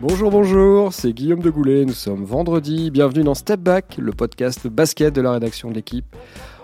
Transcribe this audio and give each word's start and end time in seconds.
Bonjour, 0.00 0.30
bonjour, 0.30 0.94
c'est 0.94 1.12
Guillaume 1.12 1.42
de 1.42 1.50
Goulet, 1.50 1.84
nous 1.84 1.92
sommes 1.92 2.24
vendredi, 2.24 2.90
bienvenue 2.90 3.22
dans 3.22 3.34
Step 3.34 3.60
Back, 3.60 3.98
le 3.98 4.12
podcast 4.12 4.66
basket 4.66 5.14
de 5.14 5.20
la 5.20 5.32
rédaction 5.32 5.68
de 5.68 5.74
l'équipe, 5.74 6.16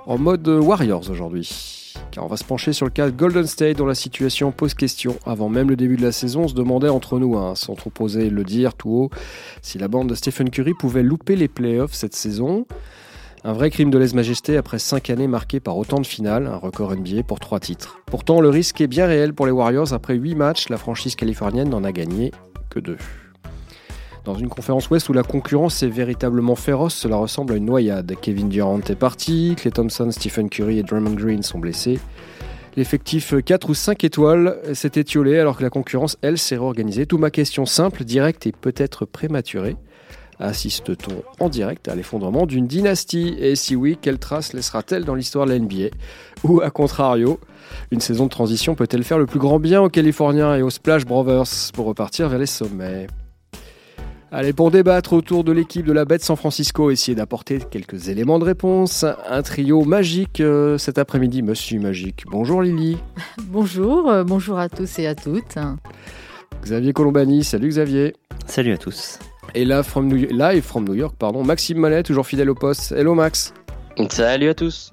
en 0.07 0.17
mode 0.17 0.49
Warriors 0.49 1.11
aujourd'hui. 1.11 1.93
Car 2.13 2.25
on 2.25 2.29
va 2.29 2.39
se 2.39 2.45
pencher 2.45 2.73
sur 2.73 2.87
le 2.87 2.91
cas 2.91 3.11
de 3.11 3.15
Golden 3.15 3.47
State 3.47 3.77
dont 3.77 3.85
la 3.85 3.95
situation 3.95 4.53
pose 4.53 4.73
question. 4.73 5.19
Avant 5.27 5.51
même 5.51 5.69
le 5.69 5.77
début 5.77 5.99
de 5.99 6.03
la 6.03 6.13
saison, 6.13 6.45
on 6.45 6.49
se 6.49 6.55
demandait 6.55 6.89
entre 6.89 7.19
nous, 7.19 7.37
hein, 7.37 7.55
sans 7.57 7.75
trop 7.75 7.91
poser 7.91 8.31
le 8.31 8.43
dire 8.43 8.73
tout 8.73 8.89
haut, 8.89 9.11
si 9.61 9.77
la 9.77 9.89
bande 9.89 10.09
de 10.09 10.15
Stephen 10.15 10.49
Curry 10.49 10.73
pouvait 10.73 11.03
louper 11.03 11.37
les 11.37 11.49
playoffs 11.49 11.93
cette 11.93 12.17
saison. 12.17 12.65
Un 13.45 13.53
vrai 13.53 13.69
crime 13.69 13.91
de 13.91 13.99
lèse-majesté 13.99 14.57
après 14.57 14.79
5 14.79 15.11
années 15.11 15.29
marquées 15.29 15.61
par 15.61 15.77
autant 15.77 16.01
de 16.01 16.07
finales, 16.07 16.47
un 16.47 16.57
record 16.57 16.97
NBA 16.97 17.25
pour 17.25 17.39
3 17.39 17.61
titres. 17.61 17.99
Pourtant, 18.07 18.41
le 18.41 18.49
risque 18.49 18.81
est 18.81 18.87
bien 18.87 19.05
réel 19.05 19.35
pour 19.35 19.45
les 19.45 19.53
Warriors. 19.53 19.93
Après 19.93 20.15
8 20.15 20.35
matchs, 20.37 20.71
la 20.71 20.79
franchise 20.79 21.17
californienne 21.17 21.69
n'en 21.69 21.85
a 21.85 21.93
gagné 21.93 22.33
que 22.71 22.81
2. 22.81 22.97
Dans 24.27 24.35
une 24.35 24.49
conférence 24.49 24.91
Ouest 24.91 25.09
où 25.09 25.13
la 25.13 25.23
concurrence 25.23 25.85
est 25.85 25.89
véritablement 25.89 26.57
féroce, 26.57 26.97
cela 26.97 27.15
ressemble 27.15 27.53
à 27.53 27.57
une 27.57 27.65
noyade. 27.65 28.13
Kevin 28.21 28.49
Durant 28.49 28.81
est 28.81 28.97
parti, 28.97 29.55
Clay 29.57 29.71
Thompson, 29.71 30.11
Stephen 30.11 30.51
Curry 30.51 30.81
et 30.81 30.83
Draymond 30.83 31.15
Green 31.15 31.45
sont 31.45 31.61
blessés. 31.61 32.01
L'effectif 32.77 33.35
4 33.45 33.71
ou 33.71 33.75
5 33.75 34.03
étoiles 34.03 34.59
s'est 34.75 34.91
étiolé 34.97 35.39
alors 35.39 35.57
que 35.57 35.63
la 35.63 35.71
concurrence, 35.71 36.19
elle, 36.23 36.39
s'est 36.39 36.57
réorganisée. 36.57 37.07
Tout 37.07 37.19
ma 37.19 37.31
question 37.31 37.67
simple, 37.67 38.03
directe 38.03 38.49
et 38.49 38.53
peut-être 38.53 39.05
prématurée. 39.05 39.77
Assiste-t-on 40.41 41.23
en 41.45 41.49
direct 41.49 41.87
à 41.87 41.95
l'effondrement 41.95 42.47
d'une 42.47 42.67
dynastie? 42.67 43.37
Et 43.39 43.55
si 43.55 43.77
oui, 43.77 43.97
quelle 44.03 44.19
trace 44.19 44.55
laissera-t-elle 44.55 45.05
dans 45.05 45.15
l'histoire 45.15 45.47
de 45.47 45.53
la 45.53 45.61
NBA 45.61 45.97
Ou 46.43 46.63
à 46.63 46.71
contrario, 46.71 47.39
une 47.93 48.01
saison 48.01 48.25
de 48.25 48.31
transition 48.31 48.75
peut-elle 48.75 49.05
faire 49.05 49.19
le 49.19 49.27
plus 49.27 49.39
grand 49.39 49.61
bien 49.61 49.81
aux 49.81 49.89
Californiens 49.89 50.57
et 50.57 50.63
aux 50.63 50.71
Splash 50.71 51.07
Brothers? 51.07 51.71
Pour 51.75 51.87
repartir 51.87 52.29
vers 52.29 52.41
les 52.41 52.47
sommets 52.47 53.07
Allez, 54.33 54.53
pour 54.53 54.73
débattre 54.73 55.13
autour 55.13 55.45
de 55.45 55.53
l'équipe 55.53 55.87
de 55.87 55.93
la 55.93 56.05
bête 56.05 56.23
San 56.23 56.37
Francisco, 56.37 56.91
essayer 56.91 57.15
d'apporter 57.15 57.61
quelques 57.71 58.09
éléments 58.09 58.41
de 58.41 58.45
réponse. 58.45 59.05
Un 59.29 59.43
trio 59.43 59.85
magique 59.85 60.41
euh, 60.41 60.79
cet 60.79 60.99
après-midi, 60.99 61.43
Monsieur 61.43 61.79
Magique. 61.79 62.25
Bonjour 62.29 62.61
Lily. 62.61 62.99
bonjour, 63.45 64.11
euh, 64.11 64.25
bonjour 64.25 64.59
à 64.59 64.69
tous 64.69 64.99
et 64.99 65.07
à 65.07 65.15
toutes. 65.15 65.57
Xavier 66.61 66.93
Colombani, 66.93 67.45
salut 67.45 67.69
Xavier. 67.69 68.15
Salut 68.47 68.73
à 68.73 68.79
tous. 68.79 69.21
Et 69.55 69.65
là, 69.65 69.85
from 69.85 70.09
New... 70.09 70.27
live 70.29 70.63
from 70.63 70.85
New 70.85 70.95
York, 70.95 71.15
pardon, 71.17 71.45
Maxime 71.45 71.79
Mallet, 71.79 72.03
toujours 72.03 72.27
fidèle 72.27 72.51
au 72.51 72.57
poste. 72.57 72.91
Hello 72.91 73.15
Max. 73.15 73.55
Salut 74.11 74.49
à 74.49 74.55
tous. 74.55 74.93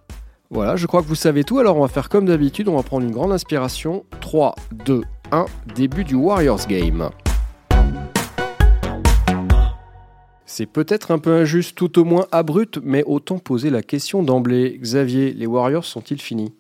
Voilà, 0.52 0.76
je 0.76 0.86
crois 0.86 1.02
que 1.02 1.08
vous 1.08 1.16
savez 1.16 1.44
tout, 1.44 1.58
alors 1.58 1.78
on 1.78 1.82
va 1.82 1.88
faire 1.88 2.08
comme 2.08 2.26
d'habitude, 2.26 2.68
on 2.68 2.76
va 2.76 2.84
prendre 2.84 3.04
une 3.04 3.12
grande 3.12 3.32
inspiration. 3.32 4.06
3, 4.22 4.54
2, 4.86 5.02
1, 5.32 5.46
début 5.76 6.04
du 6.04 6.14
Warriors 6.14 6.68
Game. 6.68 7.10
C'est 10.56 10.68
peut-être 10.68 11.10
un 11.10 11.18
peu 11.18 11.34
injuste, 11.34 11.76
tout 11.76 11.98
au 11.98 12.04
moins 12.04 12.28
abrupt, 12.32 12.78
mais 12.84 13.04
autant 13.06 13.40
poser 13.40 13.72
la 13.72 13.82
question 13.82 14.22
d'emblée. 14.22 14.78
Xavier, 14.80 15.34
les 15.34 15.48
Warriors 15.48 15.84
sont-ils 15.84 16.22
finis? 16.22 16.54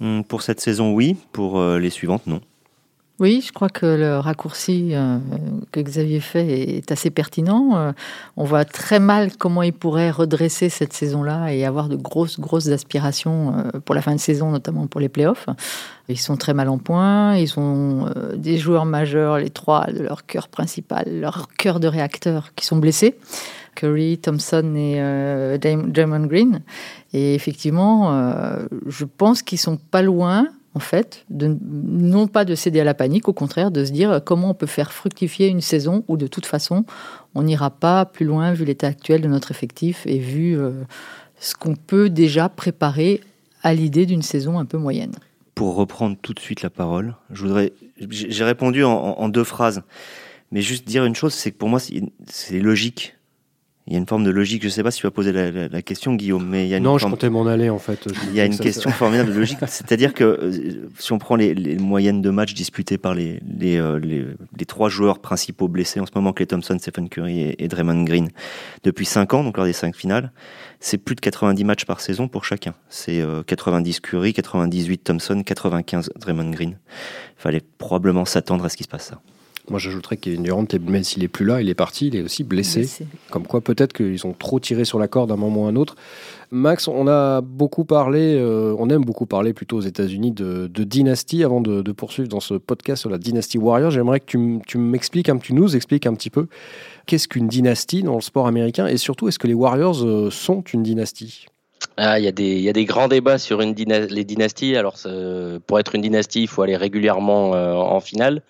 Hmm, 0.00 0.22
Pour 0.22 0.42
cette 0.42 0.60
saison, 0.60 0.92
oui. 0.92 1.14
Pour 1.30 1.60
euh, 1.60 1.78
les 1.78 1.90
suivantes, 1.90 2.26
non. 2.26 2.40
Oui, 3.20 3.44
je 3.46 3.52
crois 3.52 3.68
que 3.68 3.86
le 3.86 4.18
raccourci 4.18 4.88
euh, 4.92 5.18
que 5.70 5.78
Xavier 5.78 6.18
fait 6.18 6.78
est 6.78 6.90
assez 6.90 7.10
pertinent. 7.10 7.76
Euh, 7.76 7.92
on 8.36 8.42
voit 8.42 8.64
très 8.64 8.98
mal 8.98 9.36
comment 9.36 9.62
il 9.62 9.72
pourrait 9.72 10.10
redresser 10.10 10.68
cette 10.68 10.92
saison-là 10.92 11.54
et 11.54 11.64
avoir 11.64 11.88
de 11.88 11.94
grosses, 11.94 12.40
grosses 12.40 12.66
aspirations 12.66 13.54
euh, 13.56 13.78
pour 13.84 13.94
la 13.94 14.02
fin 14.02 14.16
de 14.16 14.20
saison, 14.20 14.50
notamment 14.50 14.88
pour 14.88 15.00
les 15.00 15.08
playoffs. 15.08 15.46
Ils 16.08 16.18
sont 16.18 16.36
très 16.36 16.54
mal 16.54 16.68
en 16.68 16.78
point. 16.78 17.36
Ils 17.36 17.56
ont 17.56 18.12
des 18.34 18.58
joueurs 18.58 18.84
majeurs, 18.84 19.38
les 19.38 19.50
trois 19.50 19.86
de 19.86 20.02
leur 20.02 20.26
cœur 20.26 20.48
principal, 20.48 21.04
leur 21.08 21.46
cœur 21.56 21.78
de 21.78 21.86
réacteur, 21.86 22.52
qui 22.56 22.66
sont 22.66 22.78
blessés. 22.78 23.14
Curry, 23.76 24.18
Thompson 24.18 24.74
et 24.76 25.58
Draymond 25.58 26.26
Green. 26.26 26.62
Et 27.12 27.34
effectivement, 27.34 28.12
je 28.86 29.04
pense 29.04 29.42
qu'ils 29.42 29.58
sont 29.58 29.78
pas 29.78 30.02
loin 30.02 30.48
en 30.74 30.80
fait, 30.80 31.24
de, 31.30 31.56
non 31.62 32.26
pas 32.26 32.44
de 32.44 32.54
céder 32.54 32.80
à 32.80 32.84
la 32.84 32.94
panique, 32.94 33.28
au 33.28 33.32
contraire, 33.32 33.70
de 33.70 33.84
se 33.84 33.92
dire 33.92 34.10
euh, 34.10 34.20
comment 34.20 34.50
on 34.50 34.54
peut 34.54 34.66
faire 34.66 34.92
fructifier 34.92 35.48
une 35.48 35.60
saison 35.60 36.04
où 36.08 36.16
de 36.16 36.26
toute 36.26 36.46
façon, 36.46 36.84
on 37.34 37.44
n'ira 37.44 37.70
pas 37.70 38.04
plus 38.04 38.26
loin 38.26 38.52
vu 38.52 38.64
l'état 38.64 38.88
actuel 38.88 39.20
de 39.20 39.28
notre 39.28 39.52
effectif 39.52 40.04
et 40.06 40.18
vu 40.18 40.58
euh, 40.58 40.72
ce 41.38 41.54
qu'on 41.54 41.76
peut 41.76 42.10
déjà 42.10 42.48
préparer 42.48 43.20
à 43.62 43.72
l'idée 43.72 44.04
d'une 44.04 44.22
saison 44.22 44.58
un 44.58 44.64
peu 44.64 44.76
moyenne. 44.76 45.14
Pour 45.54 45.76
reprendre 45.76 46.16
tout 46.20 46.34
de 46.34 46.40
suite 46.40 46.62
la 46.62 46.70
parole, 46.70 47.14
je 47.30 47.42
voudrais, 47.42 47.72
j'ai 48.10 48.44
répondu 48.44 48.82
en, 48.82 48.90
en, 48.92 49.28
deux 49.28 49.44
phrases, 49.44 49.82
mais 50.50 50.60
juste 50.60 50.86
dire 50.88 51.04
une 51.04 51.14
chose, 51.14 51.32
c'est 51.32 51.52
que 51.52 51.56
pour 51.56 51.68
moi, 51.68 51.78
c'est 51.78 52.58
logique 52.58 53.14
il 53.86 53.92
y 53.92 53.96
a 53.96 53.98
une 53.98 54.06
forme 54.06 54.24
de 54.24 54.30
logique. 54.30 54.62
Je 54.62 54.68
ne 54.68 54.72
sais 54.72 54.82
pas 54.82 54.90
si 54.90 55.00
tu 55.00 55.06
vas 55.06 55.10
poser 55.10 55.32
la, 55.32 55.82
question, 55.82 56.14
Guillaume, 56.14 56.46
mais 56.48 56.66
il 56.66 56.68
y 56.70 56.74
a 56.74 56.78
une 56.78 56.84
non, 56.84 56.96
je 56.96 57.04
comptais 57.06 57.28
m'en 57.28 57.46
aller 57.46 57.68
en 57.68 57.78
fait. 57.78 58.06
Il 58.30 58.34
y 58.34 58.40
a 58.40 58.46
une 58.46 58.56
question 58.56 58.90
formidable 58.90 59.32
de 59.32 59.38
logique, 59.38 59.58
c'est-à-dire 59.66 60.14
que 60.14 60.24
euh, 60.24 60.88
si 60.98 61.12
on 61.12 61.18
prend 61.18 61.36
les, 61.36 61.76
moyennes 61.76 62.22
de 62.22 62.30
matchs 62.30 62.54
disputés 62.54 62.96
par 62.96 63.14
les, 63.14 63.40
euh, 63.62 63.98
les, 63.98 64.24
les, 64.58 64.66
trois 64.66 64.88
joueurs 64.88 65.18
principaux 65.18 65.68
blessés 65.68 66.00
en 66.00 66.06
ce 66.06 66.12
moment, 66.14 66.32
Clay 66.32 66.46
Thompson, 66.46 66.78
Stephen 66.78 67.08
Curry 67.08 67.54
et, 67.58 67.68
Draymond 67.68 68.04
Green, 68.04 68.30
depuis 68.84 69.04
5 69.04 69.34
ans, 69.34 69.44
donc 69.44 69.56
lors 69.56 69.66
des 69.66 69.72
5 69.72 69.94
finales, 69.94 70.32
c'est 70.80 70.98
plus 70.98 71.14
de 71.14 71.20
90 71.20 71.64
matchs 71.64 71.84
par 71.84 72.00
saison 72.00 72.28
pour 72.28 72.44
chacun. 72.44 72.74
C'est 72.88 73.22
90 73.46 73.96
euh, 73.96 74.00
Curry, 74.00 74.32
98 74.32 75.04
Thompson, 75.04 75.42
95 75.44 76.10
Draymond 76.16 76.50
Green. 76.50 76.78
Il 77.38 77.42
fallait 77.42 77.62
probablement 77.78 78.24
s'attendre 78.24 78.64
à 78.64 78.68
ce 78.70 78.76
qui 78.76 78.84
se 78.84 78.88
passe 78.88 79.06
ça. 79.06 79.20
Moi, 79.70 79.78
j'ajouterais 79.78 80.18
qu'Kevin 80.18 80.42
Durant, 80.42 80.66
même 80.86 81.04
s'il 81.04 81.24
est 81.24 81.28
plus 81.28 81.46
là, 81.46 81.62
il 81.62 81.70
est 81.70 81.74
parti, 81.74 82.08
il 82.08 82.16
est 82.16 82.22
aussi 82.22 82.44
blessé. 82.44 82.86
Comme 83.30 83.46
quoi, 83.46 83.62
peut-être 83.62 83.94
qu'ils 83.94 84.26
ont 84.26 84.34
trop 84.34 84.60
tiré 84.60 84.84
sur 84.84 84.98
la 84.98 85.08
corde 85.08 85.30
d'un 85.30 85.36
moment 85.36 85.62
ou 85.62 85.66
à 85.66 85.68
un 85.70 85.76
autre. 85.76 85.96
Max, 86.50 86.86
on 86.86 87.08
a 87.08 87.40
beaucoup 87.40 87.86
parlé, 87.86 88.36
euh, 88.38 88.76
on 88.78 88.90
aime 88.90 89.04
beaucoup 89.04 89.24
parler 89.24 89.54
plutôt 89.54 89.78
aux 89.78 89.82
États-Unis 89.82 90.32
de, 90.32 90.68
dynastie. 90.68 91.44
Avant 91.44 91.62
de, 91.62 91.92
poursuivre 91.92 92.28
dans 92.28 92.40
ce 92.40 92.54
podcast 92.54 93.00
sur 93.00 93.10
la 93.10 93.16
dynastie 93.16 93.56
Warrior, 93.56 93.90
j'aimerais 93.90 94.20
que 94.20 94.26
tu, 94.26 94.58
tu 94.66 94.76
m'expliques, 94.76 95.30
tu 95.40 95.54
nous 95.54 95.74
expliques 95.74 96.06
un 96.06 96.14
petit 96.14 96.30
peu 96.30 96.46
qu'est-ce 97.06 97.26
qu'une 97.26 97.48
dynastie 97.48 98.02
dans 98.02 98.16
le 98.16 98.20
sport 98.20 98.46
américain 98.46 98.86
et 98.86 98.98
surtout, 98.98 99.28
est-ce 99.28 99.38
que 99.38 99.46
les 99.46 99.54
Warriors 99.54 100.04
euh, 100.04 100.30
sont 100.30 100.62
une 100.74 100.82
dynastie? 100.82 101.46
Ah, 101.96 102.18
il 102.18 102.24
y, 102.24 102.28
a 102.28 102.32
des, 102.32 102.60
y 102.60 102.68
a 102.68 102.72
des 102.72 102.84
grands 102.84 103.08
débats 103.08 103.38
sur 103.38 103.60
une 103.60 103.74
les 103.74 104.24
dynasties. 104.24 104.74
Alors, 104.76 104.96
pour 105.66 105.78
être 105.78 105.94
une 105.94 106.02
dynastie, 106.02 106.42
il 106.42 106.48
faut 106.48 106.62
aller 106.62 106.76
régulièrement 106.76 107.54
euh, 107.54 107.74
en 107.74 108.00
finale 108.00 108.42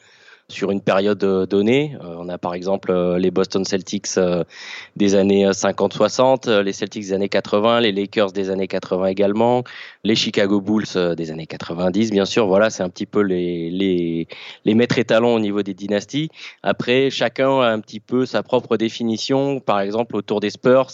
sur 0.48 0.70
une 0.70 0.80
période 0.80 1.22
euh, 1.24 1.46
donnée. 1.46 1.96
Euh, 2.02 2.16
on 2.18 2.28
a 2.28 2.38
par 2.38 2.54
exemple 2.54 2.90
euh, 2.90 3.18
les 3.18 3.30
Boston 3.30 3.64
Celtics 3.64 4.18
des 4.96 5.14
années 5.14 5.46
50-60, 5.46 6.60
les 6.60 6.72
Celtics 6.72 7.04
des 7.04 7.12
années 7.12 7.28
80, 7.28 7.80
les 7.80 7.92
Lakers 7.92 8.32
des 8.32 8.50
années 8.50 8.68
80 8.68 9.06
également, 9.06 9.64
les 10.04 10.14
Chicago 10.14 10.60
Bulls 10.60 11.14
des 11.16 11.30
années 11.30 11.46
90 11.46 12.10
bien 12.10 12.24
sûr. 12.24 12.46
Voilà, 12.46 12.70
c'est 12.70 12.82
un 12.82 12.90
petit 12.90 13.06
peu 13.06 13.20
les, 13.20 13.70
les, 13.70 14.28
les 14.64 14.74
maîtres 14.74 14.98
étalons 14.98 15.34
au 15.34 15.40
niveau 15.40 15.62
des 15.62 15.74
dynasties. 15.74 16.28
Après, 16.62 17.10
chacun 17.10 17.60
a 17.60 17.68
un 17.68 17.80
petit 17.80 18.00
peu 18.00 18.26
sa 18.26 18.42
propre 18.42 18.76
définition. 18.76 19.60
Par 19.60 19.80
exemple, 19.80 20.16
autour 20.16 20.40
des 20.40 20.50
Spurs, 20.50 20.90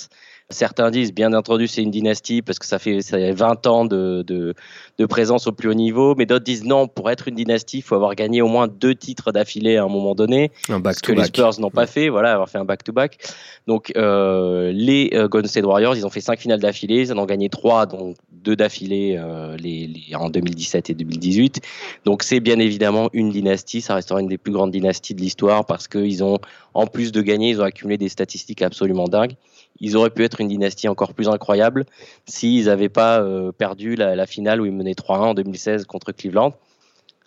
Certains 0.51 0.91
disent, 0.91 1.13
bien 1.13 1.33
entendu, 1.33 1.69
c'est 1.69 1.83
une 1.83 1.91
dynastie 1.91 2.43
parce 2.43 2.59
que 2.59 2.67
ça 2.67 2.79
fait, 2.79 3.03
ça 3.03 3.17
20 3.33 3.67
ans 3.67 3.85
de, 3.85 4.23
de, 4.27 4.55
de, 4.99 5.07
présence 5.07 5.47
au 5.47 5.53
plus 5.53 5.69
haut 5.69 5.75
niveau, 5.75 6.15
mais 6.17 6.27
d'autres 6.27 6.45
disent 6.45 6.65
non, 6.65 6.89
pour 6.89 7.09
être 7.11 7.29
une 7.29 7.37
dynastie, 7.37 7.79
il 7.79 7.83
faut 7.83 7.95
avoir 7.95 8.15
gagné 8.17 8.43
au 8.43 8.49
moins 8.49 8.67
deux 8.67 8.95
titres 8.95 9.31
d'affilée 9.31 9.77
à 9.77 9.85
un 9.85 9.89
moment 9.89 10.15
donné, 10.15 10.51
un 10.69 10.81
back 10.81 10.97
ce 10.97 11.03
que 11.03 11.13
les 11.13 11.25
Spurs 11.25 11.61
n'ont 11.61 11.71
pas 11.71 11.87
fait, 11.87 12.09
voilà, 12.09 12.33
avoir 12.33 12.49
fait 12.49 12.59
un 12.59 12.65
back-to-back. 12.65 13.19
Donc 13.67 13.93
euh, 13.97 14.73
les 14.73 15.11
euh, 15.15 15.29
Golden 15.29 15.49
State 15.49 15.65
Warriors, 15.65 15.97
ils 15.97 16.05
ont 16.05 16.11
fait 16.11 16.21
cinq 16.21 16.41
finales 16.41 16.61
d'affilée, 16.61 17.03
ils 17.03 17.13
en 17.13 17.19
ont 17.19 17.27
gagné 17.27 17.49
trois, 17.49 17.87
donc 17.87 18.17
deux 18.33 18.57
d'affilée 18.57 19.17
euh, 19.19 19.57
les, 19.57 19.87
les, 19.87 20.17
en 20.17 20.31
2017 20.31 20.91
et 20.91 20.95
2018. 20.95 21.61
Donc 22.05 22.23
c'est 22.23 22.41
bien 22.41 22.59
évidemment 22.59 23.09
une 23.13 23.31
dynastie, 23.31 23.81
ça 23.81 23.95
restera 23.95 24.21
une 24.21 24.29
des 24.29 24.39
plus 24.39 24.53
grandes 24.53 24.73
dynasties 24.73 25.15
de 25.15 25.21
l'histoire 25.21 25.65
parce 25.65 25.87
qu'ils 25.87 26.25
ont, 26.25 26.39
en 26.75 26.87
plus 26.87 27.13
de 27.13 27.23
gagner, 27.23 27.51
ils 27.51 27.61
ont 27.61 27.65
accumulé 27.65 27.99
des 27.99 28.09
statistiques 28.09 28.63
absolument 28.63 29.07
dingues 29.07 29.37
ils 29.81 29.97
auraient 29.97 30.11
pu 30.11 30.25
être 30.25 30.41
une 30.41 30.49
dynastie 30.49 30.89
encore 30.89 31.15
plus 31.15 31.29
incroyable 31.29 31.87
s'ils 32.27 32.67
n'avaient 32.67 32.89
pas 32.89 33.21
euh, 33.21 33.53
perdu 33.53 33.97
la, 33.97 34.27
finale 34.27 34.61
où 34.61 34.67
ils 34.67 34.73
menaient 34.73 34.93
3-1 34.93 35.19
en 35.19 35.35
2016 35.35 35.87
contre 35.87 36.13
Cleveland. 36.13 36.55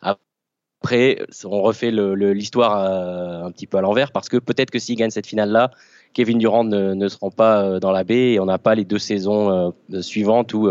Après, 0.02 1.26
on 1.46 1.62
refait 1.62 1.92
l'histoire 1.92 2.78
euh, 2.78 3.46
un 3.46 3.52
petit 3.52 3.68
peu 3.68 3.78
à 3.78 3.82
l'envers 3.82 4.12
parce 4.12 4.30
que 4.30 4.38
peut-être 4.38 4.70
que 4.70 4.80
s'ils 4.80 4.96
gagnent 4.96 5.10
cette 5.10 5.28
finale-là, 5.28 5.72
Kevin 6.14 6.38
Durant 6.38 6.64
ne, 6.64 6.94
ne 6.94 7.30
pas 7.36 7.64
euh, 7.64 7.80
dans 7.80 7.92
la 7.92 8.04
baie 8.04 8.34
et 8.34 8.40
on 8.40 8.46
n'a 8.46 8.58
pas 8.58 8.76
les 8.76 8.86
deux 8.86 9.00
saisons 9.00 9.74
suivantes 10.02 10.54
où 10.54 10.70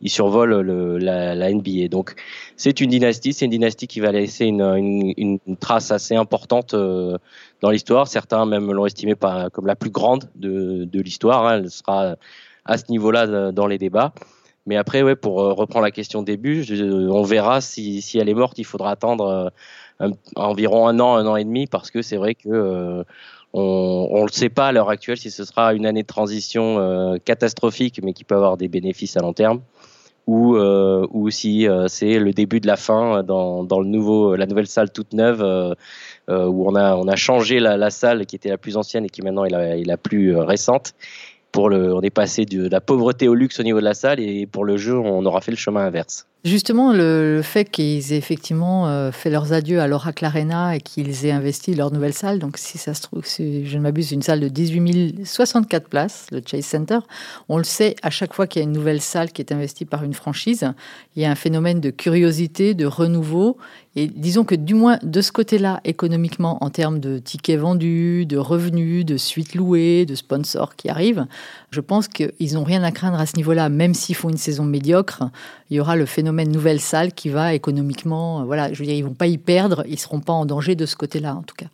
il 0.00 0.10
survole 0.10 0.52
la, 0.98 1.52
NBA. 1.52 1.88
Donc 1.88 2.14
c'est 2.56 2.80
une 2.80 2.90
dynastie, 2.90 3.32
c'est 3.32 3.46
une 3.46 3.50
dynastie 3.50 3.86
qui 3.86 4.00
va 4.00 4.12
laisser 4.12 4.46
une, 4.46 5.38
trace 5.60 5.90
assez 5.90 6.14
importante 6.14 6.74
euh, 6.74 7.18
dans 7.60 7.70
l'histoire. 7.70 8.08
Certains 8.08 8.46
même 8.46 8.72
l'ont 8.72 8.86
estimée 8.86 9.14
comme 9.52 9.66
la 9.66 9.76
plus 9.76 9.90
grande 9.90 10.28
de, 10.36 10.88
l'histoire. 11.00 11.46
Hein. 11.46 11.58
Elle 11.58 11.70
sera 11.70 12.16
à 12.64 12.78
ce 12.78 12.84
niveau-là 12.90 13.52
dans 13.52 13.66
les 13.66 13.78
débats. 13.78 14.12
Mais 14.66 14.76
après, 14.76 15.02
ouais, 15.02 15.16
pour 15.16 15.36
reprendre 15.36 15.84
la 15.84 15.90
question 15.90 16.22
début, 16.22 16.62
on 17.10 17.22
verra 17.22 17.62
si, 17.62 18.04
elle 18.14 18.28
est 18.28 18.34
morte. 18.34 18.58
Il 18.58 18.64
faudra 18.64 18.90
attendre 18.90 19.50
environ 20.36 20.86
un 20.86 21.00
an, 21.00 21.16
un 21.16 21.26
an 21.26 21.36
et 21.36 21.44
demi, 21.44 21.66
parce 21.66 21.90
que 21.90 22.02
c'est 22.02 22.18
vrai 22.18 22.34
que 22.34 23.04
on 23.54 24.20
ne 24.20 24.26
le 24.26 24.32
sait 24.32 24.48
pas 24.48 24.68
à 24.68 24.72
l'heure 24.72 24.90
actuelle 24.90 25.16
si 25.16 25.30
ce 25.30 25.44
sera 25.44 25.72
une 25.74 25.86
année 25.86 26.02
de 26.02 26.06
transition 26.06 27.18
catastrophique, 27.24 28.00
mais 28.02 28.12
qui 28.12 28.24
peut 28.24 28.34
avoir 28.34 28.56
des 28.56 28.68
bénéfices 28.68 29.16
à 29.16 29.20
long 29.20 29.32
terme, 29.32 29.60
ou, 30.28 30.56
euh, 30.56 31.06
ou 31.10 31.30
si 31.30 31.66
euh, 31.66 31.88
c'est 31.88 32.18
le 32.18 32.32
début 32.32 32.60
de 32.60 32.66
la 32.66 32.76
fin 32.76 33.22
dans, 33.22 33.64
dans, 33.64 33.80
le 33.80 33.86
nouveau, 33.86 34.36
la 34.36 34.44
nouvelle 34.44 34.66
salle 34.66 34.92
toute 34.92 35.14
neuve 35.14 35.42
euh, 35.42 35.74
où 36.28 36.68
on 36.68 36.74
a, 36.74 36.96
on 36.96 37.08
a 37.08 37.16
changé 37.16 37.60
la, 37.60 37.78
la, 37.78 37.88
salle 37.88 38.26
qui 38.26 38.36
était 38.36 38.50
la 38.50 38.58
plus 38.58 38.76
ancienne 38.76 39.06
et 39.06 39.08
qui 39.08 39.22
maintenant 39.22 39.46
est 39.46 39.50
la, 39.50 39.78
est 39.78 39.84
la 39.84 39.96
plus 39.96 40.36
récente. 40.36 40.92
Pour 41.50 41.70
le, 41.70 41.94
on 41.94 42.02
est 42.02 42.10
passé 42.10 42.44
de 42.44 42.68
la 42.68 42.82
pauvreté 42.82 43.26
au 43.26 43.34
luxe 43.34 43.58
au 43.58 43.62
niveau 43.62 43.80
de 43.80 43.84
la 43.86 43.94
salle 43.94 44.20
et 44.20 44.46
pour 44.46 44.66
le 44.66 44.76
jeu, 44.76 44.98
on 44.98 45.24
aura 45.24 45.40
fait 45.40 45.50
le 45.50 45.56
chemin 45.56 45.86
inverse. 45.86 46.27
Justement, 46.44 46.92
le, 46.92 47.40
fait 47.42 47.64
qu'ils 47.64 48.12
aient 48.12 48.16
effectivement 48.16 48.86
euh, 48.86 49.10
fait 49.10 49.28
leurs 49.28 49.52
adieux 49.52 49.80
à 49.80 49.88
l'Oracle 49.88 50.24
Arena 50.24 50.76
et 50.76 50.80
qu'ils 50.80 51.26
aient 51.26 51.32
investi 51.32 51.74
leur 51.74 51.90
nouvelle 51.90 52.12
salle, 52.12 52.38
donc 52.38 52.58
si 52.58 52.78
ça 52.78 52.94
se 52.94 53.02
trouve, 53.02 53.26
si 53.26 53.66
je 53.66 53.76
ne 53.76 53.82
m'abuse, 53.82 54.12
une 54.12 54.22
salle 54.22 54.38
de 54.38 54.48
18 54.48 55.26
064 55.26 55.88
places, 55.88 56.26
le 56.30 56.40
Chase 56.46 56.64
Center, 56.64 57.00
on 57.48 57.58
le 57.58 57.64
sait, 57.64 57.96
à 58.02 58.10
chaque 58.10 58.34
fois 58.34 58.46
qu'il 58.46 58.62
y 58.62 58.64
a 58.64 58.68
une 58.68 58.72
nouvelle 58.72 59.00
salle 59.00 59.32
qui 59.32 59.42
est 59.42 59.52
investie 59.52 59.84
par 59.84 60.04
une 60.04 60.14
franchise, 60.14 60.72
il 61.16 61.22
y 61.22 61.24
a 61.24 61.30
un 61.30 61.34
phénomène 61.34 61.80
de 61.80 61.90
curiosité, 61.90 62.74
de 62.74 62.86
renouveau. 62.86 63.56
Et 63.96 64.06
disons 64.06 64.44
que 64.44 64.54
du 64.54 64.74
moins 64.74 65.00
de 65.02 65.20
ce 65.20 65.32
côté-là, 65.32 65.80
économiquement, 65.84 66.62
en 66.62 66.70
termes 66.70 67.00
de 67.00 67.18
tickets 67.18 67.58
vendus, 67.58 68.26
de 68.26 68.36
revenus, 68.36 69.04
de 69.04 69.16
suites 69.16 69.56
louées, 69.56 70.06
de 70.06 70.14
sponsors 70.14 70.76
qui 70.76 70.88
arrivent, 70.88 71.26
je 71.72 71.80
pense 71.80 72.06
qu'ils 72.06 72.54
n'ont 72.54 72.62
rien 72.62 72.84
à 72.84 72.92
craindre 72.92 73.18
à 73.18 73.26
ce 73.26 73.34
niveau-là, 73.34 73.68
même 73.68 73.94
s'ils 73.94 74.14
font 74.14 74.28
une 74.28 74.36
saison 74.36 74.62
médiocre, 74.62 75.24
il 75.68 75.78
y 75.78 75.80
aura 75.80 75.96
le 75.96 76.06
phénomène 76.06 76.27
nouvelle 76.32 76.80
salle 76.80 77.12
qui 77.12 77.28
va 77.28 77.54
économiquement, 77.54 78.40
euh, 78.40 78.44
voilà, 78.44 78.72
je 78.72 78.78
veux 78.78 78.86
dire, 78.86 78.94
ils 78.94 79.04
vont 79.04 79.14
pas 79.14 79.26
y 79.26 79.38
perdre, 79.38 79.84
ils 79.88 79.98
seront 79.98 80.20
pas 80.20 80.32
en 80.32 80.46
danger 80.46 80.74
de 80.74 80.86
ce 80.86 80.96
côté-là, 80.96 81.34
en 81.34 81.42
tout 81.42 81.54
cas. 81.56 81.66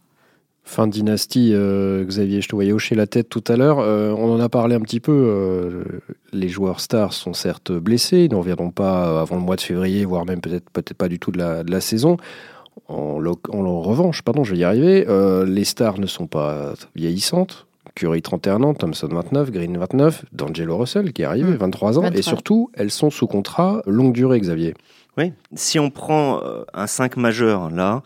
Fin 0.67 0.87
de 0.87 0.93
dynastie, 0.93 1.51
euh, 1.53 2.05
Xavier, 2.05 2.41
je 2.41 2.49
te 2.49 2.55
voyais 2.55 2.73
hocher 2.73 2.95
la 2.95 3.06
tête 3.06 3.29
tout 3.29 3.45
à 3.49 3.56
l'heure. 3.56 3.81
Euh, 3.81 4.15
on 4.17 4.33
en 4.35 4.41
a 4.41 4.49
parlé 4.49 4.75
un 4.75 4.81
petit 4.81 5.01
peu. 5.01 5.85
les 6.33 6.49
joueurs 6.49 6.81
stars 6.81 7.12
sont 7.12 7.35
certes 7.35 7.71
blessés, 7.73 8.25
ils 8.25 8.31
ne 8.31 8.37
reviendront 8.37 8.71
pas 8.71 9.21
avant 9.21 9.37
le 9.37 9.43
mois 9.43 9.56
de 9.56 9.61
février, 9.61 10.06
voire 10.06 10.25
même 10.25 10.41
peut-être 10.41 10.71
peut-être 10.71 10.95
pas 10.95 11.09
du 11.09 11.19
tout 11.19 11.33
de 11.33 11.39
la, 11.39 11.81
saison. 11.81 12.17
En, 12.89 13.17
revanche, 13.17 14.23
pardon, 14.23 14.43
je 14.43 14.53
vais 14.53 14.61
y 14.61 14.65
arriver. 14.65 15.06
les 15.47 15.65
stars 15.65 15.99
ne 15.99 16.06
sont 16.06 16.27
pas 16.27 16.73
vieillissantes. 16.97 17.67
Curry 17.94 18.23
31 18.23 18.62
ans, 18.62 18.75
Thompson 18.75 19.08
29, 19.08 19.50
Green 19.50 19.79
29, 19.79 20.25
D'Angelo 20.32 20.79
Russell 20.79 21.12
qui 21.12 21.23
est 21.23 21.26
arrivé, 21.26 21.56
23 21.56 21.93
mmh. 21.93 21.99
ans. 21.99 22.11
Et 22.12 22.23
surtout, 22.23 22.70
elles 22.75 22.91
sont 22.91 23.11
sous 23.11 23.26
contrat 23.26 23.82
longue 23.87 24.12
durée, 24.12 24.41
Xavier. 24.41 24.75
Oui, 25.17 25.32
si 25.55 25.79
on 25.79 25.91
prend 25.91 26.43
euh, 26.43 26.64
un 26.75 26.88
5 26.88 27.17
majeur 27.17 27.70
là, 27.70 28.02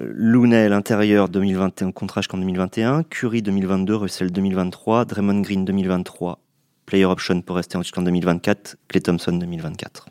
euh, 0.00 0.10
Looney 0.12 0.68
l'intérieur 0.68 1.28
2021, 1.28 1.92
contrat 1.92 2.22
jusqu'en 2.22 2.38
2021, 2.38 3.04
Curry 3.04 3.42
2022, 3.42 3.94
Russell 3.94 4.32
2023, 4.32 5.04
Draymond 5.04 5.42
Green 5.42 5.64
2023, 5.64 6.40
player 6.86 7.04
option 7.04 7.40
pour 7.40 7.54
rester 7.54 7.78
jusqu'en 7.78 8.02
2024, 8.02 8.78
Clay 8.88 9.00
Thompson 9.00 9.32
2024. 9.32 10.06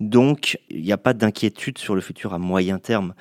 Donc, 0.00 0.58
il 0.68 0.82
n'y 0.82 0.92
a 0.92 0.98
pas 0.98 1.14
d'inquiétude 1.14 1.78
sur 1.78 1.94
le 1.94 2.02
futur 2.02 2.34
à 2.34 2.38
moyen 2.38 2.78
terme 2.78 3.14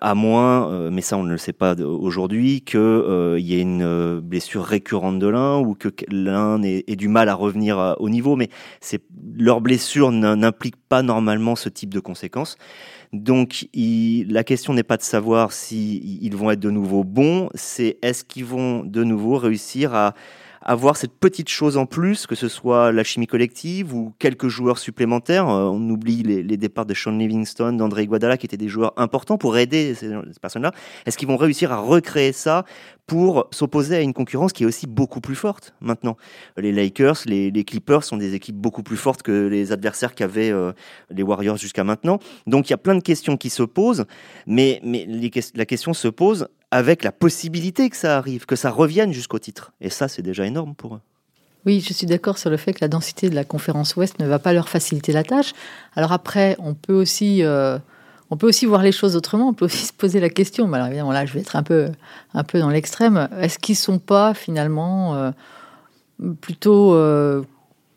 à 0.00 0.14
moins, 0.14 0.70
euh, 0.70 0.90
mais 0.92 1.00
ça 1.00 1.16
on 1.16 1.24
ne 1.24 1.32
le 1.32 1.38
sait 1.38 1.52
pas 1.52 1.74
aujourd'hui, 1.74 2.60
qu'il 2.60 2.78
euh, 2.78 3.38
y 3.40 3.54
ait 3.54 3.60
une 3.60 3.82
euh, 3.82 4.20
blessure 4.22 4.64
récurrente 4.64 5.18
de 5.18 5.26
l'un 5.26 5.58
ou 5.58 5.74
que 5.74 5.88
l'un 6.08 6.62
ait, 6.62 6.84
du 6.96 7.08
mal 7.08 7.28
à 7.28 7.34
revenir 7.34 7.96
au 7.98 8.08
niveau, 8.08 8.36
mais 8.36 8.48
c'est 8.80 9.02
leur 9.36 9.60
blessure 9.60 10.12
n'implique 10.12 10.76
pas 10.88 11.02
normalement 11.02 11.56
ce 11.56 11.68
type 11.68 11.92
de 11.92 12.00
conséquences. 12.00 12.56
Donc 13.12 13.66
la 13.74 14.44
question 14.44 14.74
n'est 14.74 14.82
pas 14.82 14.96
de 14.96 15.02
savoir 15.02 15.52
si 15.52 16.18
ils 16.20 16.36
vont 16.36 16.50
être 16.50 16.60
de 16.60 16.70
nouveau 16.70 17.04
bons, 17.04 17.48
c'est 17.54 17.98
est-ce 18.02 18.24
qu'ils 18.24 18.44
vont 18.44 18.84
de 18.84 19.02
nouveau 19.02 19.36
réussir 19.36 19.94
à 19.94 20.14
avoir 20.62 20.96
cette 20.96 21.12
petite 21.12 21.48
chose 21.48 21.76
en 21.76 21.86
plus, 21.86 22.26
que 22.26 22.34
ce 22.34 22.48
soit 22.48 22.92
la 22.92 23.04
chimie 23.04 23.26
collective 23.26 23.94
ou 23.94 24.12
quelques 24.18 24.48
joueurs 24.48 24.78
supplémentaires. 24.78 25.48
Euh, 25.48 25.64
on 25.64 25.88
oublie 25.90 26.22
les, 26.22 26.56
départs 26.56 26.86
de 26.86 26.94
Sean 26.94 27.12
Livingston, 27.12 27.72
d'André 27.72 28.06
Guadala, 28.06 28.36
qui 28.36 28.46
étaient 28.46 28.56
des 28.56 28.68
joueurs 28.68 28.92
importants 28.96 29.38
pour 29.38 29.56
aider 29.56 29.94
ces, 29.94 30.10
personnes-là. 30.40 30.72
Est-ce 31.06 31.16
qu'ils 31.16 31.28
vont 31.28 31.36
réussir 31.36 31.72
à 31.72 31.78
recréer 31.78 32.32
ça 32.32 32.64
pour 33.06 33.48
s'opposer 33.52 33.96
à 33.96 34.00
une 34.00 34.12
concurrence 34.12 34.52
qui 34.52 34.64
est 34.64 34.66
aussi 34.66 34.86
beaucoup 34.86 35.20
plus 35.20 35.36
forte 35.36 35.74
maintenant? 35.80 36.16
Les 36.56 36.72
Lakers, 36.72 37.18
les, 37.26 37.64
Clippers 37.64 38.04
sont 38.04 38.16
des 38.16 38.34
équipes 38.34 38.56
beaucoup 38.56 38.82
plus 38.82 38.96
fortes 38.96 39.22
que 39.22 39.46
les 39.46 39.72
adversaires 39.72 40.14
qu'avaient 40.14 40.50
euh, 40.50 40.72
les 41.10 41.22
Warriors 41.22 41.56
jusqu'à 41.56 41.84
maintenant. 41.84 42.18
Donc 42.46 42.68
il 42.68 42.70
y 42.70 42.74
a 42.74 42.78
plein 42.78 42.94
de 42.94 43.02
questions 43.02 43.36
qui 43.36 43.50
se 43.50 43.62
posent, 43.62 44.06
mais 44.46 44.80
la 45.54 45.66
question 45.66 45.92
se 45.92 46.08
pose 46.08 46.48
avec 46.70 47.02
la 47.02 47.12
possibilité 47.12 47.88
que 47.88 47.96
ça 47.96 48.16
arrive, 48.18 48.46
que 48.46 48.56
ça 48.56 48.70
revienne 48.70 49.12
jusqu'au 49.12 49.38
titre. 49.38 49.72
Et 49.80 49.90
ça, 49.90 50.08
c'est 50.08 50.22
déjà 50.22 50.46
énorme 50.46 50.74
pour 50.74 50.96
eux. 50.96 51.00
Oui, 51.66 51.84
je 51.86 51.92
suis 51.92 52.06
d'accord 52.06 52.38
sur 52.38 52.50
le 52.50 52.56
fait 52.56 52.72
que 52.72 52.78
la 52.80 52.88
densité 52.88 53.30
de 53.30 53.34
la 53.34 53.44
conférence 53.44 53.96
Ouest 53.96 54.18
ne 54.20 54.26
va 54.26 54.38
pas 54.38 54.52
leur 54.52 54.68
faciliter 54.68 55.12
la 55.12 55.24
tâche. 55.24 55.52
Alors 55.96 56.12
après, 56.12 56.56
on 56.58 56.74
peut 56.74 56.94
aussi... 56.94 57.42
Euh, 57.42 57.78
on 58.30 58.36
peut 58.36 58.46
aussi 58.46 58.66
voir 58.66 58.82
les 58.82 58.92
choses 58.92 59.16
autrement, 59.16 59.48
on 59.48 59.54
peut 59.54 59.64
aussi 59.64 59.86
se 59.86 59.92
poser 59.92 60.20
la 60.20 60.28
question, 60.28 60.66
mais 60.66 60.76
alors 60.76 60.88
évidemment 60.88 61.12
là 61.12 61.24
je 61.24 61.32
vais 61.32 61.40
être 61.40 61.56
un 61.56 61.62
peu, 61.62 61.88
un 62.34 62.44
peu 62.44 62.58
dans 62.58 62.68
l'extrême, 62.68 63.28
est-ce 63.40 63.58
qu'ils 63.58 63.74
ne 63.74 63.78
sont 63.78 63.98
pas 63.98 64.34
finalement 64.34 65.14
euh, 65.14 65.30
plutôt, 66.40 66.94
euh, 66.94 67.42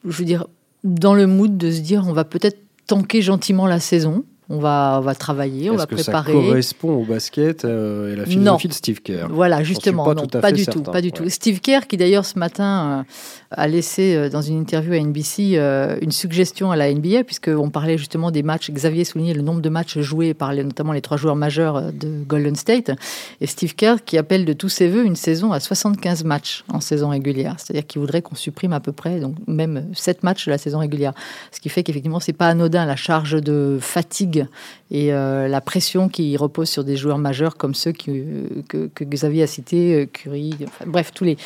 je 0.05 0.17
veux 0.17 0.25
dire, 0.25 0.47
dans 0.83 1.13
le 1.13 1.27
mood 1.27 1.57
de 1.57 1.71
se 1.71 1.81
dire 1.81 2.05
on 2.07 2.13
va 2.13 2.23
peut-être 2.23 2.59
tanker 2.87 3.21
gentiment 3.21 3.67
la 3.67 3.79
saison 3.79 4.23
on 4.51 4.59
va, 4.59 4.97
on 4.99 5.01
va 5.01 5.15
travailler, 5.15 5.69
on 5.69 5.77
va 5.77 5.85
que 5.85 5.95
préparer. 5.95 6.33
Ça 6.33 6.39
correspond 6.39 6.91
au 6.91 7.05
basket 7.05 7.63
euh, 7.63 8.13
et 8.13 8.15
la 8.17 8.25
philosophie 8.25 8.67
de 8.67 8.73
Steve 8.73 9.01
Kerr? 9.01 9.27
Voilà, 9.29 9.63
justement, 9.63 10.03
pas, 10.03 10.13
non, 10.13 10.27
pas 10.27 10.51
du 10.51 10.65
tout, 10.65 10.81
pas 10.81 11.01
du 11.01 11.13
tout. 11.13 11.27
Steve 11.29 11.61
Kerr, 11.61 11.87
qui 11.87 11.95
d'ailleurs 11.95 12.25
ce 12.25 12.37
matin 12.37 13.05
euh, 13.07 13.13
a 13.51 13.67
laissé 13.67 14.15
euh, 14.15 14.29
dans 14.29 14.41
une 14.41 14.59
interview 14.59 14.93
à 14.93 14.99
NBC 14.99 15.57
une 16.01 16.11
suggestion 16.11 16.71
à 16.71 16.75
la 16.75 16.93
NBA, 16.93 17.23
puisqu'on 17.23 17.69
parlait 17.69 17.97
justement 17.97 18.29
des 18.29 18.43
matchs. 18.43 18.71
Xavier 18.71 19.05
soulignait 19.05 19.33
le 19.33 19.41
nombre 19.41 19.61
de 19.61 19.69
matchs 19.69 19.99
joués 19.99 20.33
par 20.33 20.53
les, 20.53 20.63
notamment 20.63 20.91
les 20.91 21.01
trois 21.01 21.17
joueurs 21.17 21.35
majeurs 21.37 21.93
de 21.93 22.23
Golden 22.27 22.55
State, 22.55 22.91
et 23.39 23.47
Steve 23.47 23.75
Kerr 23.75 24.03
qui 24.05 24.17
appelle 24.17 24.43
de 24.43 24.53
tous 24.53 24.69
ses 24.69 24.89
voeux 24.89 25.05
une 25.05 25.15
saison 25.15 25.53
à 25.53 25.59
75 25.61 26.25
matchs 26.25 26.65
en 26.67 26.81
saison 26.81 27.09
régulière, 27.09 27.55
c'est-à-dire 27.57 27.87
qu'il 27.87 28.01
voudrait 28.01 28.21
qu'on 28.21 28.35
supprime 28.35 28.73
à 28.73 28.79
peu 28.81 28.91
près 28.91 29.19
donc 29.19 29.35
même 29.47 29.87
7 29.93 30.23
matchs 30.23 30.45
de 30.45 30.51
la 30.51 30.57
saison 30.57 30.79
régulière, 30.79 31.13
ce 31.51 31.59
qui 31.59 31.69
fait 31.69 31.83
qu'effectivement 31.83 32.19
c'est 32.19 32.33
pas 32.33 32.47
anodin 32.47 32.85
la 32.85 32.95
charge 32.95 33.41
de 33.41 33.77
fatigue 33.79 34.40
et 34.89 35.13
euh, 35.13 35.47
la 35.47 35.61
pression 35.61 36.09
qui 36.09 36.35
repose 36.37 36.69
sur 36.69 36.83
des 36.83 36.97
joueurs 36.97 37.17
majeurs 37.17 37.57
comme 37.57 37.73
ceux 37.73 37.91
que, 37.91 38.61
que 38.67 39.03
Xavier 39.03 39.43
a 39.43 39.47
cités, 39.47 39.95
euh, 39.95 40.05
Curry, 40.05 40.55
bref, 40.85 41.11
tous 41.13 41.23
les, 41.23 41.37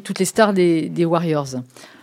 toutes 0.00 0.18
les 0.18 0.24
stars 0.24 0.52
des, 0.52 1.04
Warriors. 1.04 1.56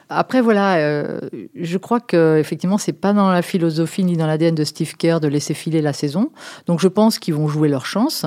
Après, 0.09 0.41
voilà, 0.41 0.77
euh, 0.77 1.19
je 1.55 1.77
crois 1.77 2.00
que 2.00 2.38
effectivement, 2.39 2.77
c'est 2.77 2.93
pas 2.93 3.13
dans 3.13 3.29
la 3.29 3.41
philosophie 3.41 4.03
ni 4.03 4.15
dans 4.15 4.25
l'ADN 4.25 4.55
de 4.55 4.63
Steve 4.63 4.95
Kerr 4.95 5.19
de 5.19 5.27
laisser 5.27 5.53
filer 5.53 5.81
la 5.81 5.93
saison. 5.93 6.31
Donc, 6.65 6.79
je 6.79 6.88
pense 6.88 7.19
qu'ils 7.19 7.33
vont 7.33 7.47
jouer 7.50 7.67
leur 7.67 7.86
chance. 7.86 8.25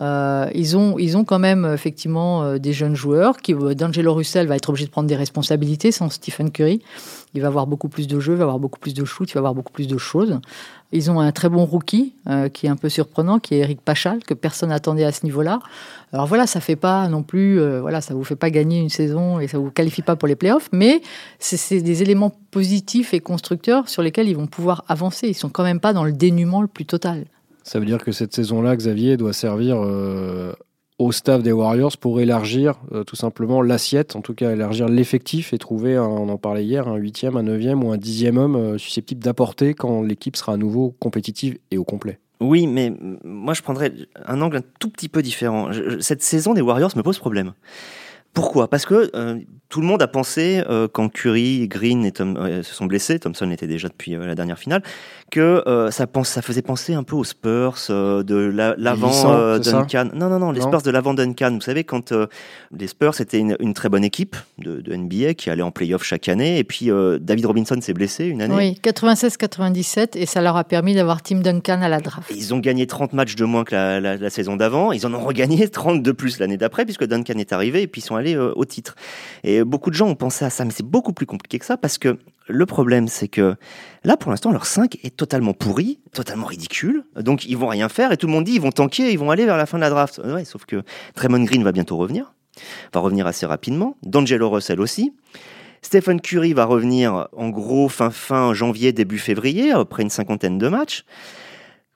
Euh, 0.00 0.50
ils, 0.54 0.76
ont, 0.76 0.98
ils 0.98 1.16
ont 1.16 1.24
quand 1.24 1.38
même 1.38 1.70
effectivement 1.72 2.42
euh, 2.42 2.58
des 2.58 2.72
jeunes 2.72 2.96
joueurs. 2.96 3.36
Qui, 3.38 3.54
euh, 3.54 3.74
D'Angelo 3.74 4.14
Russell 4.14 4.46
va 4.46 4.56
être 4.56 4.68
obligé 4.68 4.86
de 4.86 4.90
prendre 4.90 5.08
des 5.08 5.16
responsabilités 5.16 5.92
sans 5.92 6.10
Stephen 6.10 6.50
Curry. 6.50 6.82
Il 7.34 7.42
va 7.42 7.48
avoir 7.48 7.66
beaucoup 7.66 7.88
plus 7.88 8.06
de 8.06 8.20
jeux, 8.20 8.34
il 8.34 8.38
va 8.38 8.44
avoir 8.44 8.58
beaucoup 8.58 8.78
plus 8.78 8.94
de 8.94 9.04
shoot, 9.04 9.28
il 9.30 9.34
va 9.34 9.40
avoir 9.40 9.54
beaucoup 9.54 9.72
plus 9.72 9.88
de 9.88 9.98
choses. 9.98 10.40
Ils 10.92 11.10
ont 11.10 11.18
un 11.18 11.32
très 11.32 11.48
bon 11.48 11.64
rookie 11.64 12.14
qui 12.52 12.66
est 12.66 12.68
un 12.68 12.76
peu 12.76 12.88
surprenant, 12.88 13.40
qui 13.40 13.56
est 13.56 13.58
Eric 13.58 13.80
Pachal, 13.80 14.22
que 14.22 14.34
personne 14.34 14.68
n'attendait 14.68 15.02
à 15.02 15.10
ce 15.10 15.24
niveau-là. 15.24 15.58
Alors 16.12 16.26
voilà, 16.26 16.46
ça 16.46 16.60
fait 16.60 16.76
pas 16.76 17.08
non 17.08 17.24
plus, 17.24 17.58
voilà, 17.80 18.00
ça 18.00 18.14
vous 18.14 18.22
fait 18.22 18.36
pas 18.36 18.50
gagner 18.50 18.78
une 18.78 18.90
saison 18.90 19.40
et 19.40 19.48
ça 19.48 19.58
vous 19.58 19.72
qualifie 19.72 20.02
pas 20.02 20.14
pour 20.14 20.28
les 20.28 20.36
playoffs, 20.36 20.68
mais 20.70 21.02
c'est 21.40 21.80
des 21.80 22.02
éléments 22.02 22.32
positifs 22.52 23.12
et 23.12 23.18
constructeurs 23.18 23.88
sur 23.88 24.02
lesquels 24.02 24.28
ils 24.28 24.36
vont 24.36 24.46
pouvoir 24.46 24.84
avancer. 24.86 25.26
Ils 25.26 25.34
sont 25.34 25.48
quand 25.48 25.64
même 25.64 25.80
pas 25.80 25.92
dans 25.92 26.04
le 26.04 26.12
dénuement 26.12 26.62
le 26.62 26.68
plus 26.68 26.86
total. 26.86 27.24
Ça 27.64 27.80
veut 27.80 27.86
dire 27.86 28.04
que 28.04 28.12
cette 28.12 28.34
saison-là, 28.34 28.76
Xavier 28.76 29.16
doit 29.16 29.32
servir 29.32 29.78
euh, 29.82 30.52
au 30.98 31.12
staff 31.12 31.42
des 31.42 31.52
Warriors 31.52 31.96
pour 31.96 32.20
élargir 32.20 32.74
euh, 32.92 33.04
tout 33.04 33.16
simplement 33.16 33.62
l'assiette, 33.62 34.14
en 34.14 34.20
tout 34.20 34.34
cas 34.34 34.52
élargir 34.52 34.88
l'effectif 34.88 35.52
et 35.52 35.58
trouver, 35.58 35.98
on 35.98 36.28
en 36.28 36.38
parlait 36.38 36.64
hier, 36.64 36.86
un 36.88 36.96
huitième, 36.96 37.36
un 37.36 37.42
neuvième 37.42 37.82
ou 37.82 37.90
un 37.92 37.96
dixième 37.96 38.38
homme 38.38 38.56
euh, 38.56 38.78
susceptible 38.78 39.22
d'apporter 39.22 39.74
quand 39.74 40.02
l'équipe 40.02 40.36
sera 40.36 40.52
à 40.52 40.56
nouveau 40.56 40.94
compétitive 41.00 41.58
et 41.70 41.78
au 41.78 41.84
complet. 41.84 42.20
Oui, 42.40 42.66
mais 42.66 42.92
moi 43.24 43.54
je 43.54 43.62
prendrais 43.62 43.92
un 44.26 44.40
angle 44.40 44.58
un 44.58 44.62
tout 44.78 44.90
petit 44.90 45.08
peu 45.08 45.22
différent. 45.22 45.70
cette 46.00 46.22
saison 46.22 46.52
des 46.52 46.60
Warriors 46.60 46.90
me 46.96 47.02
pose 47.02 47.18
problème 47.18 47.54
Pourquoi? 48.32 48.68
Parce 48.68 48.86
que 48.86 49.10
euh, 49.14 49.40
tout 49.68 49.80
le 49.80 49.86
monde 49.86 50.02
a 50.02 50.08
pensé, 50.08 50.62
quand 50.92 51.08
Curry, 51.08 51.66
Green 51.66 52.04
et 52.04 52.12
Tom, 52.12 52.62
se 52.62 52.74
sont 52.74 52.86
blessés, 52.86 53.18
Thompson 53.18 53.50
était 53.50 53.66
déjà 53.66 53.88
depuis 53.88 54.12
la 54.12 54.36
dernière 54.36 54.58
finale, 54.58 54.82
que 55.34 55.64
euh, 55.66 55.90
ça, 55.90 56.06
pense, 56.06 56.28
ça 56.28 56.42
faisait 56.42 56.62
penser 56.62 56.94
un 56.94 57.02
peu 57.02 57.16
aux 57.16 57.24
Spurs 57.24 57.76
euh, 57.90 58.22
de 58.22 58.36
la- 58.36 58.74
l'avant 58.78 59.10
euh, 59.32 59.58
Duncan. 59.58 60.08
Non, 60.14 60.28
non, 60.28 60.38
non, 60.38 60.52
les 60.52 60.60
Non. 60.60 60.68
Spurs 60.68 60.82
de 60.82 60.90
l'avant 60.92 61.12
Duncan. 61.12 61.50
Vous 61.54 61.60
savez, 61.60 61.82
quand 61.82 62.12
euh, 62.12 62.26
les 62.76 62.86
Spurs 62.86 63.14
c'était 63.14 63.38
une, 63.38 63.56
une 63.58 63.74
très 63.74 63.88
bonne 63.88 64.04
équipe 64.04 64.36
de, 64.58 64.80
de 64.80 64.94
NBA 64.94 65.34
qui 65.34 65.50
allait 65.50 65.62
en 65.62 65.72
playoff 65.72 66.04
chaque 66.04 66.28
année, 66.28 66.58
et 66.58 66.64
puis 66.64 66.90
euh, 66.90 67.18
David 67.20 67.46
Robinson 67.46 67.76
s'est 67.80 67.94
blessé 67.94 68.26
une 68.26 68.42
année. 68.42 68.54
Oui, 68.54 68.80
96-97, 68.82 70.16
et 70.18 70.26
ça 70.26 70.40
leur 70.40 70.56
a 70.56 70.64
permis 70.64 70.94
d'avoir 70.94 71.22
Tim 71.22 71.38
Duncan 71.40 71.82
à 71.82 71.88
la 71.88 72.00
draft. 72.00 72.30
Et 72.30 72.34
Ils 72.34 72.54
ont 72.54 72.58
gagné 72.58 72.86
30 72.86 73.12
matchs 73.12 73.34
de 73.36 73.44
moins 73.44 73.64
que 73.64 73.74
la, 73.74 74.00
la- 74.00 74.16
la 74.16 74.30
saison 74.30 74.56
d'avant. 74.56 74.92
Ils 74.92 75.06
en 75.06 75.14
ont 75.14 75.20
regagné 75.24 75.68
30 75.70 76.02
de 76.02 76.12
plus 76.12 76.38
l'année 76.38 76.56
d'après, 76.56 76.84
puisque 76.84 77.04
Duncan 77.04 77.34
est 77.38 77.52
arrivé 77.52 77.82
et 77.82 77.86
puis 77.86 78.00
ils 78.00 78.04
sont 78.04 78.16
allés 78.16 78.36
euh, 78.36 78.52
au 78.56 78.64
titre. 78.64 78.94
Et 79.42 79.64
beaucoup 79.64 79.90
de 79.90 79.96
gens 79.96 80.06
ont 80.08 80.14
pensé 80.14 80.44
à 80.44 80.50
ça, 80.50 80.64
mais 80.64 80.70
c'est 80.70 80.86
beaucoup 80.86 81.12
plus 81.12 81.26
compliqué 81.26 81.58
que 81.58 81.66
ça 81.66 81.76
parce 81.76 81.98
que 81.98 82.18
le 82.46 82.66
problème, 82.66 83.08
c'est 83.08 83.28
que 83.28 83.56
là, 84.04 84.16
pour 84.16 84.30
l'instant, 84.30 84.52
leur 84.52 84.66
5 84.66 84.98
est 85.02 85.16
totalement 85.16 85.54
pourri, 85.54 86.00
totalement 86.12 86.46
ridicule. 86.46 87.04
Donc, 87.16 87.46
ils 87.46 87.56
vont 87.56 87.68
rien 87.68 87.88
faire 87.88 88.12
et 88.12 88.16
tout 88.16 88.26
le 88.26 88.32
monde 88.32 88.44
dit 88.44 88.52
ils 88.52 88.60
vont 88.60 88.72
tanker, 88.72 89.10
ils 89.10 89.18
vont 89.18 89.30
aller 89.30 89.46
vers 89.46 89.56
la 89.56 89.66
fin 89.66 89.78
de 89.78 89.82
la 89.82 89.90
draft. 89.90 90.20
Sauf 90.44 90.64
que 90.66 90.82
Draymond 91.16 91.44
Green 91.44 91.62
va 91.62 91.72
bientôt 91.72 91.96
revenir, 91.96 92.34
va 92.92 93.00
revenir 93.00 93.26
assez 93.26 93.46
rapidement. 93.46 93.96
D'Angelo 94.02 94.50
Russell 94.50 94.80
aussi. 94.80 95.12
Stephen 95.82 96.20
Curry 96.20 96.54
va 96.54 96.64
revenir 96.64 97.28
en 97.36 97.50
gros 97.50 97.90
fin 97.90 98.10
fin 98.10 98.54
janvier, 98.54 98.92
début 98.92 99.18
février, 99.18 99.72
après 99.72 100.02
une 100.02 100.10
cinquantaine 100.10 100.56
de 100.56 100.68
matchs. 100.68 101.04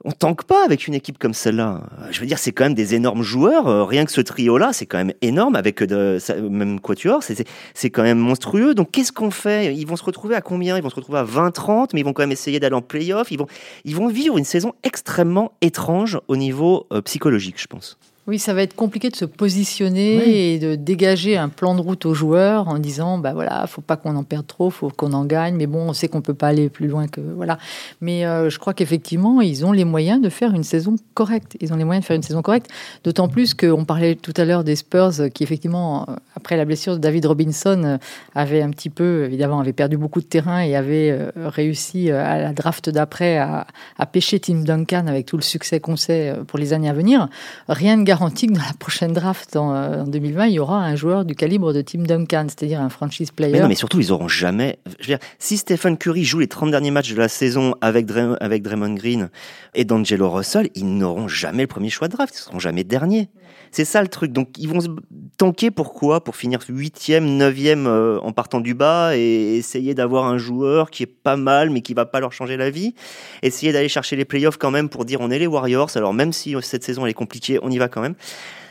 On 0.05 0.13
tanque 0.13 0.45
pas 0.45 0.65
avec 0.65 0.87
une 0.87 0.95
équipe 0.95 1.19
comme 1.19 1.35
celle-là. 1.35 1.83
Je 2.13 2.21
veux 2.21 2.27
dire, 2.27 2.39
c'est 2.39 2.53
quand 2.53 2.63
même 2.65 2.75
des 2.75 2.95
énormes 2.95 3.23
joueurs. 3.23 3.67
Euh, 3.67 3.83
Rien 3.85 4.05
que 4.05 4.13
ce 4.13 4.21
trio-là, 4.21 4.73
c'est 4.73 4.87
quand 4.87 4.99
même 4.99 5.13
énorme 5.23 5.57
avec 5.57 5.83
de, 5.83 6.19
ça- 6.21 6.37
même 6.37 6.79
Quatuor. 6.79 7.23
C'est- 7.25 7.91
quand 7.91 8.05
même 8.05 8.19
monstrueux. 8.19 8.75
Donc, 8.75 8.93
qu'est-ce 8.93 9.11
qu'on 9.11 9.33
fait? 9.33 9.75
Ils 9.75 9.87
vont 9.87 9.97
se 9.97 10.05
retrouver 10.05 10.37
à 10.37 10.41
combien? 10.41 10.77
Ils 10.77 10.83
vont 10.85 10.91
se 10.91 10.95
retrouver 10.95 11.19
à 11.19 11.25
20-30, 11.25 11.95
mais 11.95 12.01
ils 12.01 12.05
vont 12.05 12.13
quand 12.13 12.23
même 12.23 12.31
essayer 12.33 12.61
d'aller 12.61 12.77
en 12.77 12.83
playoff. 12.83 13.33
Ils 13.33 13.39
vont, 13.39 13.49
ils 13.85 13.97
vont 13.97 14.07
vivre 14.07 14.39
une 14.39 14.45
saison 14.45 14.73
extrêmement 14.85 15.53
étrange 15.63 16.21
au 16.29 16.37
niveau 16.37 16.87
euh, 16.93 17.01
psychologique, 17.03 17.61
je 17.61 17.67
pense. 17.67 17.99
Oui, 18.29 18.39
ça 18.39 18.53
va 18.53 18.61
être 18.61 18.77
compliqué 18.77 19.09
de 19.09 19.17
se 19.17 19.25
positionner 19.25 20.19
Oui. 20.23 20.31
et 20.31 20.59
de 20.59 20.75
dégager 20.75 21.39
un 21.39 21.49
plan 21.49 21.75
de 21.75 21.81
route 21.81 22.05
aux 22.05 22.13
joueurs 22.13 22.69
en 22.69 22.79
disant 22.79 23.17
bah 23.17 23.33
voilà, 23.33 23.67
faut 23.67 23.81
pas 23.81 23.97
qu'on 23.97 24.15
en 24.17 24.23
perde 24.23 24.47
trop, 24.47 24.69
faut 24.69 24.91
qu'on 24.91 25.15
en 25.15 25.25
gagne, 25.25 25.57
mais 25.57 25.67
bon, 25.67 25.89
on 25.89 25.93
sait 25.95 26.09
qu'on 26.09 26.21
peut 26.21 26.35
pas 26.35 26.49
aller 26.49 26.69
plus 26.69 26.89
loin 26.89 27.09
que 27.09 27.23
voilà. 27.23 27.57
Mais 28.03 28.27
euh, 28.27 28.51
je 28.51 28.59
crois 28.59 28.75
qu'effectivement, 28.75 29.41
ils 29.41 29.65
ont 29.65 29.73
les 29.73 29.87
moyens 29.87 30.21
de 30.21 30.29
faire 30.29 30.53
une 30.53 30.63
saison 30.63 30.97
correcte. 31.15 31.57
Ils 31.61 31.73
ont 31.73 31.77
les 31.77 31.85
moyens 31.85 32.05
de 32.05 32.07
faire 32.07 32.17
une 32.17 32.23
saison 32.23 32.43
correcte, 32.43 32.71
d'autant 33.03 33.29
plus 33.29 33.55
qu'on 33.55 33.87
parlait 33.87 34.15
tout 34.15 34.35
à 34.37 34.45
l'heure 34.45 34.63
des 34.63 34.77
Spurs 34.77 35.21
euh, 35.21 35.29
qui 35.31 35.43
effectivement 35.43 36.05
euh, 36.07 36.17
après 36.37 36.59
la 36.59 36.67
blessure 36.67 36.93
de 36.93 36.99
David 36.99 37.25
Robinson 37.25 37.99
avait 38.35 38.61
un 38.61 38.69
petit 38.69 38.91
peu 38.91 39.25
évidemment 39.25 39.59
avait 39.59 39.73
perdu 39.73 39.97
beaucoup 39.97 40.21
de 40.21 40.27
terrain 40.27 40.61
et 40.61 40.77
avait 40.77 41.19
réussi 41.35 42.11
à 42.11 42.39
la 42.39 42.53
draft 42.53 42.91
d'après 42.91 43.39
à, 43.39 43.67
à 43.99 44.05
pêcher 44.05 44.39
Tim 44.39 44.61
Duncan 44.65 45.07
avec 45.07 45.25
tout 45.25 45.37
le 45.37 45.43
succès 45.43 45.81
qu'on 45.81 45.97
sait 45.97 46.35
pour 46.47 46.59
les 46.59 46.75
années 46.75 46.91
à 46.91 46.93
venir. 46.93 47.29
Rien 47.69 47.97
ne 47.97 48.03
garantit 48.05 48.18
que 48.19 48.53
dans 48.53 48.61
la 48.61 48.75
prochaine 48.79 49.13
draft 49.13 49.57
en, 49.57 49.75
euh, 49.75 50.03
en 50.03 50.07
2020, 50.07 50.47
il 50.47 50.53
y 50.55 50.59
aura 50.59 50.79
un 50.85 50.97
joueur 50.97 51.25
du 51.25 51.35
calibre 51.35 51.73
de 51.73 51.83
Tim 51.83 52.03
Duncan, 52.03 52.47
c'est-à-dire 52.49 52.81
un 52.81 52.89
franchise 52.89 53.31
player. 53.31 53.53
Mais 53.53 53.61
non, 53.61 53.69
mais 53.69 53.75
surtout, 53.75 54.01
ils 54.01 54.13
auront 54.13 54.29
jamais. 54.29 54.79
Je 54.87 54.93
veux 54.93 55.17
dire, 55.17 55.19
si 55.39 55.57
Stephen 55.57 55.97
Curry 55.97 56.25
joue 56.25 56.41
les 56.41 56.49
30 56.49 56.71
derniers 56.71 56.91
matchs 56.91 57.13
de 57.13 57.19
la 57.19 57.29
saison 57.29 57.75
avec, 57.81 58.07
avec 58.41 58.63
Draymond 58.63 58.95
Green 58.95 59.31
et 59.75 59.85
D'Angelo 59.85 60.31
Russell, 60.31 60.71
ils 60.75 60.97
n'auront 60.97 61.29
jamais 61.29 61.63
le 61.63 61.69
premier 61.69 61.91
choix 61.91 62.09
de 62.09 62.15
draft. 62.15 62.35
Ils 62.35 62.43
seront 62.43 62.59
jamais 62.59 62.85
derniers. 62.85 63.29
C'est 63.71 63.85
ça 63.85 64.03
le 64.03 64.09
truc. 64.09 64.33
Donc, 64.33 64.51
ils 64.59 64.69
vont 64.69 64.81
se 64.81 64.89
tanker 65.37 65.71
pourquoi 65.71 66.23
Pour 66.23 66.37
finir 66.37 66.61
8e, 66.61 67.39
9e 67.39 67.87
euh, 67.87 68.19
en 68.21 68.33
partant 68.33 68.61
du 68.61 68.75
bas 68.75 69.17
et 69.17 69.57
essayer 69.57 69.95
d'avoir 69.95 70.27
un 70.27 70.39
joueur 70.39 70.91
qui 70.91 71.03
est 71.03 71.07
pas 71.07 71.37
mal, 71.37 71.71
mais 71.71 71.81
qui 71.81 71.95
va 71.95 72.07
pas 72.07 72.21
leur 72.21 72.33
changer 72.33 72.57
la 72.57 72.71
vie. 72.71 72.95
Essayer 73.43 73.73
d'aller 73.73 73.89
chercher 73.89 74.17
les 74.17 74.25
playoffs 74.25 74.59
quand 74.59 74.71
même 74.71 74.89
pour 74.89 75.05
dire 75.05 75.21
on 75.21 75.31
est 75.31 75.39
les 75.39 75.47
Warriors. 75.47 75.91
Alors, 75.97 76.15
même 76.15 76.33
si 76.33 76.55
cette 76.63 76.85
saison 76.85 77.05
elle 77.05 77.11
est 77.11 77.15
compliquée, 77.15 77.59
on 77.63 77.71
y 77.71 77.79
va 77.79 77.89
quand 77.89 78.01
même. 78.01 78.15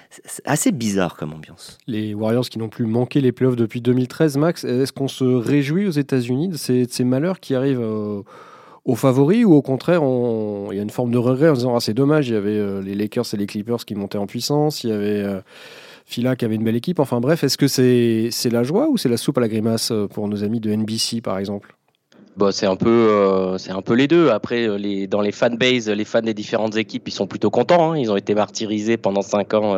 C'est 0.09 0.47
assez 0.47 0.71
bizarre 0.71 1.17
comme 1.17 1.33
ambiance. 1.33 1.77
Les 1.85 2.13
Warriors 2.13 2.47
qui 2.49 2.59
n'ont 2.59 2.69
plus 2.69 2.85
manqué 2.85 3.21
les 3.21 3.31
playoffs 3.31 3.55
depuis 3.55 3.81
2013, 3.81 4.37
Max, 4.37 4.63
est-ce 4.63 4.93
qu'on 4.93 5.07
se 5.07 5.25
réjouit 5.25 5.85
aux 5.85 5.91
États-Unis 5.91 6.47
de 6.47 6.57
ces, 6.57 6.85
de 6.85 6.91
ces 6.91 7.03
malheurs 7.03 7.39
qui 7.39 7.55
arrivent 7.55 7.81
euh, 7.81 8.21
aux 8.88 8.96
favoris 8.96 9.44
ou 9.46 9.53
au 9.53 9.62
contraire, 9.62 10.01
on- 10.01 10.70
il 10.72 10.77
y 10.77 10.79
a 10.79 10.84
une 10.84 10.89
forme 10.89 11.12
de 11.12 11.17
regret 11.17 11.50
en 11.50 11.53
disant 11.53 11.75
ah, 11.75 11.79
c'est 11.82 11.94
dommage, 11.94 12.29
il 12.29 12.34
y 12.34 12.38
avait 12.38 12.58
euh, 12.58 12.82
les 12.82 12.96
Lakers 12.96 13.25
et 13.34 13.38
les 13.38 13.46
Clippers 13.46 13.86
qui 13.86 13.94
montaient 13.96 14.17
en 14.17 14.27
puissance, 14.27 14.84
il 14.86 14.89
y 14.89 14.94
avait 14.94 15.22
euh, 15.22 15.41
Fila 16.06 16.38
qui 16.38 16.46
avait 16.46 16.56
une 16.56 16.63
belle 16.63 16.77
équipe. 16.77 17.00
Enfin 17.00 17.20
bref, 17.20 17.44
est-ce 17.44 17.58
que 17.58 17.67
c'est 17.67 18.50
la 18.50 18.63
joie 18.63 18.88
ou 18.89 18.98
c'est 18.98 19.10
la 19.10 19.17
soupe 19.17 19.38
à 19.39 19.41
la 19.41 19.50
grimace 19.50 19.91
euh, 19.91 20.08
pour 20.08 20.29
nos 20.29 20.41
amis 20.44 20.62
de 20.62 20.72
NBC 20.72 21.20
par 21.22 21.38
exemple? 21.38 21.75
Bon, 22.38 22.50
c'est 22.51 22.65
un 22.67 22.77
peu, 22.77 22.88
euh, 22.89 23.58
c'est 23.58 23.72
un 23.72 23.82
peu 23.82 23.94
les 23.94 24.08
deux. 24.08 24.29
Après, 24.29 24.77
les, 24.77 25.08
dans 25.08 25.22
les 25.22 25.32
fanbases, 25.34 25.89
les 25.89 26.06
fans 26.06 26.22
des 26.22 26.34
différentes 26.36 26.77
équipes, 26.77 27.08
ils 27.08 27.12
sont 27.13 27.27
plutôt 27.27 27.50
contents. 27.50 27.91
hein. 27.91 27.98
Ils 27.98 28.10
ont 28.12 28.15
été 28.15 28.36
martyrisés 28.36 28.96
pendant 28.96 29.24
cinq 29.24 29.53
ans 29.56 29.75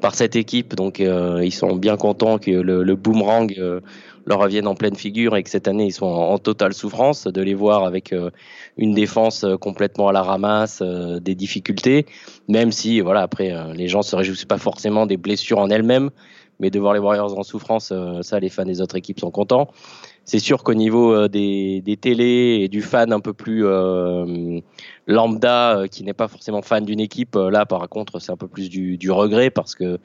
par 0.00 0.14
cette 0.14 0.36
équipe, 0.36 0.74
donc 0.76 1.00
ils 1.00 1.52
sont 1.52 1.74
bien 1.74 1.96
contents 1.96 2.38
que 2.38 2.52
le, 2.52 2.94
boomerang 2.94 3.52
leur 4.26 4.38
revienne 4.38 4.66
en 4.66 4.74
pleine 4.74 4.96
figure 4.96 5.36
et 5.36 5.42
que 5.42 5.50
cette 5.50 5.68
année 5.68 5.86
ils 5.86 5.92
sont 5.92 6.06
en, 6.06 6.38
totale 6.38 6.74
souffrance 6.74 7.26
de 7.26 7.42
les 7.42 7.54
voir 7.54 7.84
avec 7.84 8.12
euh, 8.12 8.30
une 8.76 8.94
défense 8.94 9.44
euh, 9.44 9.56
complètement 9.56 10.08
à 10.08 10.12
la 10.12 10.22
ramasse, 10.22 10.80
euh, 10.82 11.20
des 11.20 11.34
difficultés. 11.34 12.06
Même 12.48 12.72
si, 12.72 13.00
voilà, 13.00 13.22
après, 13.22 13.52
les 13.74 13.88
gens 13.88 14.02
se 14.02 14.16
réjouissent 14.16 14.44
pas 14.44 14.58
forcément 14.58 15.06
des 15.06 15.16
blessures 15.16 15.58
en 15.58 15.70
elles-mêmes, 15.70 16.10
mais 16.60 16.70
de 16.70 16.78
voir 16.78 16.92
les 16.92 17.00
Warriors 17.00 17.38
en 17.38 17.42
souffrance, 17.42 17.92
ça, 18.22 18.40
les 18.40 18.48
fans 18.48 18.64
des 18.64 18.80
autres 18.80 18.96
équipes 18.96 19.20
sont 19.20 19.30
contents. 19.30 19.68
C'est 20.24 20.38
sûr 20.38 20.62
qu'au 20.62 20.74
niveau 20.74 21.28
des, 21.28 21.80
des 21.82 21.96
télés 21.96 22.60
et 22.62 22.68
du 22.68 22.82
fan 22.82 23.12
un 23.12 23.20
peu 23.20 23.32
plus 23.32 23.64
lambda, 25.06 25.84
qui 25.90 26.04
n'est 26.04 26.12
pas 26.12 26.28
forcément 26.28 26.62
fan 26.62 26.84
d'une 26.84 27.00
équipe, 27.00 27.36
là 27.36 27.64
par 27.64 27.88
contre 27.88 28.18
c'est 28.18 28.32
un 28.32 28.36
peu 28.36 28.48
plus 28.48 28.68
du, 28.68 28.98
du 28.98 29.10
regret 29.10 29.50
parce 29.50 29.74
que 29.74 29.98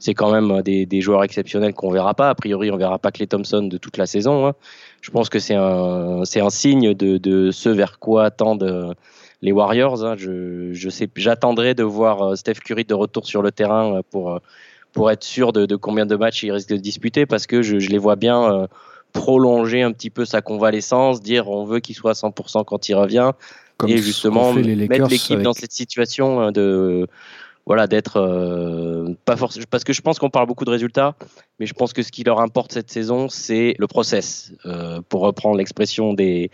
c'est 0.00 0.14
quand 0.14 0.32
même 0.32 0.50
euh, 0.50 0.62
des, 0.62 0.84
des 0.86 1.00
joueurs 1.00 1.22
exceptionnels 1.22 1.72
qu'on 1.74 1.92
verra 1.92 2.14
pas. 2.14 2.30
A 2.30 2.34
priori, 2.34 2.72
on 2.72 2.76
verra 2.76 2.98
pas 2.98 3.12
Clay 3.12 3.28
Thompson 3.28 3.62
de 3.62 3.78
toute 3.78 3.96
la 3.98 4.06
saison. 4.06 4.46
hein. 4.48 4.54
Je 5.02 5.10
pense 5.12 5.28
que 5.28 5.38
c'est 5.38 5.54
un, 5.54 6.24
c'est 6.24 6.40
un 6.40 6.50
signe 6.50 6.92
de, 6.94 7.16
de 7.18 7.52
ce 7.52 7.68
vers 7.68 7.98
quoi 8.00 8.30
tendent 8.32 8.64
euh, 8.64 8.92
les 9.42 9.52
Warriors. 9.52 10.04
hein. 10.04 10.14
Je, 10.18 10.72
je 10.72 10.90
sais, 10.90 11.08
j'attendrai 11.14 11.74
de 11.74 11.84
voir 11.84 12.22
euh, 12.22 12.34
Steph 12.34 12.54
Curry 12.64 12.84
de 12.84 12.94
retour 12.94 13.26
sur 13.26 13.42
le 13.42 13.52
terrain 13.52 14.00
pour, 14.10 14.40
pour 14.92 15.10
être 15.10 15.22
sûr 15.22 15.52
de, 15.52 15.66
de 15.66 15.76
combien 15.76 16.06
de 16.06 16.16
matchs 16.16 16.42
il 16.42 16.50
risque 16.52 16.70
de 16.70 16.76
disputer 16.76 17.26
parce 17.26 17.46
que 17.46 17.62
je, 17.62 17.78
je 17.78 17.90
les 17.90 17.98
vois 17.98 18.16
bien 18.16 18.42
euh, 18.52 18.66
prolonger 19.12 19.82
un 19.82 19.92
petit 19.92 20.10
peu 20.10 20.24
sa 20.24 20.40
convalescence, 20.40 21.20
dire 21.20 21.48
on 21.48 21.64
veut 21.64 21.80
qu'il 21.80 21.94
soit 21.94 22.12
à 22.12 22.14
100% 22.14 22.64
quand 22.64 22.88
il 22.88 22.94
revient 22.94 23.32
Comme 23.76 23.90
et 23.90 23.98
justement 23.98 24.52
mettre 24.88 25.08
l'équipe 25.10 25.32
avec- 25.32 25.44
dans 25.44 25.52
cette 25.52 25.72
situation 25.72 26.40
euh, 26.42 26.50
de 26.50 27.06
voilà 27.70 27.86
d'être 27.86 28.16
euh, 28.16 29.14
pas 29.24 29.36
forcément 29.36 29.64
parce 29.70 29.84
que 29.84 29.92
je 29.92 30.00
pense 30.00 30.18
qu'on 30.18 30.28
parle 30.28 30.48
beaucoup 30.48 30.64
de 30.64 30.70
résultats 30.70 31.14
mais 31.60 31.66
je 31.66 31.72
pense 31.72 31.92
que 31.92 32.02
ce 32.02 32.10
qui 32.10 32.24
leur 32.24 32.40
importe 32.40 32.72
cette 32.72 32.90
saison 32.90 33.28
c'est 33.28 33.76
le 33.78 33.86
process 33.86 34.52
euh, 34.66 35.00
pour 35.08 35.20
reprendre 35.20 35.56
l'expression 35.56 36.12
des, 36.12 36.50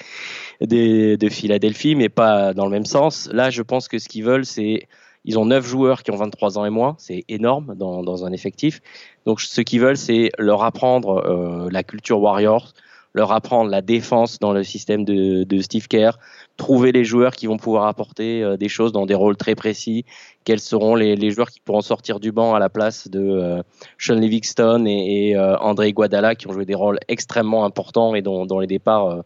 des 0.60 1.16
de 1.16 1.28
Philadelphie 1.30 1.94
mais 1.94 2.10
pas 2.10 2.52
dans 2.52 2.66
le 2.66 2.70
même 2.70 2.84
sens 2.84 3.30
là 3.32 3.48
je 3.48 3.62
pense 3.62 3.88
que 3.88 3.98
ce 3.98 4.10
qu'ils 4.10 4.24
veulent 4.24 4.44
c'est 4.44 4.88
ils 5.24 5.38
ont 5.38 5.46
9 5.46 5.66
joueurs 5.66 6.02
qui 6.02 6.10
ont 6.10 6.16
23 6.16 6.58
ans 6.58 6.66
et 6.66 6.70
moins, 6.70 6.94
c'est 6.98 7.24
énorme 7.28 7.74
dans, 7.74 8.04
dans 8.04 8.24
un 8.24 8.32
effectif. 8.32 8.80
Donc 9.24 9.40
ce 9.40 9.60
qu'ils 9.60 9.80
veulent, 9.80 9.96
c'est 9.96 10.30
leur 10.38 10.62
apprendre 10.62 11.16
euh, 11.16 11.68
la 11.72 11.82
culture 11.82 12.20
Warriors, 12.20 12.74
leur 13.16 13.32
apprendre 13.32 13.70
la 13.70 13.80
défense 13.80 14.38
dans 14.38 14.52
le 14.52 14.62
système 14.62 15.04
de, 15.04 15.60
Steve 15.60 15.88
Kerr, 15.88 16.18
trouver 16.58 16.92
les 16.92 17.04
joueurs 17.04 17.34
qui 17.34 17.46
vont 17.46 17.56
pouvoir 17.56 17.86
apporter 17.86 18.42
euh, 18.42 18.56
des 18.58 18.68
choses 18.68 18.92
dans 18.92 19.06
des 19.06 19.14
rôles 19.14 19.36
très 19.38 19.54
précis, 19.54 20.04
quels 20.44 20.60
seront 20.60 20.94
les, 20.94 21.30
joueurs 21.30 21.50
qui 21.50 21.60
pourront 21.60 21.80
sortir 21.80 22.20
du 22.20 22.30
banc 22.30 22.54
à 22.54 22.58
la 22.58 22.68
place 22.68 23.08
de 23.08 23.20
euh, 23.20 23.62
Sean 23.98 24.16
Livingston 24.16 24.84
et, 24.86 25.30
et 25.30 25.36
euh, 25.36 25.56
André 25.58 25.92
Guadala, 25.92 26.34
qui 26.34 26.46
ont 26.46 26.52
joué 26.52 26.66
des 26.66 26.74
rôles 26.74 26.98
extrêmement 27.08 27.64
importants 27.64 28.14
et 28.14 28.20
dont, 28.20 28.60
les 28.60 28.66
départs 28.66 29.06
euh, 29.06 29.22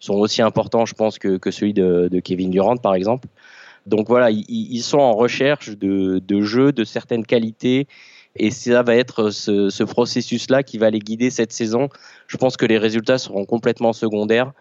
sont 0.00 0.14
aussi 0.14 0.40
importants, 0.40 0.86
je 0.86 0.94
pense, 0.94 1.18
que, 1.18 1.38
celui 1.50 1.74
de, 1.74 2.20
Kevin 2.24 2.50
Durant, 2.50 2.78
par 2.78 2.94
exemple. 2.94 3.28
Donc 3.86 4.08
voilà, 4.08 4.30
ils, 4.30 4.80
sont 4.80 4.98
en 4.98 5.12
recherche 5.12 5.76
de 5.76 6.40
jeux 6.40 6.72
de 6.72 6.84
certaines 6.84 7.26
qualités 7.26 7.86
et 8.36 8.50
ça 8.50 8.82
va 8.82 8.94
être 8.96 9.30
ce, 9.30 9.70
ce 9.70 9.84
processus-là 9.84 10.62
qui 10.62 10.78
va 10.78 10.90
les 10.90 10.98
guider 11.00 11.30
cette 11.30 11.52
saison. 11.52 11.88
Je 12.26 12.36
pense 12.36 12.56
que 12.56 12.66
les 12.66 12.78
résultats 12.78 13.18
seront 13.18 13.44
complètement 13.44 13.92
secondaires. 13.92 14.52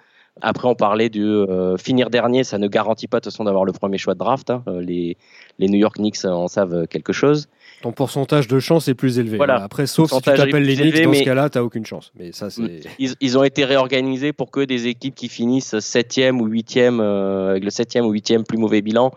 Après, 0.42 0.68
on 0.68 0.74
parlait 0.74 1.10
de 1.10 1.24
euh, 1.24 1.78
finir 1.78 2.10
dernier, 2.10 2.44
ça 2.44 2.58
ne 2.58 2.68
garantit 2.68 3.08
pas 3.08 3.20
de 3.20 3.24
toute 3.26 3.32
façon 3.34 3.44
d'avoir 3.44 3.66
le 3.66 3.72
premier 3.72 4.00
choix 4.00 4.16
de 4.16 4.20
draft. 4.20 4.50
hein. 4.50 4.64
Euh, 4.68 4.82
Les, 4.82 5.16
les 5.60 5.68
New 5.70 5.78
York 5.78 5.98
Knicks 5.98 6.26
en 6.26 6.48
savent 6.48 6.88
quelque 6.88 7.14
chose. 7.14 7.48
Ton 7.84 7.92
pourcentage 7.92 8.48
de 8.48 8.60
chance 8.60 8.88
est 8.88 8.96
plus 8.96 9.20
élevé. 9.20 9.38
Voilà. 9.38 9.62
Après, 9.62 9.86
sauf 9.86 10.10
si 10.10 10.18
tu 10.18 10.24
t'appelles 10.24 10.64
les 10.64 10.76
Knicks, 10.76 11.04
dans 11.04 11.14
ce 11.14 11.24
cas-là, 11.24 11.50
t'as 11.52 11.62
aucune 11.62 11.86
chance. 11.86 12.12
Mais 12.18 12.32
ça, 12.32 12.50
c'est. 12.50 12.80
Ils, 12.98 13.14
ils 13.22 13.38
ont 13.38 13.44
été 13.44 13.64
réorganisés 13.64 14.34
pour 14.34 14.50
que 14.50 14.62
des 14.62 14.88
équipes 14.88 15.14
qui 15.14 15.30
finissent 15.30 15.78
septième 15.80 16.42
ou 16.42 16.46
huitième, 16.48 17.00
euh, 17.00 17.52
avec 17.52 17.64
le 17.64 17.70
septième 17.70 18.06
ou 18.06 18.12
huitième 18.12 18.44
plus 18.44 18.58
mauvais 18.58 18.82
bilan, 18.82 19.12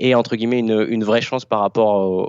aient 0.00 0.14
entre 0.14 0.36
guillemets 0.36 0.58
une, 0.58 0.84
une 0.90 1.02
vraie 1.04 1.22
chance 1.22 1.46
par 1.46 1.60
rapport 1.60 1.94
au- 1.94 2.26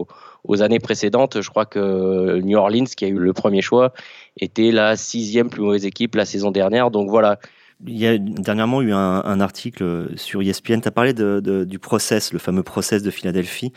au- 0.00 0.06
aux 0.44 0.62
années 0.62 0.80
précédentes. 0.80 1.40
Je 1.40 1.48
crois 1.50 1.66
que 1.66 2.40
New 2.40 2.58
Orleans, 2.58 2.84
qui 2.96 3.04
a 3.04 3.08
eu 3.08 3.18
le 3.18 3.32
premier 3.32 3.62
choix, 3.62 3.92
était 4.38 4.70
la 4.70 4.96
sixième 4.96 5.50
plus 5.50 5.62
mauvaise 5.62 5.86
équipe 5.86 6.14
la 6.14 6.24
saison 6.24 6.50
dernière. 6.50 6.90
Donc 6.90 7.08
voilà, 7.10 7.38
il 7.86 7.98
y 7.98 8.06
a 8.06 8.16
dernièrement 8.16 8.80
eu 8.80 8.92
un, 8.92 9.40
article 9.40 10.10
sur 10.16 10.40
ESPN. 10.40 10.80
Tu 10.80 10.88
as 10.88 10.92
parlé 10.92 11.12
du 11.14 11.78
process, 11.78 12.32
le 12.32 12.38
fameux 12.38 12.62
process 12.62 13.02
de 13.02 13.10
Philadelphie. 13.10 13.72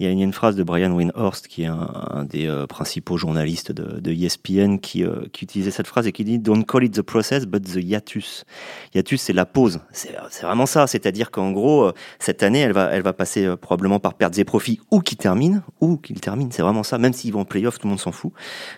Il 0.00 0.06
y 0.06 0.08
a 0.08 0.12
une, 0.12 0.32
phrase 0.32 0.56
de 0.56 0.64
Brian 0.64 0.90
Windhorst, 0.90 1.46
qui 1.46 1.62
est 1.62 1.66
un, 1.66 2.26
des 2.28 2.48
euh, 2.48 2.66
principaux 2.66 3.16
journalistes 3.16 3.70
de, 3.70 4.10
ESPN, 4.10 4.78
qui, 4.78 5.04
euh, 5.04 5.26
qui, 5.32 5.44
utilisait 5.44 5.70
cette 5.70 5.86
phrase 5.86 6.08
et 6.08 6.12
qui 6.12 6.24
dit 6.24 6.40
Don't 6.40 6.64
call 6.64 6.82
it 6.82 6.92
the 6.92 7.02
process, 7.02 7.46
but 7.46 7.62
the 7.62 7.76
hiatus. 7.76 8.44
Hiatus, 8.92 9.22
c'est 9.22 9.32
la 9.32 9.46
pause. 9.46 9.80
C'est 9.92 10.42
vraiment 10.42 10.66
ça. 10.66 10.88
C'est-à-dire 10.88 11.30
qu'en 11.30 11.52
gros, 11.52 11.84
euh, 11.84 11.92
cette 12.18 12.42
année, 12.42 12.58
elle 12.58 12.72
va, 12.72 12.90
elle 12.90 13.02
va 13.02 13.12
passer 13.12 13.54
probablement 13.56 14.00
par 14.00 14.14
pertes 14.14 14.36
et 14.36 14.44
profits, 14.44 14.80
ou 14.90 14.98
qui 14.98 15.16
termine, 15.16 15.62
ou 15.80 15.96
qu'il 15.96 16.18
termine. 16.18 16.50
C'est 16.50 16.62
vraiment 16.62 16.82
ça. 16.82 16.98
Même 16.98 17.12
s'ils 17.12 17.32
vont 17.32 17.40
en 17.40 17.44
playoff, 17.44 17.78
tout 17.78 17.86
le 17.86 17.90
monde 17.90 18.00
s'en 18.00 18.12
fout. 18.12 18.32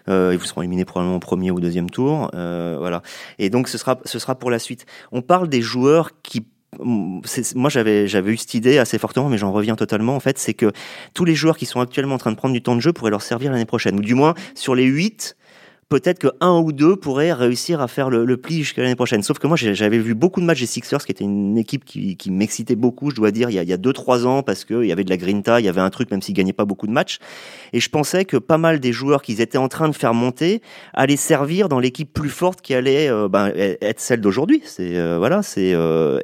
Ils 0.08 0.38
seront 0.40 0.60
éliminés 0.60 0.84
probablement 0.84 1.16
au 1.16 1.20
premier 1.20 1.50
ou 1.50 1.60
deuxième 1.60 1.88
tour. 1.88 2.30
voilà. 2.32 3.00
Et 3.38 3.48
donc, 3.48 3.68
ce 3.68 3.78
sera, 3.78 3.98
ce 4.04 4.18
sera 4.18 4.34
pour 4.34 4.50
la 4.50 4.58
suite. 4.58 4.84
On 5.12 5.22
parle 5.22 5.48
des 5.48 5.62
joueurs 5.62 6.10
qui 6.22 6.44
moi 6.80 7.70
j'avais 7.70 8.08
j'avais 8.08 8.32
eu 8.32 8.36
cette 8.36 8.54
idée 8.54 8.78
assez 8.78 8.98
fortement, 8.98 9.28
mais 9.28 9.38
j'en 9.38 9.52
reviens 9.52 9.76
totalement 9.76 10.16
en 10.16 10.20
fait, 10.20 10.38
c'est 10.38 10.54
que 10.54 10.72
tous 11.14 11.24
les 11.24 11.34
joueurs 11.34 11.56
qui 11.56 11.66
sont 11.66 11.80
actuellement 11.80 12.16
en 12.16 12.18
train 12.18 12.32
de 12.32 12.36
prendre 12.36 12.54
du 12.54 12.62
temps 12.62 12.76
de 12.76 12.80
jeu 12.80 12.92
pourraient 12.92 13.10
leur 13.10 13.22
servir 13.22 13.52
l'année 13.52 13.64
prochaine, 13.64 13.96
ou 13.98 14.02
du 14.02 14.14
moins 14.14 14.34
sur 14.54 14.74
les 14.74 14.84
8 14.84 15.36
peut-être 15.88 16.18
que 16.18 16.28
un 16.40 16.58
ou 16.58 16.72
deux 16.72 16.96
pourraient 16.96 17.32
réussir 17.32 17.80
à 17.80 17.88
faire 17.88 18.10
le, 18.10 18.36
pli 18.36 18.58
jusqu'à 18.58 18.82
l'année 18.82 18.96
prochaine. 18.96 19.22
Sauf 19.22 19.38
que 19.38 19.46
moi, 19.46 19.56
j'avais 19.56 19.98
vu 19.98 20.14
beaucoup 20.14 20.40
de 20.40 20.46
matchs 20.46 20.60
des 20.60 20.66
Sixers, 20.66 21.04
qui 21.04 21.12
était 21.12 21.24
une 21.24 21.56
équipe 21.58 21.84
qui, 21.84 22.16
qui 22.16 22.30
m'excitait 22.30 22.76
beaucoup, 22.76 23.10
je 23.10 23.16
dois 23.16 23.30
dire, 23.30 23.50
il 23.50 23.54
y 23.54 23.58
a, 23.58 23.62
il 23.62 23.68
y 23.68 23.72
a 23.72 23.76
deux, 23.76 23.92
trois 23.92 24.26
ans, 24.26 24.42
parce 24.42 24.64
qu'il 24.64 24.84
y 24.84 24.92
avait 24.92 25.04
de 25.04 25.10
la 25.10 25.16
grinta, 25.16 25.60
il 25.60 25.66
y 25.66 25.68
avait 25.68 25.80
un 25.80 25.90
truc, 25.90 26.10
même 26.10 26.22
s'ils 26.22 26.34
gagnaient 26.34 26.52
pas 26.52 26.64
beaucoup 26.64 26.86
de 26.86 26.92
matchs. 26.92 27.18
Et 27.72 27.80
je 27.80 27.88
pensais 27.88 28.24
que 28.24 28.36
pas 28.36 28.58
mal 28.58 28.80
des 28.80 28.92
joueurs 28.92 29.22
qu'ils 29.22 29.40
étaient 29.40 29.58
en 29.58 29.68
train 29.68 29.88
de 29.88 29.94
faire 29.94 30.14
monter 30.14 30.60
allaient 30.92 31.16
servir 31.16 31.68
dans 31.68 31.78
l'équipe 31.78 32.12
plus 32.12 32.30
forte 32.30 32.60
qui 32.60 32.74
allait 32.74 33.08
euh, 33.08 33.28
ben, 33.28 33.52
être 33.54 34.00
celle 34.00 34.20
d'aujourd'hui. 34.20 34.62
C'est 34.64 34.96
euh, 34.96 35.18
voilà, 35.18 35.42
c'est 35.42 35.72
euh, 35.72 36.18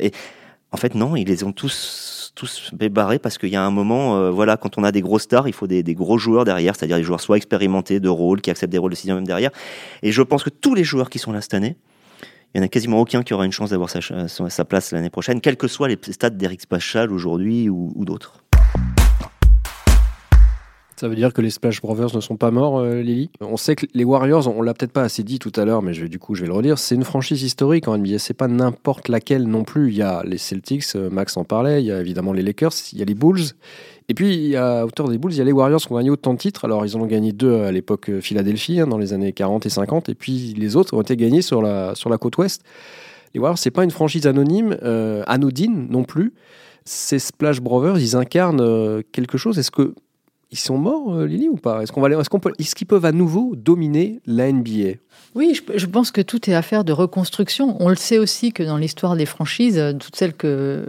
en 0.72 0.76
fait, 0.76 0.94
non, 0.94 1.16
ils 1.16 1.28
les 1.28 1.44
ont 1.44 1.52
tous 1.52 2.32
tous 2.34 2.70
barrés 2.72 3.18
parce 3.18 3.36
qu'il 3.36 3.50
y 3.50 3.56
a 3.56 3.62
un 3.62 3.70
moment, 3.70 4.16
euh, 4.16 4.30
voilà, 4.30 4.56
quand 4.56 4.78
on 4.78 4.84
a 4.84 4.92
des 4.92 5.02
gros 5.02 5.18
stars, 5.18 5.48
il 5.48 5.52
faut 5.52 5.66
des, 5.66 5.82
gros 5.94 6.16
joueurs 6.16 6.44
derrière, 6.44 6.74
c'est-à-dire 6.74 6.96
des 6.96 7.02
joueurs 7.02 7.20
soit 7.20 7.36
expérimentés 7.36 8.00
de 8.00 8.08
rôle, 8.08 8.40
qui 8.40 8.50
acceptent 8.50 8.72
des 8.72 8.78
rôles 8.78 8.92
de 8.92 8.96
sixième 8.96 9.16
même 9.16 9.26
derrière. 9.26 9.50
Et 10.02 10.12
je 10.12 10.22
pense 10.22 10.42
que 10.42 10.50
tous 10.50 10.74
les 10.74 10.82
joueurs 10.82 11.10
qui 11.10 11.18
sont 11.18 11.32
là 11.32 11.42
cette 11.42 11.54
année, 11.54 11.76
il 12.54 12.58
y 12.58 12.60
en 12.60 12.64
a 12.64 12.68
quasiment 12.68 13.00
aucun 13.00 13.22
qui 13.22 13.34
aura 13.34 13.44
une 13.44 13.52
chance 13.52 13.70
d'avoir 13.70 13.90
sa, 13.90 14.64
place 14.64 14.92
l'année 14.92 15.10
prochaine, 15.10 15.40
quels 15.40 15.56
que 15.56 15.68
soient 15.68 15.88
les 15.88 15.98
stades 16.10 16.36
d'Eric 16.36 16.62
Spachal 16.62 17.12
aujourd'hui 17.12 17.68
ou, 17.68 17.92
ou 17.94 18.04
d'autres. 18.04 18.42
Ça 21.02 21.08
veut 21.08 21.16
dire 21.16 21.32
que 21.32 21.40
les 21.40 21.50
Splash 21.50 21.82
Brothers 21.82 22.14
ne 22.14 22.20
sont 22.20 22.36
pas 22.36 22.52
morts, 22.52 22.78
euh, 22.78 23.02
Lily? 23.02 23.28
On 23.40 23.56
sait 23.56 23.74
que 23.74 23.86
les 23.92 24.04
Warriors, 24.04 24.46
on 24.46 24.62
l'a 24.62 24.72
peut-être 24.72 24.92
pas 24.92 25.02
assez 25.02 25.24
dit 25.24 25.40
tout 25.40 25.50
à 25.56 25.64
l'heure, 25.64 25.82
mais 25.82 25.94
je 25.94 26.02
vais, 26.02 26.08
du 26.08 26.20
coup 26.20 26.36
je 26.36 26.42
vais 26.42 26.46
le 26.46 26.52
redire, 26.52 26.78
c'est 26.78 26.94
une 26.94 27.02
franchise 27.02 27.42
historique 27.42 27.88
en 27.88 27.98
NBA, 27.98 28.20
c'est 28.20 28.34
pas 28.34 28.46
n'importe 28.46 29.08
laquelle 29.08 29.48
non 29.48 29.64
plus. 29.64 29.88
Il 29.88 29.96
y 29.96 30.02
a 30.02 30.22
les 30.24 30.38
Celtics, 30.38 30.84
euh, 30.94 31.10
Max 31.10 31.36
en 31.36 31.42
parlait, 31.42 31.82
il 31.82 31.86
y 31.86 31.90
a 31.90 32.00
évidemment 32.00 32.32
les 32.32 32.44
Lakers, 32.44 32.70
il 32.92 33.00
y 33.00 33.02
a 33.02 33.04
les 33.04 33.16
Bulls, 33.16 33.40
et 34.08 34.14
puis 34.14 34.54
à 34.54 34.86
hauteur 34.86 35.08
des 35.08 35.18
Bulls, 35.18 35.32
il 35.32 35.38
y 35.38 35.40
a 35.40 35.44
les 35.44 35.50
Warriors 35.50 35.80
qui 35.80 35.90
ont 35.90 35.96
gagné 35.96 36.10
autant 36.10 36.34
de 36.34 36.38
titres. 36.38 36.66
Alors 36.66 36.86
ils 36.86 36.96
en 36.96 37.00
ont 37.00 37.06
gagné 37.06 37.32
deux 37.32 37.62
à 37.62 37.72
l'époque 37.72 38.08
euh, 38.08 38.20
Philadelphie, 38.20 38.78
hein, 38.78 38.86
dans 38.86 38.98
les 38.98 39.12
années 39.12 39.32
40 39.32 39.66
et 39.66 39.70
50, 39.70 40.08
et 40.08 40.14
puis 40.14 40.54
les 40.56 40.76
autres 40.76 40.94
ont 40.94 41.02
été 41.02 41.16
gagnés 41.16 41.42
sur 41.42 41.62
la, 41.62 41.96
sur 41.96 42.10
la 42.10 42.18
côte 42.18 42.38
ouest. 42.38 42.62
Les 43.34 43.40
Warriors, 43.40 43.58
c'est 43.58 43.72
pas 43.72 43.82
une 43.82 43.90
franchise 43.90 44.28
anonyme, 44.28 44.76
anodine 45.26 45.88
non 45.90 46.04
plus. 46.04 46.32
Ces 46.84 47.18
Splash 47.18 47.60
Brothers, 47.60 47.98
ils 47.98 48.14
incarnent 48.14 49.02
quelque 49.10 49.36
chose. 49.36 49.58
Est-ce 49.58 49.72
que 49.72 49.96
ils 50.52 50.58
sont 50.58 50.78
morts, 50.78 51.14
euh, 51.14 51.26
Lily, 51.26 51.48
ou 51.48 51.56
pas? 51.56 51.82
Est-ce 51.82 51.90
qu'on 51.90 52.02
va, 52.02 52.10
est-ce 52.10 52.28
qu'on 52.28 52.38
peut, 52.38 52.52
est-ce 52.58 52.74
qu'ils 52.74 52.86
peuvent 52.86 53.06
à 53.06 53.12
nouveau 53.12 53.56
dominer 53.56 54.20
la 54.26 54.52
NBA 54.52 54.98
Oui, 55.34 55.58
je, 55.74 55.86
pense 55.86 56.10
que 56.10 56.20
tout 56.20 56.48
est 56.48 56.54
affaire 56.54 56.84
de 56.84 56.92
reconstruction. 56.92 57.76
On 57.80 57.88
le 57.88 57.96
sait 57.96 58.18
aussi 58.18 58.52
que 58.52 58.62
dans 58.62 58.76
l'histoire 58.76 59.16
des 59.16 59.26
franchises, 59.26 59.78
euh, 59.78 59.94
toutes 59.94 60.14
celles 60.14 60.34
que 60.34 60.84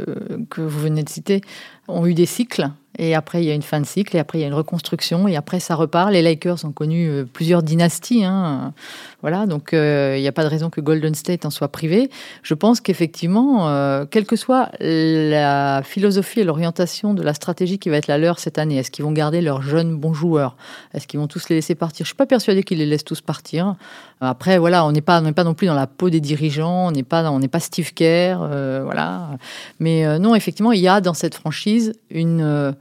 que 0.49 0.61
vous 0.61 0.79
venez 0.81 1.03
de 1.03 1.09
citer 1.09 1.41
ont 1.87 2.05
eu 2.05 2.13
des 2.13 2.25
cycles. 2.25 2.69
Et 2.97 3.15
après, 3.15 3.43
il 3.43 3.47
y 3.47 3.51
a 3.51 3.53
une 3.53 3.63
fin 3.63 3.81
de 3.81 3.85
cycle, 3.85 4.15
et 4.15 4.19
après, 4.19 4.37
il 4.37 4.41
y 4.41 4.43
a 4.43 4.47
une 4.47 4.53
reconstruction, 4.53 5.27
et 5.27 5.35
après, 5.35 5.59
ça 5.59 5.75
repart. 5.75 6.11
Les 6.11 6.21
Lakers 6.21 6.63
ont 6.65 6.71
connu 6.71 7.09
euh, 7.09 7.25
plusieurs 7.25 7.63
dynasties. 7.63 8.23
Hein. 8.23 8.73
Voilà, 9.21 9.45
donc 9.45 9.69
il 9.71 10.19
n'y 10.19 10.27
a 10.27 10.31
pas 10.33 10.43
de 10.43 10.49
raison 10.49 10.69
que 10.69 10.81
Golden 10.81 11.15
State 11.15 11.45
en 11.45 11.49
soit 11.49 11.69
privé. 11.69 12.09
Je 12.41 12.53
pense 12.53 12.81
qu'effectivement, 12.81 14.05
quelle 14.11 14.25
que 14.25 14.35
soit 14.35 14.69
la 14.81 15.81
philosophie 15.81 16.41
et 16.41 16.43
l'orientation 16.43 17.13
de 17.13 17.23
la 17.23 17.33
stratégie 17.33 17.79
qui 17.79 17.87
va 17.87 17.95
être 17.95 18.07
la 18.07 18.17
leur 18.17 18.39
cette 18.39 18.57
année, 18.57 18.75
est-ce 18.75 18.91
qu'ils 18.91 19.05
vont 19.05 19.13
garder 19.13 19.39
leurs 19.39 19.61
jeunes 19.61 19.95
bons 19.95 20.13
joueurs? 20.13 20.57
Est-ce 20.93 21.07
qu'ils 21.07 21.21
vont 21.21 21.27
tous 21.27 21.47
les 21.47 21.55
laisser 21.55 21.73
partir? 21.73 22.05
Je 22.05 22.09
suis 22.09 22.17
pas 22.17 22.25
persuadé 22.25 22.63
qu'ils 22.63 22.79
les 22.79 22.85
laissent 22.85 23.05
tous 23.05 23.21
partir. 23.21 23.75
Après, 24.19 24.57
voilà, 24.57 24.85
on 24.85 24.91
n'est 24.91 25.01
pas, 25.01 25.21
non 25.21 25.53
plus 25.53 25.67
dans 25.67 25.73
la 25.73 25.87
peau 25.87 26.09
des 26.09 26.21
dirigeants, 26.21 26.87
on 26.87 26.91
n'est 26.91 27.03
pas, 27.03 27.23
pas 27.51 27.59
Steve 27.59 27.93
Kerr, 27.93 28.37
euh, 28.41 28.81
voilà. 28.83 29.31
Mais 29.79 30.05
euh, 30.05 30.17
non, 30.17 30.33
effectivement, 30.35 30.71
il 30.71 30.79
y 30.79 30.87
a 30.87 31.01
dans 31.01 31.13
cette 31.13 31.35
franchise 31.35 31.93
une, 32.09 32.41
euh, 32.41 32.71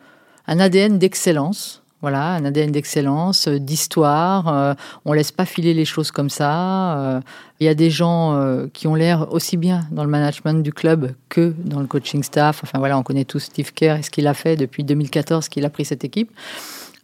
un 0.46 0.60
ADN 0.60 0.98
d'excellence. 0.98 1.82
Voilà, 2.00 2.32
un 2.32 2.44
ADN 2.44 2.72
d'excellence, 2.72 3.46
d'histoire. 3.46 4.76
on 5.04 5.12
laisse 5.12 5.30
pas 5.30 5.44
filer 5.44 5.72
les 5.72 5.84
choses 5.84 6.10
comme 6.10 6.30
ça. 6.30 7.22
Il 7.60 7.64
y 7.64 7.68
a 7.68 7.74
des 7.74 7.90
gens 7.90 8.66
qui 8.72 8.88
ont 8.88 8.96
l'air 8.96 9.32
aussi 9.32 9.56
bien 9.56 9.86
dans 9.92 10.02
le 10.02 10.10
management 10.10 10.64
du 10.64 10.72
club 10.72 11.14
que 11.28 11.54
dans 11.58 11.78
le 11.78 11.86
coaching 11.86 12.24
staff. 12.24 12.64
Enfin 12.64 12.80
voilà, 12.80 12.98
on 12.98 13.04
connaît 13.04 13.24
tous 13.24 13.38
Steve 13.38 13.72
Kerr 13.72 13.98
et 14.00 14.02
ce 14.02 14.10
qu'il 14.10 14.26
a 14.26 14.34
fait 14.34 14.56
depuis 14.56 14.82
2014 14.82 15.48
qu'il 15.48 15.64
a 15.64 15.70
pris 15.70 15.84
cette 15.84 16.02
équipe 16.02 16.32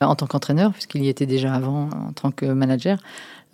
en 0.01 0.17
tant 0.17 0.27
qu'entraîneur, 0.27 0.73
puisqu'il 0.73 1.05
y 1.05 1.09
était 1.09 1.27
déjà 1.27 1.55
avant 1.55 1.89
en 1.91 2.13
tant 2.13 2.33
que 2.33 2.47
manager 2.47 2.99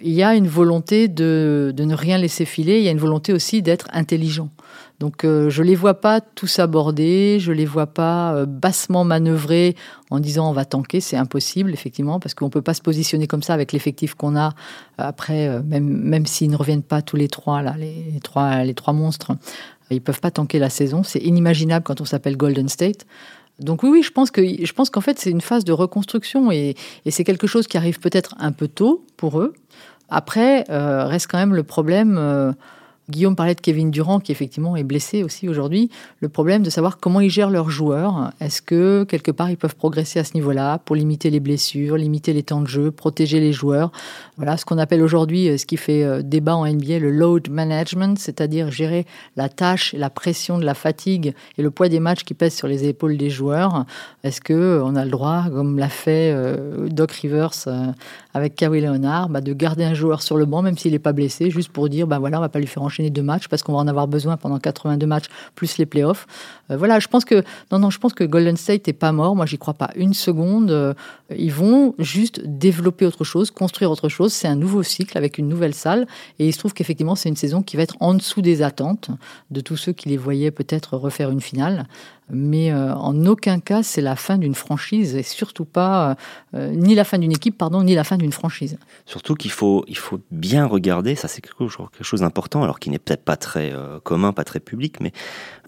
il 0.01 0.13
y 0.13 0.23
a 0.23 0.35
une 0.35 0.49
volonté 0.49 1.09
de, 1.09 1.75
ne 1.77 1.95
rien 1.95 2.19
laisser 2.19 2.45
filer, 2.45 2.79
il 2.79 2.85
y 2.85 2.89
a 2.89 2.91
une 2.91 2.99
volonté 2.99 3.33
aussi 3.33 3.63
d'être 3.63 3.89
intelligent. 3.93 4.51
Donc 5.01 5.25
euh, 5.25 5.51
je 5.51 5.63
les 5.63 5.75
vois 5.75 5.95
pas 5.95 6.21
tous 6.21 6.59
aborder, 6.59 7.39
je 7.41 7.53
les 7.53 7.67
vois 7.67 7.87
pas 7.87 8.35
euh, 8.35 8.47
bassement 8.47 9.05
manœuvrer 9.05 9.77
en 10.11 10.21
disant 10.21 10.49
on 10.49 10.53
va 10.53 10.65
tanker, 10.65 11.01
c'est 11.01 11.17
impossible 11.17 11.73
effectivement 11.73 12.21
parce 12.21 12.35
qu'on 12.35 12.49
peut 12.49 12.63
pas 12.63 12.75
se 12.75 12.81
positionner 12.81 13.27
comme 13.27 13.43
ça 13.43 13.55
avec 13.55 13.73
l'effectif 13.73 14.15
qu'on 14.15 14.37
a 14.37 14.55
après 14.97 15.49
euh, 15.49 15.63
même 15.65 16.27
s'ils 16.27 16.51
ne 16.51 16.57
reviennent 16.57 16.85
pas 16.85 17.03
tous 17.03 17.17
les 17.17 17.27
trois 17.27 17.61
là 17.61 17.75
les, 17.77 18.21
trois 18.23 18.63
les 18.63 18.75
trois 18.75 18.95
monstres, 18.95 19.33
ils 19.91 20.01
peuvent 20.01 20.21
pas 20.21 20.31
tanker 20.31 20.61
la 20.61 20.71
saison, 20.71 21.03
c'est 21.03 21.21
inimaginable 21.21 21.85
quand 21.85 22.01
on 22.01 22.05
s'appelle 22.05 22.37
Golden 22.37 22.69
State. 22.69 23.05
Donc 23.61 23.83
oui, 23.83 23.91
oui, 23.91 24.03
je 24.03 24.11
pense 24.11 24.31
que 24.31 24.43
je 24.43 24.73
pense 24.73 24.91
qu'en 24.91 25.01
fait 25.01 25.19
c'est 25.19 25.31
une 25.31 25.41
phase 25.41 25.65
de 25.65 25.73
reconstruction 25.73 26.51
et, 26.51 26.75
c'est 27.09 27.25
quelque 27.25 27.47
chose 27.47 27.67
qui 27.67 27.77
arrive 27.77 28.01
peut-être 28.01 28.35
un 28.39 28.53
peu 28.53 28.69
tôt 28.69 29.05
pour 29.17 29.41
eux. 29.41 29.55
Après, 30.09 30.65
euh, 30.71 31.07
reste 31.07 31.29
quand 31.31 31.39
même 31.39 31.55
le 31.55 31.63
problème 31.63 32.17
euh, 32.19 32.53
Guillaume 33.11 33.37
parlait 33.37 33.55
de 33.55 33.61
Kevin 33.61 33.91
Durant 33.91 34.19
qui 34.19 34.33
effectivement 34.33 34.77
est 34.77 34.83
blessé 34.83 35.23
aussi 35.23 35.49
aujourd'hui. 35.49 35.91
Le 36.21 36.31
problème 36.31 36.63
de 36.63 36.71
savoir 36.71 36.99
comment 36.99 37.21
ils 37.21 37.29
gèrent 37.29 37.51
leurs 37.51 37.69
joueurs. 37.69 38.33
Est-ce 38.41 38.63
que 38.63 39.05
quelque 39.05 39.31
part 39.31 39.51
ils 39.51 39.59
peuvent 39.59 39.77
progresser 39.77 40.19
à 40.19 40.25
ce 40.25 40.33
niveau-là 40.35 40.79
pour 40.79 40.97
limiter 40.97 41.29
les 41.29 41.41
blessures, 41.41 41.99
limiter 41.99 42.33
les 42.33 42.43
temps 42.43 42.63
de 42.63 42.67
jeu, 42.67 42.91
protéger 42.91 43.41
les 43.41 43.53
joueurs? 43.53 43.93
Voilà 44.39 44.57
ce 44.57 44.65
qu'on 44.65 44.79
appelle 44.79 45.03
aujourd'hui, 45.03 45.49
euh, 45.49 45.59
ce 45.59 45.67
qui 45.67 45.77
fait 45.77 46.03
euh, 46.03 46.23
débat 46.23 46.57
en 46.57 46.67
NBA, 46.67 46.99
le 46.99 47.11
load 47.11 47.51
management, 47.51 48.19
c'est-à-dire 48.19 48.71
gérer 48.71 49.07
la 49.37 49.49
tâche, 49.51 49.93
la 49.93 50.09
pression 50.09 50.59
de 50.59 50.65
la 50.65 50.75
fatigue 50.75 51.35
et 51.59 51.63
le 51.63 51.71
poids 51.71 51.91
des 51.91 52.01
matchs 52.01 52.25
qui 52.25 52.33
pèsent 52.33 52.55
sur 52.55 52.69
les 52.69 52.89
épaules 52.89 53.19
des 53.19 53.31
joueurs. 53.31 53.85
Est-ce 54.23 54.41
que 54.41 54.55
euh, 54.55 54.85
on 54.85 54.97
a 54.97 55.05
le 55.05 55.11
droit, 55.11 55.45
comme 55.51 55.79
l'a 55.79 55.91
fait 55.91 56.35
Doc 56.89 57.13
Rivers 57.13 57.69
avec 58.35 58.57
Kawhi 58.57 58.81
Leonard, 58.81 59.29
bah, 59.29 59.41
de 59.41 59.53
garder 59.53 59.85
un 59.85 59.95
joueur 59.95 60.21
sur 60.21 60.37
le 60.37 60.45
banc 60.45 60.61
même 60.61 60.77
s'il 60.77 60.93
n'est 60.93 60.99
pas 60.99 61.13
blessé, 61.13 61.51
juste 61.51 61.71
pour 61.71 61.89
dire 61.89 62.07
bah 62.07 62.19
voilà, 62.19 62.39
on 62.39 62.41
va 62.41 62.49
pas 62.49 62.59
lui 62.59 62.67
faire 62.67 62.83
enchaîner 62.83 63.11
deux 63.11 63.23
matchs 63.23 63.49
parce 63.49 63.63
qu'on 63.63 63.73
va 63.73 63.79
en 63.79 63.87
avoir 63.87 64.09
besoin 64.09 64.37
pendant 64.37 64.59
82 64.59 65.07
matchs 65.07 65.27
plus 65.55 65.79
les 65.79 65.87
playoffs. 65.87 66.27
Euh, 66.71 66.77
voilà, 66.77 66.99
je 66.99 67.07
pense 67.07 67.25
que 67.25 67.43
non, 67.71 67.79
non, 67.79 67.91
je 67.91 67.99
pense 67.99 68.13
que 68.13 68.25
Golden 68.25 68.57
State 68.57 68.87
n'est 68.87 68.93
pas 68.93 69.13
mort. 69.13 69.37
Moi, 69.37 69.47
j'y 69.47 69.59
crois 69.59 69.75
pas 69.75 69.91
une 69.95 70.15
seconde. 70.15 70.71
Euh, 70.71 70.95
ils 71.35 71.53
vont 71.53 71.95
juste 71.99 72.41
développer 72.45 73.07
autre 73.07 73.25
chose, 73.25 73.51
construire 73.51 73.91
autre 73.91 74.09
chose. 74.09 74.33
C'est 74.33 74.49
un 74.49 74.57
nouveau 74.57 74.83
cycle 74.83 75.17
avec 75.17 75.39
une 75.39 75.49
nouvelle 75.49 75.75
salle, 75.75 76.07
et 76.39 76.47
il 76.47 76.53
se 76.53 76.59
trouve 76.59 76.75
qu'effectivement, 76.75 77.15
c'est 77.15 77.29
une 77.29 77.37
saison 77.37 77.63
qui 77.63 77.77
va 77.77 77.85
être 77.85 77.97
en 78.01 78.15
dessous 78.15 78.43
des 78.43 78.63
attentes 78.63 79.11
de 79.51 79.61
tous 79.61 79.77
ceux 79.77 79.93
qui 79.93 80.09
les 80.09 80.17
voyaient 80.17 80.51
peut-être 80.51 80.97
refaire 80.97 81.31
une 81.31 81.41
finale 81.41 81.87
mais 82.31 82.73
euh, 82.73 82.95
en 82.95 83.27
aucun 83.27 83.61
cas 83.61 83.83
c'est 83.83 84.01
la 84.01 84.17
fin 84.17 84.39
d'une 84.39 84.55
franchise 84.55 85.15
et 85.15 85.23
surtout 85.23 85.67
pas 85.67 86.17
euh, 86.55 86.71
ni 86.71 86.95
la 86.95 87.05
fin 87.05 87.19
d'une 87.19 87.33
équipe 87.33 87.59
pardon 87.59 87.83
ni 87.83 87.95
la 87.95 88.05
fin 88.05 88.17
d'une 88.17 88.33
franchise. 88.33 88.79
Surtout 89.05 89.35
qu'il 89.35 89.51
faut 89.51 89.85
il 89.89 89.99
faut 89.99 90.21
bien 90.31 90.65
regarder 90.67 91.17
ça 91.17 91.29
c'est 91.29 91.43
quelque 91.43 91.67
chose 92.01 92.21
d'important 92.21 92.63
alors 92.63 92.81
qui 92.81 92.89
n'est 92.89 92.99
peut-être 92.99 93.25
pas 93.25 93.37
très 93.37 93.73
euh, 93.73 94.01
commun 94.01 94.33
pas 94.33 94.45
très 94.45 94.61
public 94.61 95.01
mais 95.01 95.13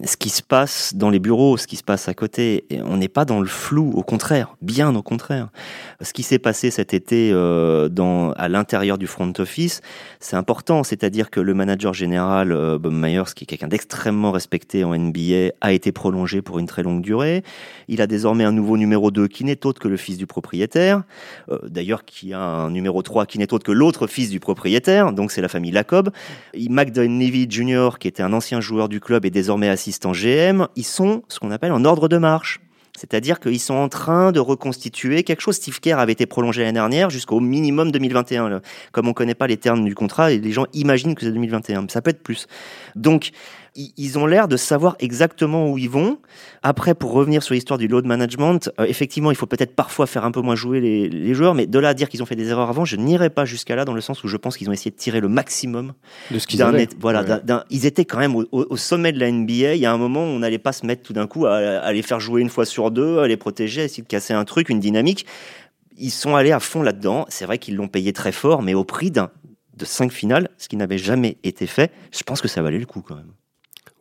ce 0.03 0.17
qui 0.17 0.29
se 0.29 0.41
passe 0.41 0.95
dans 0.95 1.11
les 1.11 1.19
bureaux 1.19 1.57
ce 1.57 1.67
qui 1.67 1.75
se 1.75 1.83
passe 1.83 2.07
à 2.09 2.15
côté 2.15 2.65
on 2.85 2.97
n'est 2.97 3.07
pas 3.07 3.25
dans 3.25 3.39
le 3.39 3.47
flou 3.47 3.91
au 3.95 4.03
contraire 4.03 4.55
bien 4.61 4.95
au 4.95 5.03
contraire 5.03 5.49
ce 6.01 6.11
qui 6.11 6.23
s'est 6.23 6.39
passé 6.39 6.71
cet 6.71 6.93
été 6.93 7.31
à 7.33 8.49
l'intérieur 8.49 8.97
du 8.97 9.07
front 9.07 9.31
office 9.37 9.81
c'est 10.19 10.35
important 10.35 10.83
c'est-à-dire 10.83 11.29
que 11.29 11.39
le 11.39 11.53
manager 11.53 11.93
général 11.93 12.49
Bob 12.79 12.93
Myers 12.93 13.33
qui 13.35 13.43
est 13.43 13.47
quelqu'un 13.47 13.67
d'extrêmement 13.67 14.31
respecté 14.31 14.83
en 14.83 14.97
NBA 14.97 15.51
a 15.61 15.71
été 15.71 15.91
prolongé 15.91 16.41
pour 16.47 16.59
une 16.59 16.65
très 16.65 16.81
longue 16.81 17.01
durée. 17.01 17.43
Il 17.89 18.01
a 18.01 18.07
désormais 18.07 18.45
un 18.45 18.53
nouveau 18.53 18.77
numéro 18.77 19.11
2 19.11 19.27
qui 19.27 19.43
n'est 19.43 19.65
autre 19.65 19.81
que 19.81 19.89
le 19.89 19.97
fils 19.97 20.17
du 20.17 20.25
propriétaire. 20.25 21.03
Euh, 21.51 21.59
d'ailleurs, 21.67 22.05
qui 22.05 22.33
a 22.33 22.39
un 22.39 22.71
numéro 22.71 23.01
3 23.01 23.25
qui 23.25 23.37
n'est 23.37 23.53
autre 23.53 23.65
que 23.65 23.73
l'autre 23.73 24.07
fils 24.07 24.29
du 24.29 24.39
propriétaire. 24.39 25.11
Donc 25.11 25.31
c'est 25.31 25.41
la 25.41 25.49
famille 25.49 25.71
Lacob. 25.71 26.09
McDonnell 26.55 27.51
Jr., 27.51 27.89
qui 27.99 28.07
était 28.07 28.23
un 28.23 28.31
ancien 28.31 28.61
joueur 28.61 28.87
du 28.87 29.01
club 29.01 29.25
et 29.25 29.29
désormais 29.29 29.67
assistant 29.67 30.13
GM, 30.13 30.67
ils 30.77 30.85
sont 30.85 31.23
ce 31.27 31.39
qu'on 31.39 31.51
appelle 31.51 31.73
en 31.73 31.83
ordre 31.83 32.07
de 32.07 32.17
marche. 32.17 32.61
C'est-à-dire 32.97 33.39
qu'ils 33.39 33.59
sont 33.59 33.75
en 33.75 33.89
train 33.89 34.31
de 34.31 34.39
reconstituer 34.39 35.21
quelque 35.21 35.41
chose. 35.41 35.57
Steve 35.57 35.79
Kerr 35.79 35.99
avait 35.99 36.13
été 36.13 36.25
prolongé 36.25 36.63
l'année 36.63 36.73
dernière 36.73 37.11
jusqu'au 37.11 37.39
minimum 37.39 37.91
2021. 37.91 38.61
Comme 38.91 39.05
on 39.05 39.09
ne 39.09 39.13
connaît 39.13 39.35
pas 39.35 39.45
les 39.45 39.57
termes 39.57 39.85
du 39.85 39.93
contrat, 39.93 40.31
les 40.31 40.51
gens 40.51 40.65
imaginent 40.73 41.13
que 41.13 41.21
c'est 41.21 41.31
2021. 41.31 41.87
Ça 41.89 42.01
peut 42.01 42.09
être 42.09 42.23
plus. 42.23 42.47
Donc, 42.95 43.29
ils 43.77 44.17
ont 44.17 44.25
l'air 44.25 44.47
de 44.47 44.57
savoir 44.57 44.95
exactement 44.99 45.69
où 45.69 45.77
ils 45.77 45.89
vont. 45.89 46.17
Après, 46.63 46.95
pour 46.95 47.11
revenir 47.11 47.43
sur 47.43 47.53
l'histoire 47.53 47.77
du 47.77 47.87
load 47.87 48.05
management, 48.05 48.71
euh, 48.79 48.85
effectivement, 48.85 49.29
il 49.29 49.37
faut 49.37 49.45
peut-être 49.45 49.75
parfois 49.75 50.07
faire 50.07 50.25
un 50.25 50.31
peu 50.31 50.41
moins 50.41 50.55
jouer 50.55 50.81
les, 50.81 51.33
joueurs, 51.35 51.53
mais 51.53 51.67
de 51.67 51.77
là 51.77 51.89
à 51.89 51.93
dire 51.93 52.09
qu'ils 52.09 52.23
ont 52.23 52.25
fait 52.25 52.35
des 52.35 52.49
erreurs 52.49 52.69
avant, 52.69 52.85
je 52.85 52.95
n'irai 52.95 53.29
pas 53.29 53.45
jusqu'à 53.45 53.75
là, 53.75 53.85
dans 53.85 53.93
le 53.93 54.01
sens 54.01 54.23
où 54.23 54.27
je 54.27 54.37
pense 54.37 54.57
qu'ils 54.57 54.69
ont 54.69 54.73
essayé 54.73 54.89
de 54.89 54.95
tirer 54.95 55.19
le 55.19 55.27
maximum 55.27 55.93
de 56.31 56.39
ce 56.39 56.47
qu'ils 56.47 56.63
avaient. 56.63 56.87
Voilà, 56.99 57.41
ils 57.69 57.85
étaient 57.85 58.05
quand 58.05 58.17
même 58.17 58.35
au, 58.35 58.77
sommet 58.77 59.11
de 59.11 59.19
la 59.19 59.31
NBA. 59.31 59.75
Il 59.75 59.81
y 59.81 59.85
a 59.85 59.93
un 59.93 59.97
moment 59.97 60.23
où 60.23 60.27
on 60.27 60.39
n'allait 60.39 60.57
pas 60.57 60.71
se 60.71 60.85
mettre 60.85 61.03
tout 61.03 61.13
d'un 61.13 61.27
coup 61.27 61.45
à, 61.45 61.91
les 61.93 62.01
faire 62.01 62.19
jouer 62.19 62.41
une 62.41 62.49
fois 62.49 62.65
sur 62.65 62.89
deux, 62.89 63.19
à 63.19 63.27
les 63.27 63.37
protéger, 63.37 63.81
à 63.81 63.85
essayer 63.85 64.03
de 64.03 64.07
casser 64.07 64.33
un 64.33 64.45
truc, 64.45 64.69
une 64.69 64.79
dynamique. 64.79 65.25
Ils 65.99 66.11
sont 66.11 66.35
allés 66.35 66.51
à 66.51 66.59
fond 66.59 66.81
là-dedans. 66.81 67.25
C'est 67.29 67.45
vrai 67.45 67.59
qu'ils 67.59 67.75
l'ont 67.75 67.87
payé 67.87 68.13
très 68.13 68.31
fort, 68.31 68.63
mais 68.63 68.73
au 68.73 68.83
prix 68.83 69.11
d'un 69.11 69.29
de 69.75 69.85
cinq 69.85 70.11
finales, 70.11 70.49
ce 70.57 70.67
qui 70.67 70.75
n'avait 70.75 70.97
jamais 70.97 71.37
été 71.43 71.67
fait. 71.67 71.91
Je 72.11 72.23
pense 72.23 72.41
que 72.41 72.47
ça 72.47 72.61
valait 72.61 72.79
le 72.79 72.85
coup 72.85 73.01
quand 73.01 73.15
même. 73.15 73.31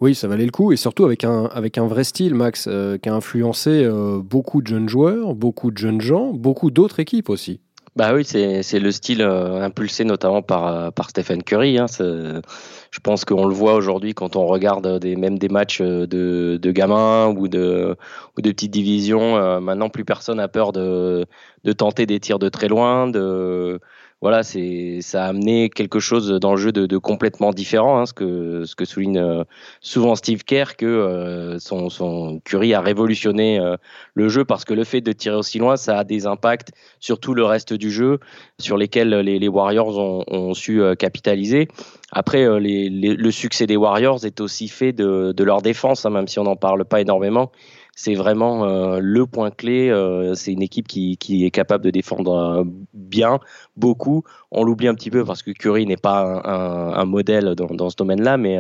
Oui, 0.01 0.15
ça 0.15 0.29
valait 0.29 0.45
le 0.45 0.51
coup, 0.51 0.73
et 0.73 0.77
surtout 0.77 1.07
avec 1.07 1.25
un, 1.25 1.47
avec 1.47 1.79
un 1.79 1.87
vrai 1.87 2.05
style, 2.05 2.35
Max, 2.35 2.67
euh, 2.69 2.99
qui 2.99 3.09
a 3.09 3.15
influencé 3.15 3.71
euh, 3.71 4.19
beaucoup 4.23 4.61
de 4.61 4.67
jeunes 4.67 4.91
joueurs, 4.91 5.35
beaucoup 5.35 5.71
de 5.71 5.79
jeunes 5.79 6.03
gens, 6.03 6.33
beaucoup 6.35 6.71
d'autres 6.71 7.01
équipes 7.01 7.31
aussi. 7.31 7.61
Bah 7.97 8.13
oui, 8.13 8.27
c'est 8.27 8.79
le 8.79 8.91
style 8.91 9.23
euh, 9.23 9.63
impulsé 9.63 10.05
notamment 10.05 10.43
par, 10.43 10.93
par 10.93 11.09
Stephen 11.09 11.43
Curry. 11.43 11.79
Hein, 11.79 11.87
je 11.89 13.01
pense 13.03 13.25
qu'on 13.25 13.47
le 13.47 13.55
voit 13.55 13.73
aujourd'hui 13.73 14.13
quand 14.13 14.37
on 14.37 14.47
regarde 14.47 14.99
des, 14.99 15.17
même 15.17 15.39
des 15.39 15.49
matchs 15.49 15.81
de, 15.81 16.59
de 16.61 16.71
gamins 16.73 17.29
ou 17.29 17.49
de, 17.49 17.97
ou 18.37 18.43
de 18.43 18.51
petites 18.51 18.71
divisions. 18.71 19.61
maintenant, 19.63 19.89
plus 19.89 20.05
personne 20.05 20.41
a 20.41 20.49
peur 20.49 20.73
de, 20.73 21.25
de 21.65 21.73
tenter 21.73 22.05
des 22.05 22.21
tirs 22.21 22.39
de 22.39 22.51
très 22.51 22.69
loin, 22.69 23.09
voilà, 24.27 24.43
c'est 24.43 25.03
ça 25.03 25.25
a 25.25 25.29
amené 25.29 25.71
quelque 25.71 26.01
chose 26.01 26.29
dans 26.41 26.51
le 26.51 26.57
jeu 26.57 26.73
de, 26.73 26.99
complètement 26.99 27.53
différent, 27.53 28.01
hein, 28.01 28.07
ce 28.07 28.12
que 28.12 28.65
ce 28.65 28.75
que 28.75 28.85
souligne 28.85 29.19
euh, 29.19 29.45
souvent 29.81 30.17
Steve 30.17 30.43
Kerr 30.43 30.75
que 30.77 30.85
euh, 30.85 31.61
son, 31.61 31.91
son 31.91 32.41
Curry 32.45 32.75
a 32.75 32.81
révolutionné 32.81 33.61
euh, 33.61 33.77
le 34.15 34.29
jeu 34.29 34.45
parce 34.45 34.65
que 34.65 34.75
le 34.75 34.83
fait 34.83 35.01
de 35.01 35.12
tirer 35.12 35.37
aussi 35.37 35.61
loin, 35.61 35.77
ça 35.77 36.01
a 36.01 36.03
des 36.03 36.27
impacts 36.27 36.73
sur 36.99 37.21
tout 37.21 37.35
le 37.35 37.45
reste 37.45 37.73
du 37.73 37.93
jeu 37.93 38.19
sur 38.59 38.77
lesquels 38.77 39.11
les, 39.11 39.47
Warriors 39.47 39.97
ont, 39.97 40.55
su 40.55 40.83
capitaliser. 40.99 41.69
Après, 42.11 42.45
le 42.49 43.31
succès 43.31 43.69
des 43.69 43.77
Warriors 43.77 44.25
est 44.25 44.41
aussi 44.41 44.67
fait 44.67 44.93
de, 44.93 45.45
leur 45.45 45.62
défense, 45.62 46.05
hein, 46.05 46.11
même 46.11 46.27
si 46.27 46.41
on 46.41 46.45
n'en 46.45 46.57
parle 46.57 46.85
pas 46.85 47.01
énormément 47.01 47.53
c'est 47.97 48.15
vraiment 48.15 48.65
euh, 48.65 48.99
le 49.01 49.27
point 49.27 49.51
clé. 49.51 49.89
Euh, 49.89 50.35
c'est 50.35 50.53
une 50.53 50.63
équipe 50.63 50.87
qui, 50.87 51.17
qui, 51.17 51.47
est 51.47 51.51
capable 51.51 51.83
de 51.83 51.91
défendre 51.91 52.33
euh, 52.35 52.65
bien, 52.93 53.41
beaucoup. 53.77 54.23
On 54.53 54.65
l'oublie 54.65 54.87
un 54.87 54.95
petit 54.95 55.11
peu 55.11 55.25
parce 55.25 55.43
que 55.43 55.51
Curry 55.51 55.87
n'est 55.87 55.97
pas 55.97 56.43
un, 56.45 56.93
un, 56.93 57.05
modèle 57.07 57.55
dans, 57.57 57.75
dans 57.75 57.89
ce 57.89 57.97
domaine-là, 57.97 58.37
mais 58.37 58.59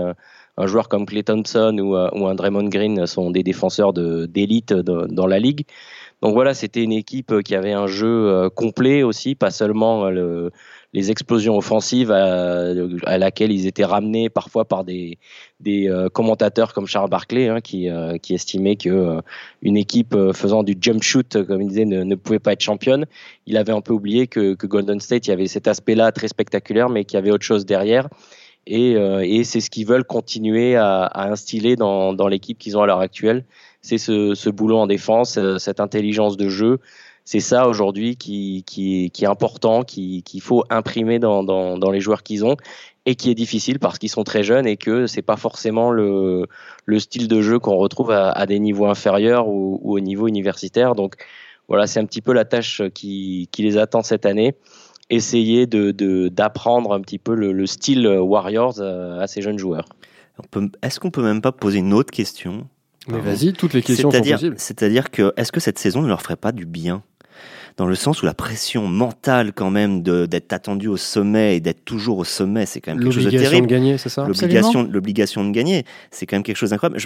un 0.56 0.66
joueur 0.66 0.88
comme 0.88 1.04
Clay 1.04 1.22
Thompson 1.22 1.76
ou, 1.78 1.94
ou, 1.94 2.26
un 2.26 2.34
Draymond 2.34 2.68
Green 2.70 3.06
sont 3.06 3.30
des 3.30 3.42
défenseurs 3.42 3.92
d'élite 3.92 4.72
dans 4.72 5.26
la 5.26 5.38
ligue. 5.38 5.66
Donc 6.22 6.32
voilà, 6.32 6.54
c'était 6.54 6.82
une 6.82 6.92
équipe 6.92 7.42
qui 7.42 7.54
avait 7.54 7.74
un 7.74 7.86
jeu 7.86 8.48
complet 8.54 9.02
aussi, 9.02 9.34
pas 9.34 9.50
seulement 9.50 10.08
le, 10.08 10.50
les 10.96 11.10
explosions 11.10 11.58
offensives 11.58 12.10
à, 12.10 13.18
laquelle 13.18 13.52
ils 13.52 13.66
étaient 13.66 13.84
ramenés 13.84 14.30
parfois 14.30 14.64
par 14.64 14.82
des, 14.82 15.18
euh, 15.66 16.08
commentateurs 16.08 16.72
comme 16.72 16.86
Charles 16.86 17.10
Barclay 17.10 17.48
hein, 17.48 17.60
qui, 17.60 17.90
euh, 17.90 18.16
qui 18.16 18.32
estimait 18.32 18.76
que 18.76 18.88
euh, 18.88 19.20
une 19.60 19.76
équipe 19.76 20.16
faisant 20.32 20.62
du 20.62 20.74
jump 20.80 21.02
shoot, 21.02 21.44
comme 21.44 21.60
il 21.60 21.68
disait, 21.68 21.84
ne, 21.84 22.14
pouvait 22.14 22.38
pas 22.38 22.54
être 22.54 22.62
championne. 22.62 23.04
Il 23.44 23.58
avait 23.58 23.74
un 23.74 23.82
peu 23.82 23.92
oublié 23.92 24.26
que, 24.26 24.54
Golden 24.54 24.98
State, 24.98 25.26
il 25.26 25.30
y 25.30 25.32
avait 25.34 25.48
cet 25.48 25.68
aspect-là 25.68 26.12
très 26.12 26.28
spectaculaire, 26.28 26.88
mais 26.88 27.04
qu'il 27.04 27.16
y 27.16 27.18
avait 27.18 27.30
autre 27.30 27.44
chose 27.44 27.66
derrière. 27.66 28.08
Et, 28.66 28.96
c'est 29.44 29.60
ce 29.60 29.68
qu'ils 29.68 29.86
veulent 29.86 30.04
continuer 30.04 30.76
à, 30.76 31.10
instiller 31.30 31.76
dans, 31.76 32.28
l'équipe 32.28 32.56
qu'ils 32.56 32.78
ont 32.78 32.82
à 32.82 32.86
l'heure 32.86 33.00
actuelle. 33.00 33.44
C'est 33.82 33.98
ce, 33.98 34.34
ce 34.34 34.48
boulot 34.48 34.78
en 34.78 34.86
défense, 34.86 35.38
cette 35.58 35.78
intelligence 35.78 36.38
de 36.38 36.48
jeu, 36.48 36.80
c'est 37.26 37.40
ça 37.40 37.66
aujourd'hui 37.66 38.16
qui, 38.16 38.62
qui, 38.64 39.10
qui, 39.10 39.24
est 39.24 39.28
important, 39.28 39.82
qu'il 39.82 40.22
qui 40.22 40.38
faut 40.38 40.64
imprimer 40.70 41.18
dans, 41.18 41.42
dans, 41.42 41.76
dans 41.76 41.90
les 41.90 42.00
joueurs 42.00 42.22
qu'ils 42.22 42.44
ont 42.44 42.56
et 43.04 43.16
qui 43.16 43.30
est 43.30 43.34
difficile 43.34 43.80
parce 43.80 43.98
qu'ils 43.98 44.10
sont 44.10 44.22
très 44.22 44.44
jeunes 44.44 44.64
et 44.64 44.76
que 44.76 45.08
c'est 45.08 45.22
pas 45.22 45.36
forcément 45.36 45.90
le, 45.90 46.46
le 46.84 46.98
style 47.00 47.26
de 47.26 47.42
jeu 47.42 47.58
qu'on 47.58 47.74
retrouve 47.76 48.12
à, 48.12 48.30
à, 48.30 48.46
des 48.46 48.60
niveaux 48.60 48.86
inférieurs 48.86 49.48
ou, 49.48 49.80
ou, 49.82 49.96
au 49.96 50.00
niveau 50.00 50.28
universitaire. 50.28 50.94
Donc 50.94 51.16
voilà, 51.66 51.88
c'est 51.88 51.98
un 51.98 52.06
petit 52.06 52.22
peu 52.22 52.32
la 52.32 52.44
tâche 52.44 52.80
qui, 52.94 53.48
qui 53.50 53.62
les 53.64 53.76
attend 53.76 54.02
cette 54.02 54.24
année. 54.24 54.54
Essayer 55.10 55.66
de 55.66 55.92
d'apprendre 56.28 56.92
un 56.92 57.00
petit 57.00 57.18
peu 57.18 57.34
le, 57.34 57.52
le, 57.52 57.66
style 57.66 58.06
Warriors 58.08 58.80
à, 58.80 59.26
ces 59.26 59.42
jeunes 59.42 59.58
joueurs. 59.58 59.88
Est-ce 60.82 61.00
qu'on 61.00 61.10
peut 61.10 61.22
même 61.22 61.40
pas 61.40 61.52
poser 61.52 61.78
une 61.78 61.92
autre 61.92 62.10
question? 62.12 62.68
Mais 63.08 63.20
vas-y, 63.20 63.52
toutes 63.52 63.72
les 63.72 63.82
questions 63.82 64.10
sont 64.10 64.20
possibles. 64.20 64.56
C'est-à-dire 64.58 65.10
que 65.10 65.32
est-ce 65.36 65.52
que 65.52 65.60
cette 65.60 65.78
saison 65.78 66.02
ne 66.02 66.08
leur 66.08 66.22
ferait 66.22 66.36
pas 66.36 66.52
du 66.52 66.66
bien? 66.66 67.02
Dans 67.76 67.86
le 67.86 67.94
sens 67.94 68.22
où 68.22 68.26
la 68.26 68.34
pression 68.34 68.86
mentale 68.86 69.52
quand 69.52 69.70
même 69.70 70.02
d'être 70.02 70.52
attendu 70.52 70.88
au 70.88 70.96
sommet 70.96 71.56
et 71.56 71.60
d'être 71.60 71.84
toujours 71.84 72.18
au 72.18 72.24
sommet, 72.24 72.66
c'est 72.66 72.80
quand 72.80 72.92
même 72.92 73.02
quelque 73.02 73.12
chose 73.12 73.24
de 73.24 73.30
terrible. 73.30 73.44
L'obligation 73.44 73.66
de 73.66 73.70
gagner, 73.70 73.98
c'est 73.98 74.08
ça? 74.08 74.26
L'obligation, 74.26 74.88
l'obligation 74.90 75.44
de 75.44 75.50
gagner, 75.50 75.84
c'est 76.10 76.26
quand 76.26 76.36
même 76.36 76.42
quelque 76.42 76.56
chose 76.56 76.70
d'incroyable. 76.70 77.00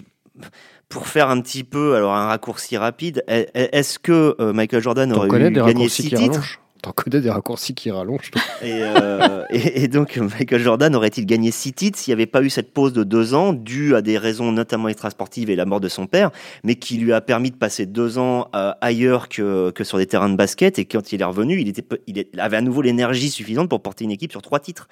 pour 0.89 1.07
faire 1.07 1.31
un 1.31 1.41
petit 1.41 1.65
peu, 1.65 1.95
alors 1.97 2.15
un 2.15 2.27
raccourci 2.27 2.77
rapide, 2.77 3.25
est-ce 3.27 3.99
que 3.99 4.37
euh, 4.41 4.53
Michael 4.53 4.83
Jordan 4.83 5.13
aurait 5.13 5.51
gagné 5.51 5.89
six 5.89 6.11
titres? 6.11 6.61
T'en 6.83 6.93
connais 6.93 7.21
des 7.21 7.31
raccourcis 7.31 7.75
qui 7.75 7.91
rallongent. 7.91 8.31
Euh, 8.63 9.45
et, 9.49 9.85
et, 9.85 9.89
donc, 9.89 10.19
Michael 10.19 10.61
Jordan 10.61 10.95
aurait-il 10.95 11.25
gagné 11.25 11.51
six 11.51 11.73
titres 11.73 11.99
s'il 11.99 12.13
n'y 12.13 12.21
avait 12.21 12.27
pas 12.27 12.43
eu 12.43 12.51
cette 12.51 12.75
pause 12.75 12.93
de 12.93 13.05
deux 13.05 13.33
ans, 13.33 13.55
due 13.55 13.95
à 13.95 14.03
des 14.03 14.19
raisons 14.19 14.53
notamment 14.53 14.89
extrasportives 14.89 15.49
et 15.49 15.57
la 15.57 15.65
mort 15.65 15.81
de 15.81 15.89
son 15.89 16.07
père, 16.07 16.31
mais 16.63 16.75
qui 16.75 16.99
lui 16.99 17.15
a 17.15 17.23
permis 17.23 17.51
de 17.51 17.57
passer 17.57 17.87
deux 17.87 18.19
ans 18.19 18.49
euh, 18.55 18.73
ailleurs 18.83 19.31
que, 19.31 19.71
que 19.71 19.83
sur 19.83 19.97
des 19.97 20.05
terrains 20.05 20.29
de 20.29 20.37
basket? 20.37 20.79
Et 20.79 20.85
quand 20.85 21.11
il 21.13 21.23
est 21.23 21.25
revenu, 21.25 21.59
il, 21.59 21.73
il 22.07 22.27
avait 22.39 22.59
à 22.59 22.61
nouveau 22.61 22.83
l'énergie 22.83 23.31
suffisante 23.31 23.71
pour 23.71 23.81
porter 23.81 24.05
une 24.05 24.11
équipe 24.11 24.31
sur 24.31 24.43
trois 24.43 24.61
titres. 24.61 24.89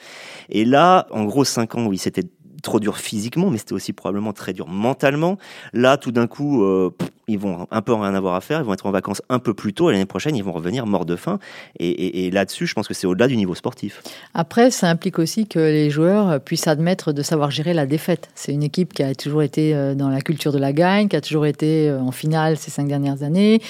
Et 0.49 0.65
là, 0.65 1.07
en 1.11 1.25
gros, 1.25 1.45
cinq 1.45 1.75
ans 1.75 1.85
où 1.85 1.93
il 1.93 1.99
s'était 1.99 2.25
trop 2.63 2.81
dur 2.81 2.99
physiquement, 2.99 3.51
mais 3.51 3.59
c'était 3.59 3.73
aussi 3.73 3.93
probablement 3.93 4.33
très 4.33 4.53
dur 4.53 4.69
mentalement. 4.69 5.39
Là, 5.73 5.97
tout 5.97 6.13
d'un 6.13 6.27
coup, 6.27 6.65
euh, 6.65 6.91
ils 7.27 7.39
vont 7.39 7.67
un 7.71 7.83
peu 7.83 7.93
rien 7.95 8.15
avoir 8.15 8.35
à 8.35 8.41
faire, 8.41 8.61
ils 8.61 8.65
vont 8.65 8.73
être 8.73 8.87
en 8.87 8.91
vacances 8.91 9.23
un 9.29 9.39
peu 9.39 9.55
plus 9.55 9.73
tôt, 9.73 9.91
et 9.91 9.93
l'année 9.93 10.07
prochaine, 10.07 10.35
ils 10.35 10.45
vont 10.45 10.53
revenir 10.53 10.87
morts 10.87 11.05
de 11.05 11.17
faim. 11.17 11.39
Et, 11.79 12.31
là-dessus, 12.31 12.67
je 12.67 12.75
pense 12.75 12.89
que 12.89 12.95
c'est 12.95 13.07
au-delà 13.07 13.29
du 13.29 13.37
niveau 13.37 13.55
sportif. 13.55 14.03
Après, 14.35 14.71
ça 14.71 14.89
implique 14.89 15.19
aussi 15.19 15.47
que 15.47 15.59
les 15.59 15.91
joueurs 15.91 16.41
puissent 16.41 16.67
admettre 16.67 17.13
de 17.13 17.23
savoir 17.23 17.51
gérer 17.51 17.75
la 17.75 17.87
défaite. 17.87 18.29
C'est 18.35 18.53
une 18.53 18.63
équipe 18.63 18.93
qui 18.93 19.03
a 19.03 19.15
toujours 19.15 19.43
été 19.43 19.75
euh, 19.75 19.95
dans 19.95 20.09
la 20.09 20.21
culture 20.21 20.53
de 20.53 20.59
la 20.59 20.73
gagne, 20.73 21.09
qui 21.09 21.17
a 21.17 21.21
toujours 21.21 21.47
été 21.47 21.89
euh, 21.89 22.01
en 22.01 22.13
finale 22.13 22.57
ces 22.57 22.71
cinq 22.71 22.89
dernières 22.89 23.23
années, 23.23 23.61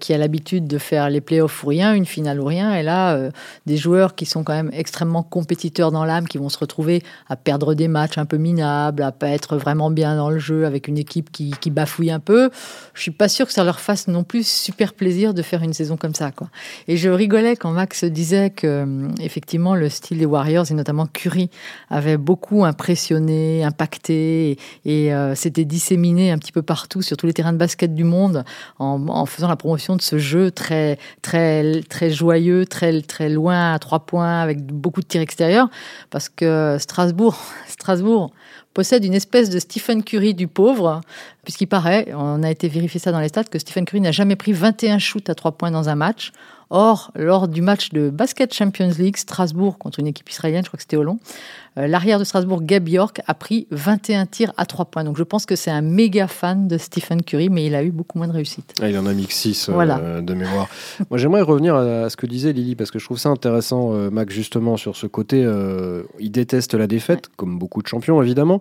qui 0.00 0.12
a 0.12 0.18
l'habitude 0.18 0.66
de 0.66 0.78
faire 0.78 1.10
les 1.10 1.20
playoffs 1.20 1.62
ou 1.64 1.68
rien, 1.68 1.94
une 1.94 2.06
finale 2.06 2.40
ou 2.40 2.44
rien. 2.44 2.74
Et 2.74 2.82
là, 2.82 3.30
des 3.66 3.76
joueurs 3.76 4.14
qui 4.14 4.26
sont 4.26 4.44
quand 4.44 4.54
même 4.54 4.70
extrêmement 4.72 5.22
compétiteurs 5.22 5.92
dans 5.92 6.04
l'âme, 6.04 6.28
qui 6.28 6.38
vont 6.38 6.48
se 6.48 6.58
retrouver 6.58 7.02
à 7.28 7.36
perdre 7.36 7.74
des 7.74 7.88
matchs 7.88 8.18
un 8.18 8.26
peu 8.26 8.37
minables, 8.38 9.02
à 9.02 9.12
pas 9.12 9.28
être 9.28 9.56
vraiment 9.56 9.90
bien 9.90 10.16
dans 10.16 10.30
le 10.30 10.38
jeu 10.38 10.66
avec 10.66 10.88
une 10.88 10.98
équipe 10.98 11.30
qui, 11.30 11.50
qui 11.60 11.70
bafouille 11.70 12.10
un 12.10 12.20
peu. 12.20 12.50
Je 12.94 13.02
suis 13.02 13.10
pas 13.10 13.28
sûr 13.28 13.46
que 13.46 13.52
ça 13.52 13.64
leur 13.64 13.80
fasse 13.80 14.08
non 14.08 14.24
plus 14.24 14.46
super 14.46 14.94
plaisir 14.94 15.34
de 15.34 15.42
faire 15.42 15.62
une 15.62 15.72
saison 15.72 15.96
comme 15.96 16.14
ça, 16.14 16.30
quoi. 16.30 16.48
Et 16.86 16.96
je 16.96 17.08
rigolais 17.08 17.56
quand 17.56 17.70
Max 17.72 18.04
disait 18.04 18.50
que, 18.50 18.66
euh, 18.66 19.08
effectivement, 19.20 19.74
le 19.74 19.88
style 19.88 20.18
des 20.18 20.26
Warriors 20.26 20.70
et 20.70 20.74
notamment 20.74 21.06
Curry 21.06 21.50
avait 21.90 22.16
beaucoup 22.16 22.64
impressionné, 22.64 23.64
impacté 23.64 24.58
et, 24.84 25.14
euh, 25.14 25.34
s'était 25.34 25.64
disséminé 25.64 26.30
un 26.30 26.38
petit 26.38 26.52
peu 26.52 26.62
partout 26.62 27.02
sur 27.02 27.16
tous 27.16 27.26
les 27.26 27.32
terrains 27.32 27.52
de 27.52 27.58
basket 27.58 27.94
du 27.94 28.04
monde 28.04 28.44
en, 28.78 29.26
faisant 29.26 29.48
la 29.48 29.56
promotion 29.56 29.96
de 29.96 30.02
ce 30.02 30.18
jeu 30.18 30.50
très, 30.50 30.98
très, 31.22 31.82
très 31.88 32.10
joyeux, 32.10 32.66
très, 32.66 33.00
très 33.02 33.28
loin 33.28 33.72
à 33.74 33.78
trois 33.78 34.00
points 34.00 34.40
avec 34.40 34.64
beaucoup 34.64 35.00
de 35.00 35.06
tirs 35.06 35.20
extérieurs 35.20 35.68
parce 36.10 36.28
que 36.28 36.76
Strasbourg, 36.78 37.38
Strasbourg, 37.68 38.27
people. 38.28 38.67
Possède 38.78 39.04
une 39.04 39.14
espèce 39.14 39.50
de 39.50 39.58
Stephen 39.58 40.04
Curry 40.04 40.34
du 40.34 40.46
pauvre, 40.46 41.00
puisqu'il 41.42 41.66
paraît, 41.66 42.12
on 42.14 42.44
a 42.44 42.50
été 42.52 42.68
vérifié 42.68 43.00
ça 43.00 43.10
dans 43.10 43.18
les 43.18 43.26
stats, 43.26 43.42
que 43.42 43.58
Stephen 43.58 43.84
Curry 43.84 44.00
n'a 44.00 44.12
jamais 44.12 44.36
pris 44.36 44.52
21 44.52 45.00
shoots 45.00 45.28
à 45.28 45.34
3 45.34 45.50
points 45.58 45.72
dans 45.72 45.88
un 45.88 45.96
match. 45.96 46.30
Or, 46.70 47.10
lors 47.14 47.48
du 47.48 47.62
match 47.62 47.90
de 47.90 48.10
Basket 48.10 48.52
Champions 48.52 48.92
League, 48.98 49.16
Strasbourg 49.16 49.78
contre 49.78 50.00
une 50.00 50.06
équipe 50.06 50.28
israélienne, 50.28 50.62
je 50.62 50.68
crois 50.68 50.76
que 50.76 50.82
c'était 50.82 50.98
au 50.98 51.02
long, 51.02 51.18
euh, 51.78 51.86
l'arrière 51.86 52.18
de 52.18 52.24
Strasbourg, 52.24 52.62
Gab 52.62 52.86
York, 52.88 53.22
a 53.26 53.32
pris 53.32 53.66
21 53.70 54.26
tirs 54.26 54.52
à 54.58 54.66
3 54.66 54.84
points. 54.86 55.04
Donc 55.04 55.16
je 55.16 55.22
pense 55.22 55.46
que 55.46 55.56
c'est 55.56 55.70
un 55.70 55.80
méga 55.80 56.26
fan 56.26 56.68
de 56.68 56.76
Stephen 56.76 57.22
Curry, 57.22 57.48
mais 57.48 57.64
il 57.64 57.74
a 57.74 57.82
eu 57.82 57.90
beaucoup 57.90 58.18
moins 58.18 58.28
de 58.28 58.32
réussite. 58.32 58.74
Ah, 58.82 58.90
il 58.90 58.98
en 58.98 59.06
a 59.06 59.14
mis 59.14 59.26
que 59.26 59.32
6 59.32 59.70
euh, 59.70 60.20
de 60.20 60.34
mémoire. 60.34 60.68
Moi 61.10 61.18
j'aimerais 61.18 61.40
revenir 61.40 61.74
à, 61.74 62.10
ce 62.10 62.16
que 62.18 62.26
disait 62.26 62.52
Lily, 62.52 62.74
parce 62.74 62.90
que 62.90 62.98
je 62.98 63.04
trouve 63.04 63.18
ça 63.18 63.30
intéressant, 63.30 63.94
euh, 63.94 64.10
Mac, 64.10 64.30
justement, 64.30 64.76
sur 64.76 64.94
ce 64.94 65.06
côté. 65.06 65.46
il 66.18 66.30
déteste 66.30 66.74
la 66.74 66.86
défaite, 66.86 67.28
comme 67.36 67.58
beaucoup 67.58 67.80
de 67.80 67.86
champions, 67.86 68.20
évidemment. 68.22 68.60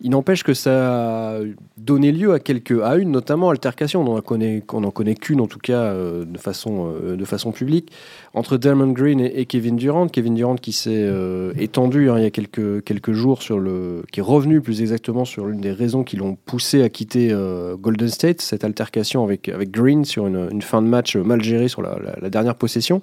Il 0.00 0.10
n'empêche 0.10 0.44
que 0.44 0.54
ça 0.54 1.38
a 1.38 1.40
donné 1.76 2.12
lieu 2.12 2.32
à 2.32 2.38
quelques, 2.38 2.80
à 2.84 2.94
une 2.94 3.10
notamment 3.10 3.50
altercation, 3.50 4.02
on 4.02 4.14
n'en 4.14 4.20
connaît, 4.20 4.62
connaît 4.64 5.16
qu'une 5.16 5.40
en 5.40 5.48
tout 5.48 5.58
cas 5.58 5.92
de, 5.92 6.38
façon, 6.38 6.94
de 7.18 7.24
façon 7.24 7.50
publique, 7.50 7.90
entre 8.32 8.58
Damon 8.58 8.92
Green 8.92 9.18
et, 9.18 9.44
Kevin 9.46 9.74
Durant. 9.74 10.06
Kevin 10.06 10.36
Durant 10.36 10.54
qui 10.54 10.70
s'est 10.70 11.12
étendu 11.58 12.10
hein, 12.10 12.18
il 12.18 12.22
y 12.22 12.26
a 12.26 12.30
quelques 12.30 12.84
quelques, 12.84 13.12
jours 13.12 13.42
sur 13.42 13.58
le, 13.58 14.04
qui 14.12 14.20
est 14.20 14.22
revenu 14.22 14.60
plus 14.60 14.80
exactement 14.80 15.24
sur 15.24 15.46
l'une 15.46 15.60
des 15.60 15.72
raisons 15.72 16.04
qui 16.04 16.16
l'ont 16.16 16.36
poussé 16.36 16.82
à 16.82 16.88
quitter 16.88 17.30
euh, 17.32 17.76
Golden 17.76 18.08
State, 18.08 18.40
cette 18.40 18.64
altercation 18.64 19.24
avec, 19.24 19.48
avec 19.48 19.70
Green 19.70 20.04
sur 20.04 20.26
une, 20.26 20.62
fin 20.62 20.82
de 20.82 20.88
match 20.88 21.16
mal 21.16 21.42
gérée 21.42 21.68
sur 21.68 21.82
la, 21.82 22.30
dernière 22.30 22.54
possession. 22.54 23.02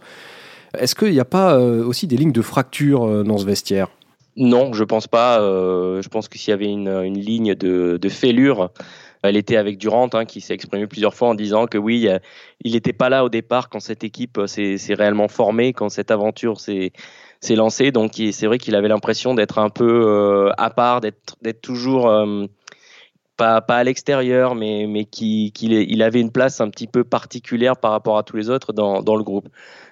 Est-ce 0.77 0.95
qu'il 0.95 1.11
n'y 1.11 1.19
a 1.19 1.25
pas 1.25 1.55
euh, 1.55 1.85
aussi 1.85 2.07
des 2.07 2.17
lignes 2.17 2.31
de 2.31 2.41
fracture 2.41 3.03
euh, 3.03 3.23
dans 3.23 3.37
ce 3.37 3.45
vestiaire? 3.45 3.89
Non, 4.35 4.73
je 4.73 4.83
pense 4.83 5.07
pas. 5.07 5.39
je 5.39 6.07
pense 6.09 6.27
que 6.27 6.37
s'il 6.37 6.51
y 6.51 6.53
avait 6.53 6.69
une, 6.69 6.89
une 6.89 7.17
ligne 7.17 7.55
de, 7.55 7.97
de, 8.01 8.09
fêlure, 8.09 8.69
elle 9.23 9.37
était 9.37 9.55
avec 9.55 9.77
Durant, 9.77 10.09
hein, 10.13 10.25
qui 10.25 10.41
s'est 10.41 10.53
exprimé 10.53 10.87
plusieurs 10.87 11.13
fois 11.13 11.29
en 11.29 11.35
disant 11.35 11.67
que 11.67 11.77
oui, 11.77 12.07
il 12.63 12.73
n'était 12.73 12.93
pas 12.93 13.09
là 13.09 13.23
au 13.23 13.29
départ 13.29 13.69
quand 13.69 13.79
cette 13.79 14.03
équipe 14.03 14.41
s'est 14.45 14.77
réellement 14.89 15.29
formée, 15.29 15.71
quand 15.71 15.87
cette 15.87 16.11
aventure 16.11 16.59
s'est 16.59 16.91
s'est 17.45 17.55
lancé. 17.55 17.91
Donc 17.91 18.13
c'est 18.31 18.47
vrai 18.47 18.57
qu'il 18.57 18.75
avait 18.75 18.87
l'impression 18.87 19.33
d'être 19.33 19.59
un 19.59 19.69
peu 19.69 20.05
euh, 20.07 20.51
à 20.57 20.69
part, 20.69 21.01
d'être 21.01 21.61
toujours 21.61 22.07
euh, 22.09 22.45
pas, 23.37 23.61
pas 23.61 23.77
à 23.77 23.83
l'extérieur, 23.83 24.55
mais, 24.55 24.85
mais 24.87 25.05
qu'il 25.05 25.51
il 25.61 26.01
avait 26.01 26.21
une 26.21 26.31
place 26.31 26.61
un 26.61 26.69
petit 26.69 26.87
peu 26.87 27.03
particulière 27.03 27.77
par 27.77 27.91
rapport 27.91 28.17
à 28.17 28.23
tous 28.23 28.37
les 28.37 28.49
autres 28.49 28.73
dans, 28.73 29.01
dans 29.01 29.15
le 29.15 29.23
groupe. 29.23 29.47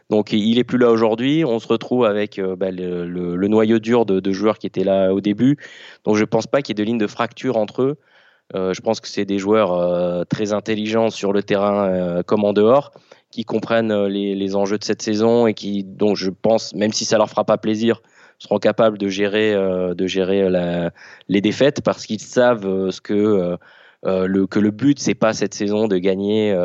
Donc 0.10 0.34
il 0.34 0.58
est 0.58 0.64
plus 0.64 0.78
là 0.78 0.92
aujourd'hui. 0.92 1.44
On 1.46 1.60
se 1.60 1.68
retrouve 1.68 2.06
avec 2.06 2.40
euh, 2.40 2.56
bah, 2.56 2.72
le, 2.72 3.48
noyau 3.48 3.80
dur 3.80 4.06
de, 4.06 4.32
joueurs 4.32 4.58
qui 4.58 4.68
étaient 4.68 4.84
là 4.84 5.14
au 5.14 5.22
début. 5.22 5.58
Donc 6.04 6.16
je 6.16 6.26
pense 6.26 6.48
pas 6.48 6.62
qu'il 6.62 6.78
y 6.78 6.82
ait 6.82 6.84
de 6.84 6.88
ligne 6.88 6.98
de 6.98 7.08
fracture 7.08 7.58
entre 7.58 7.82
eux. 7.84 7.98
je 8.54 8.80
pense 8.82 9.00
que 9.00 9.08
c'est 9.08 9.26
des 9.26 9.40
joueurs 9.40 10.26
très 10.28 10.54
intelligents 10.54 11.10
sur 11.10 11.34
le 11.34 11.44
terrain 11.44 12.22
comme 12.24 12.44
en 12.44 12.54
dehors 12.54 12.92
qui 13.34 13.46
comprennent 13.46 13.92
euh, 13.92 14.08
les, 14.08 14.56
enjeux 14.56 14.78
de 14.78 14.84
cette 14.84 15.02
saison 15.02 15.48
et 15.48 15.56
qui, 15.56 15.84
donc 15.84 16.16
je 16.16 16.30
pense, 16.30 16.76
même 16.76 16.94
si 16.94 17.04
ça 17.04 17.18
leur 17.18 17.30
fera 17.30 17.44
pas 17.44 17.58
plaisir, 17.58 18.04
seront 18.38 18.60
capables 18.60 19.00
de 19.00 19.08
gérer, 19.08 19.54
euh, 19.56 19.96
de 19.96 20.06
gérer 20.06 20.48
les 21.30 21.42
défaites 21.42 21.82
parce 21.82 22.06
qu'ils 22.06 22.22
savent 22.22 22.68
euh, 22.68 22.92
ce 22.92 23.02
que 23.02 23.58
le, 24.04 24.46
que 24.48 24.60
le 24.60 24.72
but 24.72 25.00
c'est 25.00 25.16
pas 25.16 25.34
cette 25.34 25.54
saison 25.54 25.88
de 25.88 25.98
gagner 25.98 26.56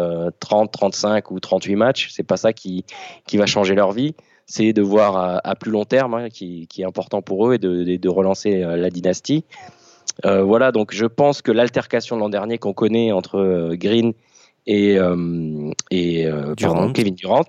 30, 0.41 0.73
35 0.73 1.31
ou 1.31 1.41
38 1.41 1.77
matchs. 1.77 2.09
C'est 2.11 2.23
pas 2.23 2.37
ça 2.37 2.53
qui, 2.53 2.85
qui 3.27 3.37
va 3.37 3.47
changer 3.47 3.75
leur 3.75 3.93
vie. 3.93 4.15
C'est 4.47 4.73
de 4.73 4.83
voir 4.83 5.41
à, 5.45 5.55
plus 5.55 5.71
long 5.71 5.85
terme, 5.85 6.15
hein, 6.15 6.29
qui, 6.31 6.67
qui, 6.69 6.83
est 6.83 6.87
important 6.87 7.21
pour 7.21 7.49
eux, 7.49 7.55
et 7.55 7.59
de, 7.59 7.97
de, 7.97 8.09
relancer 8.09 8.61
la 8.61 8.91
dynastie. 8.91 9.45
voilà, 10.25 10.73
donc 10.73 10.95
je 10.95 11.07
pense 11.07 11.43
que 11.43 11.53
l'altercation 11.53 12.17
de 12.17 12.23
l'an 12.23 12.31
dernier 12.31 12.59
qu'on 12.59 12.73
connaît 12.73 13.13
entre 13.13 13.75
Green 13.75 14.15
et, 14.69 14.99
euh, 14.99 15.71
euh, 15.93 16.55
Kevin 16.93 17.15
Durant. 17.15 17.49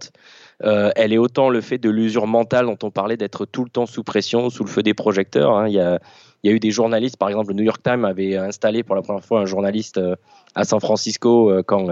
Euh, 0.63 0.91
elle 0.95 1.13
est 1.13 1.17
autant 1.17 1.49
le 1.49 1.61
fait 1.61 1.77
de 1.77 1.89
l'usure 1.89 2.27
mentale 2.27 2.65
dont 2.65 2.77
on 2.83 2.91
parlait 2.91 3.17
d'être 3.17 3.45
tout 3.45 3.63
le 3.63 3.69
temps 3.69 3.85
sous 3.85 4.03
pression, 4.03 4.49
sous 4.49 4.63
le 4.63 4.69
feu 4.69 4.83
des 4.83 4.93
projecteurs. 4.93 5.55
Hein. 5.57 5.67
Il, 5.67 5.73
y 5.73 5.79
a, 5.79 5.99
eu 6.43 6.59
des 6.59 6.71
journalistes, 6.71 7.17
par 7.17 7.29
exemple, 7.29 7.49
le 7.49 7.55
New 7.55 7.63
York 7.63 7.81
Times 7.81 8.03
avait 8.05 8.35
installé 8.35 8.83
pour 8.83 8.95
la 8.95 9.01
première 9.01 9.23
fois 9.23 9.41
un 9.41 9.45
journaliste 9.45 9.99
à 10.55 10.63
San 10.63 10.79
Francisco 10.79 11.51
quand, 11.65 11.87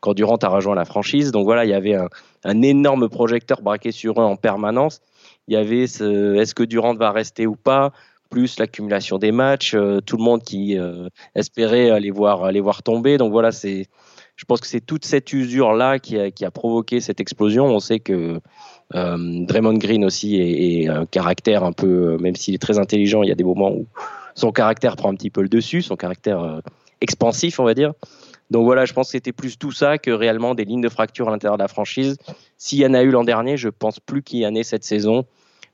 quand 0.00 0.14
Durant 0.14 0.36
a 0.36 0.48
rejoint 0.48 0.74
la 0.74 0.84
franchise. 0.84 1.30
Donc 1.30 1.44
voilà, 1.44 1.64
il 1.64 1.70
y 1.70 1.74
avait 1.74 1.94
un, 1.94 2.08
un 2.44 2.62
énorme 2.62 3.08
projecteur 3.08 3.62
braqué 3.62 3.92
sur 3.92 4.20
eux 4.20 4.24
en 4.24 4.36
permanence. 4.36 5.00
Il 5.46 5.54
y 5.54 5.56
avait 5.56 5.86
ce, 5.86 6.34
est-ce 6.36 6.54
que 6.54 6.62
Durant 6.62 6.94
va 6.94 7.12
rester 7.12 7.46
ou 7.46 7.56
pas? 7.56 7.92
Plus 8.30 8.58
l'accumulation 8.58 9.18
des 9.18 9.30
matchs, 9.30 9.76
tout 10.06 10.16
le 10.16 10.22
monde 10.22 10.42
qui 10.42 10.76
espérait 11.34 12.00
les 12.00 12.10
voir, 12.10 12.50
les 12.50 12.60
voir 12.60 12.82
tomber. 12.82 13.18
Donc 13.18 13.30
voilà, 13.30 13.52
c'est 13.52 13.88
je 14.42 14.44
pense 14.44 14.60
que 14.60 14.66
c'est 14.66 14.80
toute 14.80 15.04
cette 15.04 15.32
usure-là 15.32 16.00
qui 16.00 16.16
a, 16.18 16.50
provoqué 16.50 17.00
cette 17.00 17.20
explosion. 17.20 17.66
On 17.66 17.78
sait 17.78 18.00
que 18.00 18.40
euh, 18.92 19.16
Draymond 19.46 19.74
Green 19.74 20.04
aussi 20.04 20.34
est, 20.34 20.88
un 20.88 21.06
caractère 21.06 21.62
un 21.62 21.70
peu, 21.70 22.18
même 22.18 22.34
s'il 22.34 22.52
est 22.52 22.58
très 22.58 22.80
intelligent, 22.80 23.22
il 23.22 23.28
y 23.28 23.32
a 23.32 23.36
des 23.36 23.44
moments 23.44 23.70
où 23.70 23.86
son 24.34 24.50
caractère 24.50 24.96
prend 24.96 25.12
un 25.12 25.14
petit 25.14 25.30
peu 25.30 25.42
le 25.42 25.48
dessus, 25.48 25.80
son 25.80 25.94
caractère 25.94 26.42
euh, 26.42 26.60
expansif, 27.00 27.60
on 27.60 27.64
va 27.64 27.74
dire. 27.74 27.92
Donc 28.50 28.64
voilà, 28.64 28.84
je 28.84 28.92
pense 28.94 29.06
que 29.06 29.12
c'était 29.12 29.30
plus 29.30 29.60
tout 29.60 29.70
ça 29.70 29.96
que 29.96 30.10
réellement 30.10 30.56
des 30.56 30.64
lignes 30.64 30.80
de 30.80 30.88
fracture 30.88 31.28
à 31.28 31.30
l'intérieur 31.30 31.56
de 31.56 31.62
la 31.62 31.68
franchise. 31.68 32.16
S'il 32.58 32.80
y 32.80 32.86
en 32.86 32.94
a 32.94 33.02
eu 33.02 33.10
l'an 33.12 33.22
dernier, 33.22 33.56
je 33.56 33.68
pense 33.68 34.00
plus 34.00 34.24
qu'il 34.24 34.40
y 34.40 34.46
en 34.46 34.56
ait 34.56 34.64
cette 34.64 34.82
saison, 34.82 35.24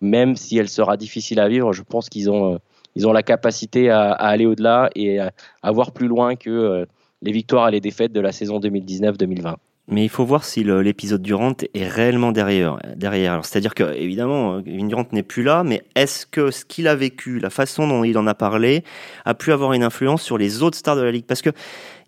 même 0.02 0.37
si 0.37 0.59
elle 0.59 0.68
sera 0.68 0.98
difficile 0.98 1.40
à 1.40 1.48
vivre. 1.48 1.72
Je 1.72 1.83
pense 1.83 2.11
qu'ils 2.11 2.28
ont, 2.28 2.52
euh, 2.52 2.59
ils 2.96 3.09
ont 3.09 3.14
la 3.14 3.22
capacité 3.22 3.88
à, 3.88 4.11
aller 4.11 4.44
au-delà 4.44 4.90
et 4.94 5.20
à, 5.20 5.72
voir 5.72 5.92
plus 5.92 6.07
loin 6.07 6.37
que 6.37 6.87
les 7.22 7.33
victoires 7.33 7.68
et 7.68 7.72
les 7.72 7.81
défaites 7.81 8.12
de 8.12 8.20
la 8.20 8.33
saison 8.33 8.61
2019-2020. 8.61 9.57
Mais 9.90 10.04
il 10.04 10.11
faut 10.11 10.26
voir 10.26 10.44
si 10.44 10.64
l'épisode 10.64 11.22
Durant 11.22 11.54
est 11.72 11.88
réellement 11.88 12.31
derrière. 12.31 12.78
derrière. 12.94 13.42
C'est-à-dire 13.46 13.74
que, 13.74 13.94
évidemment, 13.94 14.61
Durant 14.61 15.07
n'est 15.12 15.22
plus 15.22 15.42
là, 15.42 15.64
mais 15.64 15.83
est-ce 15.94 16.26
que 16.26 16.50
ce 16.50 16.66
qu'il 16.66 16.87
a 16.88 16.94
vécu, 16.94 17.38
la 17.38 17.48
façon 17.48 17.88
dont 17.88 18.04
il 18.04 18.18
en 18.18 18.26
a 18.26 18.35
parlé, 18.35 18.85
a 19.24 19.33
pu 19.33 19.50
avoir 19.50 19.72
une 19.72 19.83
influence 19.83 20.22
sur 20.22 20.37
les 20.37 20.62
autres 20.62 20.76
stars 20.76 20.96
de 20.96 21.00
la 21.00 21.11
Ligue? 21.11 21.24
Parce 21.24 21.40
que 21.40 21.50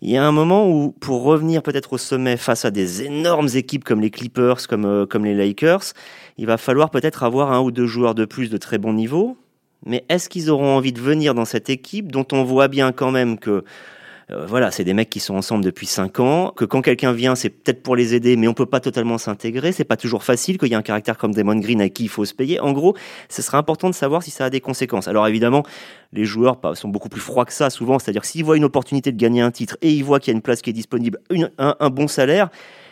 il 0.03 0.11
y 0.11 0.17
a 0.17 0.23
un 0.23 0.31
moment 0.31 0.69
où, 0.69 0.91
pour 0.91 1.23
revenir 1.23 1.63
peut-être 1.63 1.93
au 1.93 1.97
sommet 1.97 2.37
face 2.37 2.65
à 2.65 2.71
des 2.71 3.01
énormes 3.01 3.49
équipes 3.55 3.83
comme 3.83 3.99
les 3.99 4.11
Clippers, 4.11 4.67
comme, 4.67 4.85
euh, 4.85 5.07
comme 5.07 5.25
les 5.25 5.33
Lakers, 5.33 5.93
il 6.37 6.45
va 6.45 6.57
falloir 6.57 6.91
peut-être 6.91 7.23
avoir 7.23 7.51
un 7.51 7.61
ou 7.61 7.71
deux 7.71 7.87
joueurs 7.87 8.13
de 8.13 8.25
plus 8.25 8.51
de 8.51 8.57
très 8.57 8.77
bon 8.77 8.93
niveau. 8.93 9.37
Mais 9.87 10.05
est-ce 10.07 10.29
qu'ils 10.29 10.51
auront 10.51 10.75
envie 10.75 10.93
de 10.93 11.01
venir 11.01 11.33
dans 11.33 11.45
cette 11.45 11.71
équipe 11.71 12.11
dont 12.11 12.27
on 12.31 12.43
voit 12.43 12.67
bien 12.67 12.91
quand 12.91 13.09
même 13.09 13.39
que 13.39 13.63
euh, 14.33 14.45
voilà, 14.45 14.71
c'est 14.71 14.83
des 14.83 14.93
mecs 14.93 15.09
qui 15.09 15.19
sont 15.19 15.35
ensemble 15.35 15.63
depuis 15.63 15.87
5 15.87 16.19
ans, 16.19 16.53
que 16.55 16.65
quand 16.65 16.81
quelqu'un 16.81 17.13
vient, 17.13 17.35
c'est 17.35 17.49
peut-être 17.49 17.83
pour 17.83 17.95
les 17.95 18.13
aider, 18.15 18.35
mais 18.35 18.47
on 18.47 18.53
peut 18.53 18.65
pas 18.65 18.79
totalement 18.79 19.17
s'intégrer, 19.17 19.71
c'est 19.71 19.83
pas 19.83 19.97
toujours 19.97 20.23
facile, 20.23 20.57
qu'il 20.57 20.69
y 20.69 20.75
a 20.75 20.77
un 20.77 20.83
caractère 20.83 21.17
comme 21.17 21.33
Damon 21.33 21.55
Green 21.55 21.81
à 21.81 21.89
qui 21.89 22.03
il 22.03 22.09
faut 22.09 22.25
se 22.25 22.33
payer. 22.33 22.59
En 22.59 22.71
gros, 22.71 22.95
ce 23.29 23.41
serait 23.41 23.57
important 23.57 23.89
de 23.89 23.95
savoir 23.95 24.23
si 24.23 24.31
ça 24.31 24.45
a 24.45 24.49
des 24.49 24.61
conséquences. 24.61 25.07
Alors 25.07 25.27
évidemment, 25.27 25.63
les 26.13 26.25
joueurs 26.25 26.59
sont 26.75 26.89
beaucoup 26.89 27.09
plus 27.09 27.21
froids 27.21 27.45
que 27.45 27.53
ça 27.53 27.69
souvent, 27.69 27.99
c'est-à-dire 27.99 28.25
s'ils 28.25 28.43
voient 28.43 28.57
une 28.57 28.63
opportunité 28.63 29.11
de 29.11 29.17
gagner 29.17 29.41
un 29.41 29.51
titre 29.51 29.77
et 29.81 29.89
ils 29.91 30.03
voient 30.03 30.19
qu'il 30.19 30.31
y 30.31 30.35
a 30.35 30.37
une 30.37 30.41
place 30.41 30.61
qui 30.61 30.69
est 30.69 30.73
disponible, 30.73 31.19
un 31.57 31.89
bon 31.89 32.07
salaire, 32.07 32.49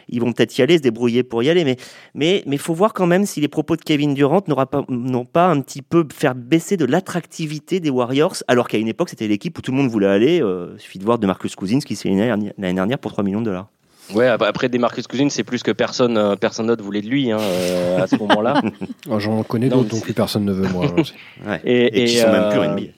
ils 0.09 0.21
vont 0.21 0.33
peut-être 0.33 0.57
y 0.57 0.61
aller, 0.61 0.77
se 0.77 0.81
débrouiller 0.81 1.23
pour 1.23 1.43
y 1.43 1.49
aller. 1.49 1.63
Mais 1.63 1.77
mais 2.13 2.43
mais 2.45 2.57
faut 2.57 2.73
voir 2.73 2.93
quand 2.93 3.07
même 3.07 3.25
si 3.25 3.41
les 3.41 3.47
propos 3.47 3.75
de 3.75 3.81
Kevin 3.81 4.13
Durant 4.13 4.41
n'ont 4.47 4.55
pas 4.65 4.85
n'ont 4.89 5.25
pas 5.25 5.47
un 5.47 5.61
petit 5.61 5.81
peu 5.81 6.05
faire 6.13 6.35
baisser 6.35 6.77
de 6.77 6.85
l'attractivité 6.85 7.79
des 7.79 7.89
Warriors, 7.89 8.37
alors 8.47 8.67
qu'à 8.67 8.77
une 8.77 8.87
époque 8.87 9.09
c'était 9.09 9.27
l'équipe 9.27 9.57
où 9.57 9.61
tout 9.61 9.71
le 9.71 9.77
monde 9.77 9.89
voulait 9.89 10.07
aller. 10.07 10.41
Euh, 10.41 10.73
il 10.75 10.81
suffit 10.81 10.99
de 10.99 11.05
voir 11.05 11.19
de 11.19 11.27
Marcus 11.27 11.55
Cousins 11.55 11.79
qui 11.79 11.95
s'est 11.95 12.09
l'année 12.09 12.53
dernière 12.57 12.99
pour 12.99 13.11
3 13.11 13.23
millions 13.23 13.41
de 13.41 13.45
dollars. 13.45 13.69
Ouais, 14.13 14.25
après 14.25 14.69
des 14.69 14.79
Marcus 14.79 15.05
Cousins, 15.05 15.29
c'est 15.29 15.43
plus 15.43 15.61
que 15.61 15.71
personne, 15.71 16.17
euh, 16.17 16.35
personne 16.35 16.67
d'autre 16.67 16.83
voulait 16.83 17.01
de 17.01 17.07
lui 17.07 17.31
hein, 17.31 17.37
euh, 17.39 18.01
à 18.01 18.07
ce 18.07 18.15
moment-là. 18.15 18.61
Oh, 19.07 19.19
j'en 19.19 19.43
connais 19.43 19.69
d'autres, 19.69 19.89
donc 19.89 20.01
plus 20.01 20.13
personne 20.13 20.45
ne 20.45 20.51
veut 20.51 20.67
moi. 20.69 20.87
Et, 21.63 22.03
et, 22.03 22.05
qui 22.05 22.17
sont 22.17 22.31
même 22.31 22.49
plus 22.49 22.59
NBA. 22.59 22.91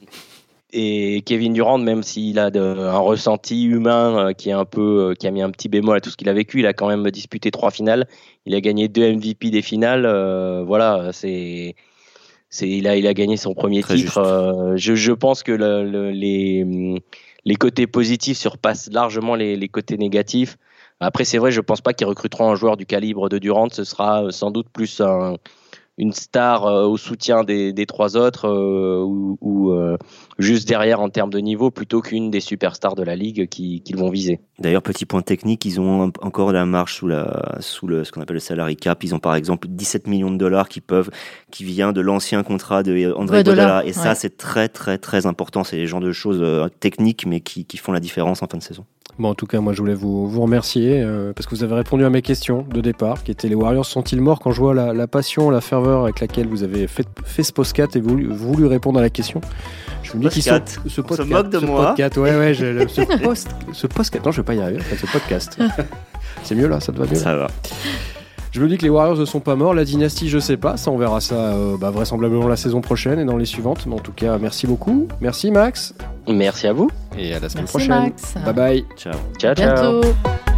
Et 0.73 1.21
Kevin 1.25 1.53
Durant, 1.53 1.77
même 1.77 2.01
s'il 2.01 2.39
a 2.39 2.49
un 2.55 2.99
ressenti 2.99 3.63
humain 3.63 4.29
euh, 4.29 4.33
qui 4.33 4.49
est 4.49 4.53
un 4.53 4.63
peu, 4.63 5.09
euh, 5.09 5.13
qui 5.15 5.27
a 5.27 5.31
mis 5.31 5.41
un 5.41 5.51
petit 5.51 5.67
bémol 5.67 5.97
à 5.97 6.01
tout 6.01 6.09
ce 6.09 6.15
qu'il 6.15 6.29
a 6.29 6.33
vécu, 6.33 6.59
il 6.59 6.65
a 6.65 6.73
quand 6.73 6.87
même 6.87 7.09
disputé 7.11 7.51
trois 7.51 7.71
finales. 7.71 8.07
Il 8.45 8.55
a 8.55 8.61
gagné 8.61 8.87
deux 8.87 9.13
MVP 9.13 9.49
des 9.49 9.61
finales. 9.61 10.05
Euh, 10.05 10.63
voilà, 10.65 11.09
c'est, 11.11 11.75
c'est, 12.49 12.69
il 12.69 12.87
a, 12.87 12.95
il 12.95 13.05
a 13.05 13.13
gagné 13.13 13.35
son 13.35 13.53
premier 13.53 13.83
titre. 13.83 14.73
je, 14.75 14.95
je, 14.95 15.11
pense 15.11 15.43
que 15.43 15.51
le, 15.51 16.11
les, 16.11 16.65
les 17.43 17.55
côtés 17.55 17.87
positifs 17.87 18.37
surpassent 18.37 18.89
largement 18.91 19.35
les, 19.35 19.57
les 19.57 19.67
côtés 19.67 19.97
négatifs. 19.97 20.57
Après, 21.01 21.25
c'est 21.25 21.39
vrai, 21.39 21.51
je 21.51 21.61
pense 21.61 21.81
pas 21.81 21.93
qu'ils 21.93 22.07
recruteront 22.07 22.49
un 22.49 22.55
joueur 22.55 22.77
du 22.77 22.85
calibre 22.85 23.27
de 23.27 23.39
Durant. 23.39 23.67
Ce 23.69 23.83
sera 23.83 24.31
sans 24.31 24.51
doute 24.51 24.69
plus 24.71 25.01
un, 25.01 25.35
une 26.01 26.13
star 26.13 26.65
euh, 26.65 26.87
au 26.87 26.97
soutien 26.97 27.43
des, 27.43 27.85
trois 27.87 28.17
autres 28.17 28.47
euh, 28.47 29.03
ou, 29.05 29.71
euh, 29.71 29.97
juste 30.39 30.67
derrière 30.67 30.99
en 30.99 31.09
termes 31.09 31.29
de 31.29 31.37
niveau 31.37 31.69
plutôt 31.69 32.01
qu'une 32.01 32.31
des 32.31 32.39
superstars 32.39 32.95
de 32.95 33.03
la 33.03 33.15
ligue 33.15 33.47
qu'ils 33.47 33.95
vont 33.95 34.09
viser. 34.09 34.39
D'ailleurs, 34.57 34.81
petit 34.81 35.05
point 35.05 35.21
technique, 35.21 35.63
ils 35.63 35.79
ont 35.79 36.11
encore 36.21 36.51
la 36.51 36.65
marge 36.65 36.95
sous, 36.95 37.07
la, 37.07 37.55
sous 37.59 37.85
le, 37.85 38.03
ce 38.03 38.11
qu'on 38.11 38.21
appelle 38.21 38.33
le 38.35 38.39
salary 38.39 38.75
cap. 38.75 39.03
Ils 39.03 39.13
ont 39.13 39.19
par 39.19 39.35
exemple 39.35 39.67
17 39.69 40.07
millions 40.07 40.31
de 40.31 40.37
dollars 40.37 40.69
qui 40.69 40.81
peuvent, 40.81 41.11
qui 41.51 41.63
vient 41.63 41.93
de 41.93 42.01
l'ancien 42.01 42.41
contrat 42.41 42.81
de 42.81 43.13
André 43.15 43.43
Godala. 43.43 43.85
Et 43.85 43.93
ça, 43.93 44.15
c'est 44.15 44.37
très, 44.37 44.69
très, 44.69 44.97
très 44.97 45.27
important. 45.27 45.63
C'est 45.63 45.77
les 45.77 45.85
genres 45.85 46.01
de 46.01 46.11
choses 46.11 46.43
techniques, 46.79 47.27
mais 47.27 47.41
qui, 47.41 47.65
qui 47.65 47.77
font 47.77 47.91
la 47.91 47.99
différence 47.99 48.41
en 48.41 48.47
fin 48.47 48.57
de 48.57 48.63
saison. 48.63 48.85
Bon, 49.19 49.29
en 49.29 49.35
tout 49.35 49.45
cas, 49.45 49.59
moi, 49.59 49.73
je 49.73 49.79
voulais 49.79 49.93
vous, 49.93 50.27
vous 50.27 50.41
remercier 50.41 51.01
euh, 51.01 51.31
parce 51.33 51.45
que 51.45 51.53
vous 51.53 51.63
avez 51.63 51.75
répondu 51.75 52.03
à 52.05 52.09
mes 52.09 52.21
questions 52.21 52.65
de 52.73 52.81
départ, 52.81 53.23
qui 53.23 53.31
étaient 53.31 53.47
les 53.49 53.55
Warriors 53.55 53.85
sont-ils 53.85 54.19
morts 54.21 54.39
quand 54.39 54.51
je 54.51 54.59
vois 54.59 54.73
la, 54.73 54.93
la 54.93 55.05
passion, 55.07 55.49
la 55.51 55.61
ferveur 55.61 56.03
avec 56.03 56.19
laquelle 56.21 56.47
vous 56.47 56.63
avez 56.63 56.87
fait, 56.87 57.05
fait 57.23 57.43
ce 57.43 57.53
podcast 57.53 57.95
et 57.95 58.01
voulu, 58.01 58.27
voulu 58.31 58.65
répondre 58.65 58.97
à 58.99 59.01
la 59.01 59.09
question? 59.11 59.41
Je 60.01 60.17
me 60.17 60.23
dis 60.23 60.29
qu'ils 60.29 60.43
sont 60.43 60.51
Podcast. 60.51 60.79
ce 60.87 60.87
On 60.87 60.89
se 60.89 61.01
podcast, 61.01 61.29
moque 61.29 61.49
de 61.49 61.59
ce 61.59 61.65
moi. 61.65 61.87
podcast, 61.89 62.17
ouais, 62.17 62.35
ouais, 62.37 62.53
je- 62.55 62.65
le- 62.65 62.87
ce, 62.87 63.01
post, 63.23 63.49
ce 63.73 63.85
podcast, 63.87 64.25
non, 64.25 64.31
je 64.31 64.37
vais 64.41 64.45
pas 64.45 64.55
y 64.55 64.61
arriver, 64.61 64.79
enfin, 64.79 64.95
ce 65.05 65.11
podcast. 65.11 65.59
C'est 66.43 66.55
mieux 66.55 66.67
là, 66.67 66.79
ça 66.79 66.91
te 66.91 66.97
va 66.97 67.05
mieux? 67.05 67.13
Là 67.13 67.19
Ça 67.19 67.35
va. 67.35 67.47
Je 68.51 68.61
me 68.61 68.67
dis 68.67 68.77
que 68.77 68.83
les 68.83 68.89
Warriors 68.89 69.17
ne 69.17 69.23
sont 69.25 69.39
pas 69.39 69.55
morts, 69.55 69.73
la 69.73 69.85
dynastie, 69.85 70.27
je 70.27 70.37
sais 70.37 70.57
pas, 70.57 70.75
ça 70.75 70.91
on 70.91 70.97
verra 70.97 71.21
ça 71.21 71.35
euh, 71.35 71.77
bah, 71.77 71.89
vraisemblablement 71.89 72.47
la 72.49 72.57
saison 72.57 72.81
prochaine 72.81 73.17
et 73.17 73.23
dans 73.25 73.37
les 73.37 73.45
suivantes. 73.45 73.85
Mais 73.85 73.93
en 73.95 73.99
tout 73.99 74.11
cas, 74.11 74.37
merci 74.37 74.67
beaucoup, 74.67 75.07
merci 75.21 75.51
Max, 75.51 75.93
Merci 76.27 76.67
à 76.67 76.73
vous. 76.73 76.89
et 77.17 77.33
à 77.33 77.39
la 77.39 77.47
semaine 77.47 77.63
Merci 77.63 77.87
prochaine. 77.87 77.89
Max. 77.89 78.33
Bye 78.45 78.53
bye. 78.53 78.85
Ciao. 78.97 79.13
Ciao, 79.37 79.55
ciao. 79.55 80.01
Bientôt. 80.01 80.50